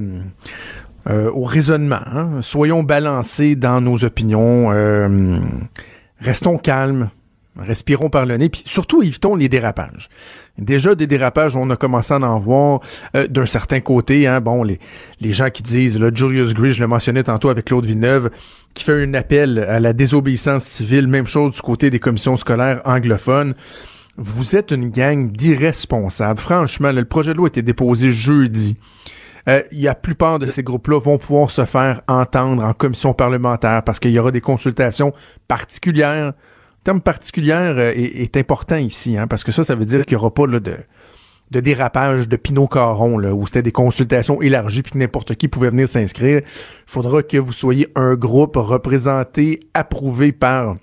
euh, 1.08 1.30
au 1.30 1.44
raisonnement. 1.44 2.00
Hein? 2.12 2.40
Soyons 2.40 2.82
balancés 2.82 3.54
dans 3.54 3.80
nos 3.80 4.04
opinions. 4.04 4.72
Euh, 4.72 5.38
restons 6.18 6.58
calmes. 6.58 7.10
Respirons 7.58 8.08
par 8.08 8.24
le 8.24 8.36
nez, 8.36 8.48
puis 8.48 8.62
surtout 8.64 9.02
évitons 9.02 9.34
les 9.34 9.48
dérapages. 9.48 10.08
Déjà 10.58 10.94
des 10.94 11.06
dérapages, 11.06 11.56
on 11.56 11.68
a 11.70 11.76
commencé 11.76 12.14
à 12.14 12.20
en 12.20 12.38
voir 12.38 12.80
euh, 13.16 13.26
d'un 13.26 13.46
certain 13.46 13.80
côté. 13.80 14.26
Hein, 14.26 14.40
bon, 14.40 14.62
les, 14.62 14.78
les 15.20 15.32
gens 15.32 15.50
qui 15.50 15.62
disent, 15.62 15.98
le 15.98 16.14
Julius 16.14 16.54
Gray, 16.54 16.72
je 16.72 16.80
le 16.80 16.86
mentionnais 16.86 17.24
tantôt 17.24 17.48
avec 17.48 17.64
Claude 17.64 17.84
Villeneuve, 17.84 18.30
qui 18.74 18.84
fait 18.84 19.02
un 19.02 19.14
appel 19.14 19.58
à 19.58 19.80
la 19.80 19.92
désobéissance 19.92 20.64
civile, 20.64 21.08
même 21.08 21.26
chose 21.26 21.52
du 21.52 21.60
côté 21.60 21.90
des 21.90 21.98
commissions 21.98 22.36
scolaires 22.36 22.80
anglophones. 22.84 23.54
Vous 24.16 24.56
êtes 24.56 24.70
une 24.70 24.90
gang 24.90 25.30
d'irresponsables. 25.30 26.40
Franchement, 26.40 26.92
le 26.92 27.04
projet 27.04 27.32
de 27.32 27.38
loi 27.38 27.46
a 27.46 27.48
été 27.48 27.62
déposé 27.62 28.12
jeudi. 28.12 28.76
Euh, 29.48 29.62
il 29.72 29.80
y 29.80 29.86
a 29.86 29.92
la 29.92 29.94
plupart 29.94 30.38
de 30.38 30.50
ces 30.50 30.62
groupes-là 30.62 31.00
vont 31.00 31.18
pouvoir 31.18 31.50
se 31.50 31.64
faire 31.64 32.02
entendre 32.06 32.62
en 32.62 32.74
commission 32.74 33.14
parlementaire 33.14 33.82
parce 33.82 33.98
qu'il 33.98 34.10
y 34.10 34.18
aura 34.18 34.30
des 34.30 34.40
consultations 34.40 35.12
particulières 35.46 36.34
terme 36.84 37.00
particulière 37.00 37.74
euh, 37.76 37.92
est, 37.94 38.36
important 38.36 38.76
ici, 38.76 39.16
hein, 39.16 39.26
parce 39.26 39.44
que 39.44 39.52
ça, 39.52 39.64
ça 39.64 39.74
veut 39.74 39.84
dire 39.84 40.04
qu'il 40.04 40.16
n'y 40.16 40.20
aura 40.20 40.32
pas 40.32 40.46
là, 40.46 40.60
de, 40.60 40.76
de 41.50 41.60
dérapage 41.60 42.28
de 42.28 42.36
Pinot 42.36 42.66
Caron, 42.68 43.18
là, 43.18 43.34
où 43.34 43.46
c'était 43.46 43.62
des 43.62 43.72
consultations 43.72 44.40
élargies 44.42 44.82
puis 44.82 44.98
n'importe 44.98 45.34
qui 45.34 45.48
pouvait 45.48 45.70
venir 45.70 45.88
s'inscrire. 45.88 46.42
Il 46.44 46.90
faudra 46.90 47.22
que 47.22 47.38
vous 47.38 47.52
soyez 47.52 47.88
un 47.94 48.14
groupe 48.14 48.56
représenté, 48.56 49.60
approuvé 49.74 50.32
par 50.32 50.76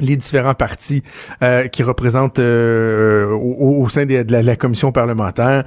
les 0.00 0.16
différents 0.16 0.54
partis 0.54 1.02
euh, 1.42 1.66
qui 1.66 1.82
représentent 1.82 2.38
euh, 2.38 3.30
au, 3.30 3.82
au, 3.82 3.88
sein 3.88 4.06
de, 4.06 4.14
la, 4.14 4.24
de, 4.24 4.32
la, 4.32 4.56
commission 4.56 4.92
parlementaire. 4.92 5.64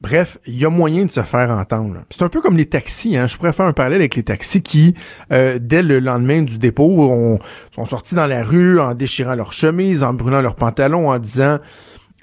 Bref, 0.00 0.38
il 0.46 0.56
y 0.56 0.64
a 0.64 0.70
moyen 0.70 1.04
de 1.04 1.10
se 1.10 1.22
faire 1.22 1.50
entendre. 1.50 2.02
C'est 2.10 2.22
un 2.22 2.28
peu 2.28 2.40
comme 2.40 2.56
les 2.56 2.66
taxis. 2.66 3.16
Hein. 3.16 3.26
Je 3.26 3.36
pourrais 3.36 3.52
faire 3.52 3.66
un 3.66 3.72
parallèle 3.72 4.00
avec 4.00 4.14
les 4.14 4.22
taxis 4.22 4.62
qui, 4.62 4.94
euh, 5.32 5.58
dès 5.60 5.82
le 5.82 5.98
lendemain 5.98 6.42
du 6.42 6.58
dépôt, 6.58 7.10
ont, 7.10 7.40
sont 7.74 7.84
sortis 7.84 8.14
dans 8.14 8.28
la 8.28 8.44
rue 8.44 8.78
en 8.78 8.94
déchirant 8.94 9.34
leurs 9.34 9.52
chemises, 9.52 10.04
en 10.04 10.14
brûlant 10.14 10.40
leurs 10.40 10.54
pantalons, 10.54 11.10
en 11.10 11.18
disant 11.18 11.58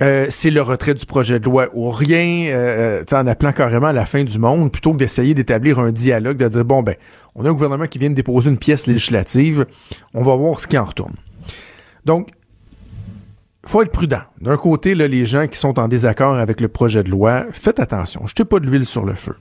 euh, 0.01 0.27
c'est 0.29 0.51
le 0.51 0.61
retrait 0.61 0.93
du 0.93 1.05
projet 1.05 1.39
de 1.39 1.45
loi 1.45 1.67
ou 1.73 1.89
rien, 1.89 2.47
euh, 2.53 3.03
en 3.11 3.27
appelant 3.27 3.53
carrément 3.53 3.91
la 3.93 4.05
fin 4.05 4.23
du 4.23 4.39
monde, 4.39 4.71
plutôt 4.71 4.91
que 4.91 4.97
d'essayer 4.97 5.33
d'établir 5.33 5.79
un 5.79 5.91
dialogue, 5.91 6.37
de 6.37 6.47
dire 6.47 6.65
bon 6.65 6.83
ben, 6.83 6.95
on 7.33 7.45
a 7.45 7.49
un 7.49 7.53
gouvernement 7.53 7.87
qui 7.87 7.99
vient 7.99 8.09
de 8.09 8.15
déposer 8.15 8.49
une 8.49 8.57
pièce 8.57 8.87
législative, 8.87 9.65
on 10.13 10.21
va 10.21 10.35
voir 10.35 10.59
ce 10.59 10.67
qui 10.67 10.77
en 10.77 10.85
retourne. 10.85 11.15
Donc, 12.03 12.29
faut 13.65 13.81
être 13.81 13.91
prudent. 13.91 14.21
D'un 14.41 14.57
côté, 14.57 14.95
les 14.95 15.25
gens 15.25 15.47
qui 15.47 15.57
sont 15.57 15.79
en 15.79 15.87
désaccord 15.87 16.35
avec 16.35 16.61
le 16.61 16.67
projet 16.67 17.03
de 17.03 17.09
loi, 17.09 17.45
faites 17.51 17.79
attention, 17.79 18.25
jetez 18.25 18.45
pas 18.45 18.59
de 18.59 18.67
l'huile 18.67 18.85
sur 18.85 19.05
le 19.05 19.13
feu. 19.13 19.35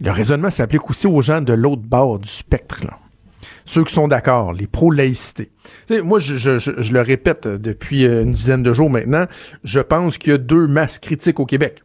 Le 0.00 0.10
raisonnement 0.10 0.50
s'applique 0.50 0.90
aussi 0.90 1.06
aux 1.06 1.22
gens 1.22 1.40
de 1.40 1.54
l'autre 1.54 1.82
bord 1.82 2.18
du 2.18 2.28
spectre. 2.28 2.84
Ceux 3.64 3.82
qui 3.82 3.94
sont 3.94 4.06
d'accord, 4.06 4.52
les 4.52 4.66
pro-laïcité. 4.66 5.50
moi, 6.04 6.18
je, 6.18 6.36
je, 6.36 6.58
je, 6.58 6.92
le 6.92 7.00
répète 7.00 7.48
depuis 7.48 8.04
une 8.04 8.32
dizaine 8.32 8.62
de 8.62 8.72
jours 8.72 8.90
maintenant, 8.90 9.26
je 9.64 9.80
pense 9.80 10.18
qu'il 10.18 10.32
y 10.32 10.34
a 10.34 10.38
deux 10.38 10.66
masses 10.66 10.98
critiques 10.98 11.40
au 11.40 11.46
Québec. 11.46 11.82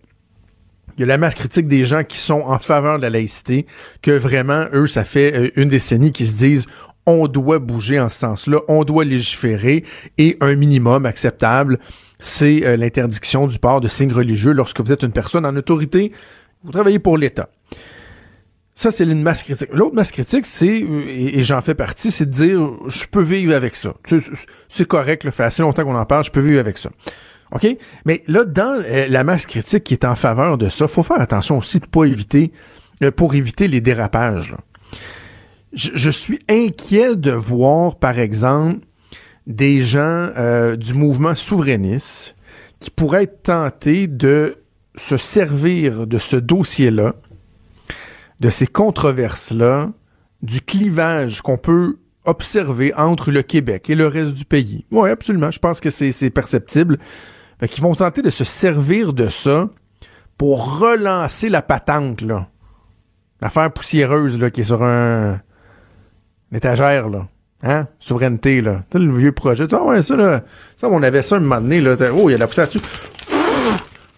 Il 0.97 1.01
y 1.01 1.03
a 1.03 1.07
la 1.07 1.17
masse 1.17 1.35
critique 1.35 1.67
des 1.67 1.85
gens 1.85 2.03
qui 2.03 2.17
sont 2.17 2.41
en 2.41 2.59
faveur 2.59 2.97
de 2.97 3.03
la 3.03 3.09
laïcité, 3.09 3.65
que 4.01 4.11
vraiment, 4.11 4.65
eux, 4.73 4.87
ça 4.87 5.05
fait 5.05 5.53
une 5.55 5.69
décennie 5.69 6.11
qu'ils 6.11 6.27
se 6.27 6.37
disent 6.37 6.67
on 7.05 7.27
doit 7.27 7.59
bouger 7.59 7.99
en 7.99 8.09
ce 8.09 8.19
sens-là, 8.19 8.59
on 8.67 8.83
doit 8.83 9.05
légiférer 9.05 9.83
et 10.17 10.37
un 10.41 10.55
minimum 10.55 11.05
acceptable, 11.05 11.79
c'est 12.19 12.65
euh, 12.65 12.77
l'interdiction 12.77 13.47
du 13.47 13.59
port 13.59 13.81
de 13.81 13.87
signes 13.87 14.13
religieux 14.13 14.53
lorsque 14.53 14.79
vous 14.79 14.93
êtes 14.93 15.03
une 15.03 15.11
personne 15.11 15.45
en 15.45 15.55
autorité, 15.55 16.11
vous 16.63 16.71
travaillez 16.71 16.99
pour 16.99 17.17
l'État. 17.17 17.49
Ça, 18.73 18.89
c'est 18.89 19.03
une 19.03 19.21
masse 19.21 19.43
critique. 19.43 19.69
L'autre 19.73 19.95
masse 19.95 20.11
critique, 20.11 20.45
c'est, 20.45 20.81
euh, 20.83 21.03
et, 21.07 21.43
j'en 21.43 21.61
fais 21.61 21.75
partie, 21.75 22.11
c'est 22.11 22.25
de 22.25 22.31
dire, 22.31 22.71
je 22.87 23.05
peux 23.05 23.21
vivre 23.21 23.53
avec 23.53 23.75
ça. 23.75 23.93
C'est 24.69 24.87
correct, 24.87 25.23
le 25.23 25.31
fait 25.31 25.43
assez 25.43 25.61
longtemps 25.61 25.83
qu'on 25.83 25.95
en 25.95 26.05
parle, 26.05 26.23
je 26.23 26.31
peux 26.31 26.39
vivre 26.39 26.59
avec 26.59 26.77
ça. 26.77 26.89
OK? 27.51 27.67
Mais 28.05 28.23
là, 28.27 28.45
dans 28.45 28.81
euh, 28.85 29.07
la 29.09 29.23
masse 29.23 29.45
critique 29.45 29.83
qui 29.83 29.93
est 29.93 30.05
en 30.05 30.15
faveur 30.15 30.57
de 30.57 30.69
ça, 30.69 30.87
faut 30.87 31.03
faire 31.03 31.19
attention 31.19 31.57
aussi 31.57 31.79
de 31.79 31.85
pas 31.87 32.05
éviter, 32.05 32.51
pour 33.15 33.33
éviter 33.33 33.67
les 33.67 33.81
dérapages. 33.81 34.55
Je, 35.73 36.09
suis 36.09 36.39
inquiet 36.49 37.15
de 37.15 37.31
voir, 37.31 37.95
par 37.95 38.19
exemple, 38.19 38.79
des 39.47 39.81
gens 39.81 40.29
euh, 40.37 40.75
du 40.75 40.93
mouvement 40.93 41.35
souverainiste 41.35 42.35
qui 42.79 42.89
pourraient 42.89 43.23
être 43.23 43.43
tentés 43.43 44.07
de 44.07 44.57
se 44.95 45.17
servir 45.17 46.07
de 46.07 46.17
ce 46.17 46.35
dossier-là, 46.35 47.15
de 48.39 48.49
ces 48.49 48.67
controverses-là, 48.67 49.91
du 50.41 50.61
clivage 50.61 51.41
qu'on 51.41 51.57
peut 51.57 51.97
observé 52.25 52.93
entre 52.95 53.31
le 53.31 53.41
Québec 53.41 53.89
et 53.89 53.95
le 53.95 54.07
reste 54.07 54.33
du 54.33 54.45
pays. 54.45 54.85
Oui, 54.91 55.09
absolument. 55.09 55.51
Je 55.51 55.59
pense 55.59 55.79
que 55.79 55.89
c'est 55.89 56.29
perceptible. 56.29 56.99
Fait 57.59 57.67
qu'ils 57.67 57.83
vont 57.83 57.95
tenter 57.95 58.21
de 58.21 58.29
se 58.29 58.43
servir 58.43 59.13
de 59.13 59.29
ça 59.29 59.69
pour 60.37 60.79
relancer 60.79 61.49
la 61.49 61.61
patente, 61.61 62.21
là. 62.21 62.47
L'affaire 63.41 63.71
poussiéreuse, 63.71 64.39
là, 64.39 64.51
qui 64.51 64.61
est 64.61 64.65
sur 64.65 64.83
un... 64.83 65.39
une 66.51 66.57
étagère, 66.57 67.09
là. 67.09 67.27
Hein? 67.63 67.87
Souveraineté, 67.99 68.61
là. 68.61 68.83
Tu 68.89 68.99
le 68.99 69.15
vieux 69.15 69.31
projet. 69.31 69.65
Ah 69.71 69.83
ouais, 69.83 70.01
ça, 70.01 70.15
là. 70.15 70.43
Ça, 70.75 70.89
on 70.89 71.01
avait 71.03 71.21
ça 71.21 71.35
un 71.37 71.39
moment 71.39 71.61
donné, 71.61 71.79
là. 71.79 71.95
Oh, 72.13 72.29
il 72.29 72.33
y 72.33 72.35
a 72.35 72.37
la 72.37 72.47
poussière 72.47 72.65
là-dessus. 72.65 72.81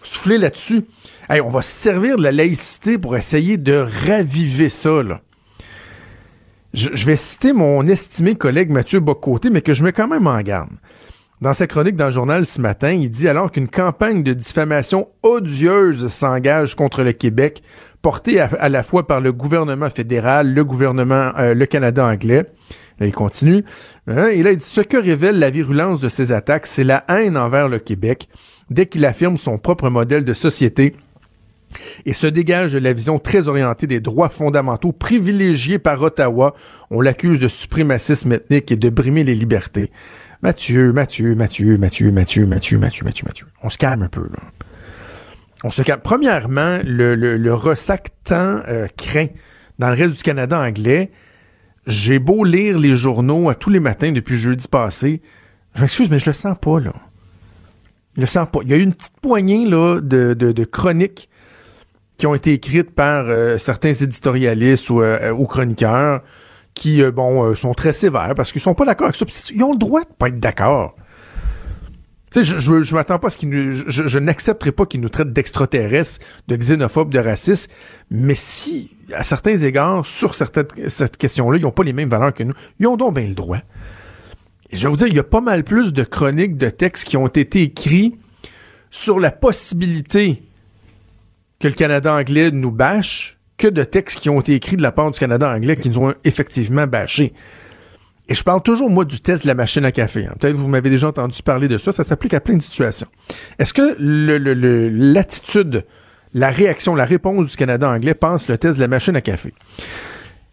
Souffler 0.03 0.37
là-dessus. 0.37 0.85
Hey, 1.29 1.41
on 1.41 1.49
va 1.49 1.61
se 1.61 1.71
servir 1.71 2.17
de 2.17 2.23
la 2.23 2.31
laïcité 2.31 2.97
pour 2.97 3.15
essayer 3.15 3.57
de 3.57 3.85
raviver 4.07 4.69
ça, 4.69 5.03
là. 5.03 5.21
Je, 6.73 6.89
je 6.93 7.05
vais 7.05 7.15
citer 7.15 7.53
mon 7.53 7.85
estimé 7.85 8.33
collègue 8.33 8.71
Mathieu 8.71 8.99
Bocoté, 8.99 9.51
mais 9.51 9.61
que 9.61 9.75
je 9.75 9.83
mets 9.83 9.93
quand 9.93 10.07
même 10.07 10.25
en 10.25 10.41
garde. 10.41 10.71
Dans 11.39 11.53
sa 11.53 11.67
chronique 11.67 11.97
dans 11.97 12.05
le 12.05 12.11
journal 12.11 12.45
ce 12.45 12.61
matin, 12.61 12.91
il 12.91 13.09
dit 13.09 13.27
alors 13.27 13.51
qu'une 13.51 13.67
campagne 13.67 14.23
de 14.23 14.33
diffamation 14.33 15.09
odieuse 15.23 16.07
s'engage 16.07 16.73
contre 16.75 17.03
le 17.03 17.11
Québec, 17.11 17.61
portée 18.03 18.39
à, 18.41 18.69
la 18.69 18.83
fois 18.83 19.07
par 19.07 19.21
le 19.21 19.31
gouvernement 19.31 19.89
fédéral, 19.89 20.53
le 20.53 20.63
gouvernement, 20.63 21.31
euh, 21.39 21.55
le 21.55 21.65
Canada 21.65 22.05
anglais. 22.05 22.45
Là, 22.99 23.07
il 23.07 23.13
continue. 23.13 23.63
Hein, 24.07 24.27
et 24.27 24.43
là, 24.43 24.51
il 24.51 24.57
dit 24.57 24.63
ce 24.63 24.81
que 24.81 24.97
révèle 24.97 25.39
la 25.39 25.49
virulence 25.49 26.01
de 26.01 26.09
ces 26.09 26.31
attaques, 26.33 26.67
c'est 26.67 26.83
la 26.83 27.05
haine 27.07 27.37
envers 27.37 27.69
le 27.69 27.79
Québec 27.79 28.27
dès 28.69 28.85
qu'il 28.85 29.05
affirme 29.05 29.37
son 29.37 29.57
propre 29.57 29.89
modèle 29.89 30.25
de 30.25 30.33
société 30.33 30.95
et 32.05 32.13
se 32.13 32.27
dégage 32.27 32.73
de 32.73 32.77
la 32.77 32.91
vision 32.93 33.19
très 33.19 33.47
orientée 33.47 33.87
des 33.87 34.01
droits 34.01 34.29
fondamentaux 34.29 34.91
privilégiés 34.91 35.79
par 35.79 36.01
Ottawa. 36.01 36.53
On 36.91 36.99
l'accuse 36.99 37.39
de 37.39 37.47
suprémacisme 37.47 38.33
ethnique 38.33 38.71
et 38.71 38.75
de 38.75 38.89
brimer 38.89 39.23
les 39.23 39.33
libertés. 39.33 39.91
Mathieu, 40.41 40.91
Mathieu, 40.91 41.35
Mathieu, 41.35 41.77
Mathieu, 41.77 42.11
Mathieu, 42.11 42.45
Mathieu, 42.45 42.77
Mathieu, 42.79 43.05
Mathieu, 43.05 43.25
Mathieu. 43.25 43.47
On 43.63 43.69
se 43.69 43.77
calme 43.77 44.03
un 44.03 44.09
peu, 44.09 44.23
là. 44.23 44.43
On 45.63 45.71
se 45.71 45.81
calme. 45.81 46.01
Premièrement, 46.03 46.79
le, 46.83 47.53
ressac 47.53 48.09
tant 48.25 48.61
euh, 48.67 48.87
craint 48.97 49.27
dans 49.79 49.89
le 49.89 49.95
reste 49.95 50.17
du 50.17 50.23
Canada 50.23 50.59
anglais. 50.59 51.11
J'ai 51.87 52.19
beau 52.19 52.43
lire 52.43 52.77
les 52.77 52.95
journaux 52.95 53.49
à 53.49 53.55
tous 53.55 53.69
les 53.69 53.79
matins 53.79 54.11
depuis 54.11 54.37
jeudi 54.37 54.67
passé. 54.67 55.21
Je 55.75 55.81
m'excuse, 55.81 56.09
mais 56.09 56.19
je 56.19 56.25
le 56.25 56.33
sens 56.33 56.57
pas, 56.61 56.79
là. 56.79 56.93
Je 58.15 58.21
le 58.21 58.27
sens 58.27 58.47
pas. 58.51 58.59
Il 58.63 58.69
y 58.69 58.73
a 58.73 58.77
eu 58.77 58.81
une 58.81 58.93
petite 58.93 59.19
poignée, 59.21 59.65
de, 59.65 60.63
chroniques 60.65 61.29
qui 62.17 62.27
ont 62.27 62.35
été 62.35 62.53
écrites 62.53 62.91
par 62.91 63.25
euh, 63.27 63.57
certains 63.57 63.93
éditorialistes 63.93 64.89
ou, 64.89 65.01
euh, 65.01 65.45
chroniqueurs 65.45 66.21
qui, 66.73 67.03
bon, 67.11 67.55
sont 67.55 67.73
très 67.73 67.93
sévères 67.93 68.33
parce 68.35 68.51
qu'ils 68.51 68.61
sont 68.61 68.73
pas 68.73 68.85
d'accord 68.85 69.07
avec 69.07 69.15
ça. 69.15 69.25
ils 69.53 69.63
ont 69.63 69.73
le 69.73 69.77
droit 69.77 70.01
de 70.01 70.07
pas 70.17 70.27
être 70.27 70.39
d'accord. 70.39 70.95
Je, 72.35 72.81
je, 72.81 72.95
m'attends 72.95 73.19
pas 73.19 73.27
à 73.27 73.29
ce 73.29 73.37
qu'ils 73.37 73.49
nous, 73.49 73.83
je, 73.87 74.19
n'accepterai 74.19 74.71
pas 74.71 74.85
qu'ils 74.85 75.01
nous 75.01 75.09
traitent 75.09 75.33
d'extraterrestres, 75.33 76.25
de 76.47 76.55
xénophobes, 76.55 77.13
de 77.13 77.19
racistes, 77.19 77.71
mais 78.09 78.35
si, 78.35 78.89
à 79.13 79.23
certains 79.23 79.57
égards, 79.57 80.05
sur 80.05 80.33
certaines, 80.33 80.65
cette 80.87 81.17
question-là, 81.17 81.59
ils 81.59 81.65
ont 81.65 81.71
pas 81.71 81.83
les 81.83 81.93
mêmes 81.93 82.09
valeurs 82.09 82.33
que 82.33 82.43
nous, 82.43 82.53
ils 82.79 82.87
ont 82.87 82.97
donc 82.97 83.15
bien 83.15 83.27
le 83.27 83.35
droit. 83.35 83.59
Je 84.71 84.81
vais 84.81 84.89
vous 84.89 84.97
dire, 84.97 85.07
il 85.07 85.15
y 85.15 85.19
a 85.19 85.23
pas 85.23 85.41
mal 85.41 85.63
plus 85.63 85.93
de 85.93 86.03
chroniques, 86.03 86.57
de 86.57 86.69
textes 86.69 87.05
qui 87.07 87.17
ont 87.17 87.27
été 87.27 87.61
écrits 87.61 88.15
sur 88.89 89.19
la 89.19 89.31
possibilité 89.31 90.41
que 91.59 91.67
le 91.67 91.75
Canada 91.75 92.15
anglais 92.15 92.49
nous 92.51 92.71
bâche 92.71 93.37
que 93.57 93.67
de 93.67 93.83
textes 93.83 94.19
qui 94.19 94.29
ont 94.29 94.41
été 94.41 94.55
écrits 94.55 94.75
de 94.75 94.81
la 94.81 94.91
part 94.91 95.11
du 95.11 95.19
Canada 95.19 95.49
anglais 95.49 95.77
qui 95.77 95.89
nous 95.89 95.99
ont 95.99 96.13
effectivement 96.23 96.87
bâchés. 96.87 97.33
Et 98.29 98.35
je 98.35 98.43
parle 98.43 98.61
toujours, 98.61 98.89
moi, 98.89 99.05
du 99.05 99.19
test 99.19 99.43
de 99.43 99.47
la 99.47 99.55
machine 99.55 99.83
à 99.85 99.91
café. 99.91 100.25
Hein. 100.25 100.33
Peut-être 100.39 100.55
vous 100.55 100.67
m'avez 100.67 100.89
déjà 100.89 101.07
entendu 101.07 101.41
parler 101.43 101.67
de 101.67 101.77
ça. 101.77 101.91
Ça 101.91 102.03
s'applique 102.03 102.33
à 102.33 102.39
plein 102.39 102.55
de 102.55 102.61
situations. 102.61 103.07
Est-ce 103.59 103.73
que 103.73 103.95
l'attitude, 103.99 105.85
la 106.33 106.49
réaction, 106.49 106.95
la 106.95 107.05
réponse 107.05 107.47
du 107.47 107.57
Canada 107.57 107.89
anglais 107.89 108.13
pense 108.13 108.47
le 108.47 108.57
test 108.57 108.77
de 108.77 108.81
la 108.81 108.87
machine 108.87 109.15
à 109.15 109.21
café? 109.21 109.53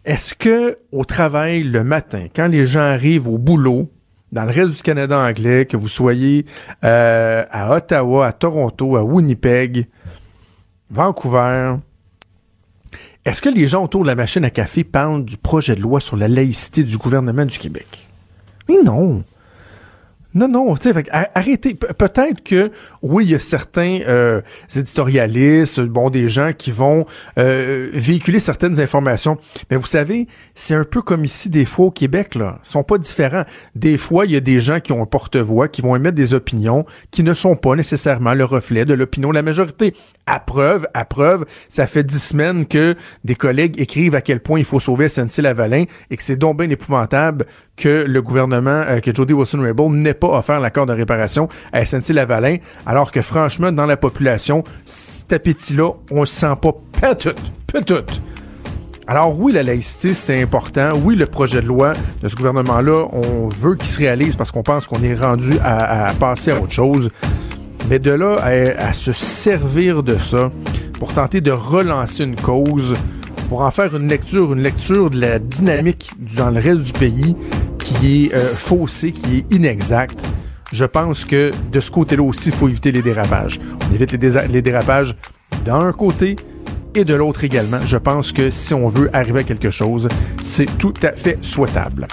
Est-ce 0.03 0.35
que 0.35 0.77
au 0.91 1.05
travail, 1.05 1.63
le 1.63 1.83
matin, 1.83 2.25
quand 2.35 2.47
les 2.47 2.65
gens 2.65 2.81
arrivent 2.81 3.27
au 3.27 3.37
boulot, 3.37 3.89
dans 4.31 4.45
le 4.45 4.51
reste 4.51 4.71
du 4.71 4.81
Canada 4.81 5.17
anglais, 5.19 5.65
que 5.65 5.77
vous 5.77 5.87
soyez 5.87 6.45
euh, 6.83 7.43
à 7.51 7.75
Ottawa, 7.75 8.27
à 8.27 8.33
Toronto, 8.33 8.95
à 8.95 9.03
Winnipeg, 9.03 9.87
Vancouver, 10.89 11.75
est-ce 13.23 13.41
que 13.41 13.49
les 13.49 13.67
gens 13.67 13.83
autour 13.83 14.01
de 14.01 14.07
la 14.07 14.15
machine 14.15 14.43
à 14.45 14.49
café 14.49 14.83
parlent 14.83 15.23
du 15.23 15.37
projet 15.37 15.75
de 15.75 15.81
loi 15.81 15.99
sur 15.99 16.17
la 16.17 16.27
laïcité 16.27 16.83
du 16.83 16.97
gouvernement 16.97 17.45
du 17.45 17.57
Québec? 17.57 18.09
Mais 18.67 18.81
non. 18.83 19.23
Non, 20.33 20.47
non, 20.47 20.75
tu 20.75 20.91
sais, 20.91 21.03
arrêtez. 21.35 21.73
Peut-être 21.73 22.43
que, 22.43 22.71
oui, 23.01 23.25
il 23.25 23.31
y 23.31 23.35
a 23.35 23.39
certains 23.39 23.99
euh, 24.07 24.41
éditorialistes, 24.75 25.81
bon, 25.81 26.09
des 26.09 26.29
gens 26.29 26.51
qui 26.57 26.71
vont 26.71 27.05
euh, 27.37 27.89
véhiculer 27.93 28.39
certaines 28.39 28.79
informations. 28.79 29.37
Mais 29.69 29.77
vous 29.77 29.87
savez, 29.87 30.27
c'est 30.55 30.75
un 30.75 30.85
peu 30.85 31.01
comme 31.01 31.25
ici, 31.25 31.49
des 31.49 31.65
fois, 31.65 31.87
au 31.87 31.91
Québec, 31.91 32.35
là. 32.35 32.59
Ils 32.63 32.69
sont 32.69 32.83
pas 32.83 32.97
différents. 32.97 33.43
Des 33.75 33.97
fois, 33.97 34.25
il 34.25 34.31
y 34.31 34.37
a 34.37 34.39
des 34.39 34.61
gens 34.61 34.79
qui 34.79 34.93
ont 34.93 35.01
un 35.01 35.05
porte-voix, 35.05 35.67
qui 35.67 35.81
vont 35.81 35.95
émettre 35.95 36.15
des 36.15 36.33
opinions 36.33 36.85
qui 37.11 37.23
ne 37.23 37.33
sont 37.33 37.55
pas 37.55 37.75
nécessairement 37.75 38.33
le 38.33 38.45
reflet 38.45 38.85
de 38.85 38.93
l'opinion 38.93 39.29
de 39.29 39.35
la 39.35 39.41
majorité. 39.41 39.93
À 40.25 40.39
preuve, 40.39 40.87
à 40.93 41.03
preuve, 41.03 41.45
ça 41.67 41.87
fait 41.87 42.03
dix 42.03 42.23
semaines 42.23 42.65
que 42.65 42.95
des 43.25 43.35
collègues 43.35 43.79
écrivent 43.79 44.15
à 44.15 44.21
quel 44.21 44.39
point 44.39 44.59
il 44.59 44.65
faut 44.65 44.79
sauver 44.79 45.09
SNC-Lavalin 45.09 45.85
et 46.09 46.17
que 46.17 46.23
c'est 46.23 46.35
donc 46.35 46.57
bien 46.57 46.69
épouvantable 46.69 47.45
que 47.75 48.05
le 48.07 48.21
gouvernement, 48.21 48.83
euh, 48.87 48.99
que 48.99 49.13
Jody 49.13 49.33
Wilson-Raybould 49.33 49.93
n'ait 49.93 50.13
pas 50.21 50.37
offert 50.37 50.59
l'accord 50.59 50.85
de 50.85 50.93
réparation 50.93 51.49
à 51.73 51.83
SNC-Lavalin, 51.83 52.57
alors 52.85 53.11
que 53.11 53.21
franchement, 53.21 53.71
dans 53.71 53.87
la 53.87 53.97
population, 53.97 54.63
cet 54.85 55.33
appétit-là, 55.33 55.89
on 56.11 56.25
se 56.25 56.33
sent 56.33 56.55
pas 57.01 57.15
tout, 57.15 57.33
tout. 57.85 58.05
Alors 59.07 59.37
oui, 59.37 59.51
la 59.51 59.63
laïcité, 59.63 60.13
c'est 60.13 60.41
important. 60.41 60.91
Oui, 61.03 61.15
le 61.15 61.25
projet 61.25 61.61
de 61.61 61.67
loi 61.67 61.93
de 62.21 62.29
ce 62.29 62.35
gouvernement-là, 62.35 63.07
on 63.11 63.49
veut 63.49 63.75
qu'il 63.75 63.87
se 63.87 63.99
réalise 63.99 64.35
parce 64.35 64.51
qu'on 64.51 64.63
pense 64.63 64.85
qu'on 64.85 65.01
est 65.01 65.15
rendu 65.15 65.57
à, 65.63 66.13
passer 66.19 66.51
à 66.51 66.61
autre 66.61 66.71
chose. 66.71 67.09
Mais 67.89 67.97
de 67.97 68.11
là 68.11 68.35
à, 68.37 68.93
se 68.93 69.11
servir 69.11 70.03
de 70.03 70.17
ça 70.19 70.51
pour 70.99 71.13
tenter 71.13 71.41
de 71.41 71.51
relancer 71.51 72.23
une 72.23 72.35
cause, 72.35 72.93
pour 73.51 73.63
en 73.63 73.71
faire 73.71 73.93
une 73.97 74.07
lecture, 74.07 74.53
une 74.53 74.61
lecture 74.63 75.09
de 75.09 75.19
la 75.19 75.37
dynamique 75.37 76.11
dans 76.37 76.51
le 76.51 76.61
reste 76.61 76.83
du 76.83 76.93
pays 76.93 77.35
qui 77.79 78.27
est 78.27 78.33
euh, 78.33 78.55
faussée, 78.55 79.11
qui 79.11 79.39
est 79.39 79.53
inexacte, 79.53 80.23
je 80.71 80.85
pense 80.85 81.25
que 81.25 81.51
de 81.69 81.79
ce 81.81 81.91
côté-là 81.91 82.23
aussi, 82.23 82.47
il 82.47 82.55
faut 82.55 82.69
éviter 82.69 82.93
les 82.93 83.01
dérapages. 83.01 83.59
On 83.89 83.93
évite 83.93 84.13
les, 84.13 84.47
les 84.47 84.61
dérapages 84.61 85.17
d'un 85.65 85.91
côté 85.91 86.37
et 86.95 87.05
de 87.05 87.13
l'autre 87.13 87.43
également. 87.43 87.79
Je 87.85 87.97
pense 87.97 88.31
que 88.31 88.49
si 88.49 88.73
on 88.73 88.87
veut 88.87 89.09
arriver 89.13 89.41
à 89.41 89.43
quelque 89.43 89.71
chose, 89.71 90.07
c'est 90.43 90.77
tout 90.77 90.93
à 91.03 91.11
fait 91.13 91.37
souhaitable. 91.41 92.07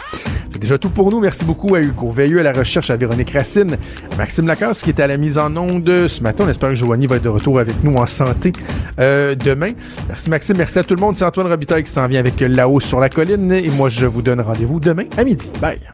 C'est 0.51 0.59
déjà 0.59 0.79
tout 0.79 0.91
pour 0.91 1.11
nous. 1.11 1.21
Merci 1.21 1.45
beaucoup 1.45 1.75
à 1.75 1.81
Hugo 1.81 2.11
Veilleux, 2.11 2.41
à 2.41 2.43
la 2.43 2.53
recherche, 2.53 2.91
à 2.91 2.97
Véronique 2.97 3.31
Racine, 3.31 3.77
à 4.13 4.17
Maxime 4.17 4.47
Lacasse 4.47 4.83
qui 4.83 4.91
est 4.91 5.01
à 5.01 5.07
la 5.07 5.17
mise 5.17 5.39
en 5.39 5.55
onde 5.57 6.07
ce 6.07 6.23
matin. 6.23 6.45
On 6.47 6.49
espère 6.49 6.71
que 6.71 6.75
Joanie 6.75 7.07
va 7.07 7.17
être 7.17 7.23
de 7.23 7.29
retour 7.29 7.59
avec 7.59 7.83
nous 7.85 7.95
en 7.95 8.07
santé 8.07 8.53
euh, 8.99 9.35
demain. 9.35 9.71
Merci 10.09 10.31
Maxime, 10.31 10.57
merci 10.57 10.79
à 10.79 10.85
tout 10.85 10.95
le 10.95 11.01
monde. 11.01 11.17
C'est 11.17 11.25
Antoine 11.25 11.49
Robitaille 11.49 11.85
qui 11.85 11.93
s'en 11.93 12.07
vient 12.07 12.21
avec 12.21 12.41
La 12.41 12.69
Haut 12.69 12.81
sur 12.81 13.01
la 13.01 13.09
colline 13.09 13.53
et 13.53 13.69
moi 13.71 13.89
je 13.89 14.07
vous 14.07 14.23
donne 14.23 14.41
rendez-vous 14.41 14.81
demain 14.81 15.05
à 15.17 15.25
midi. 15.25 15.51
Bye! 15.61 15.91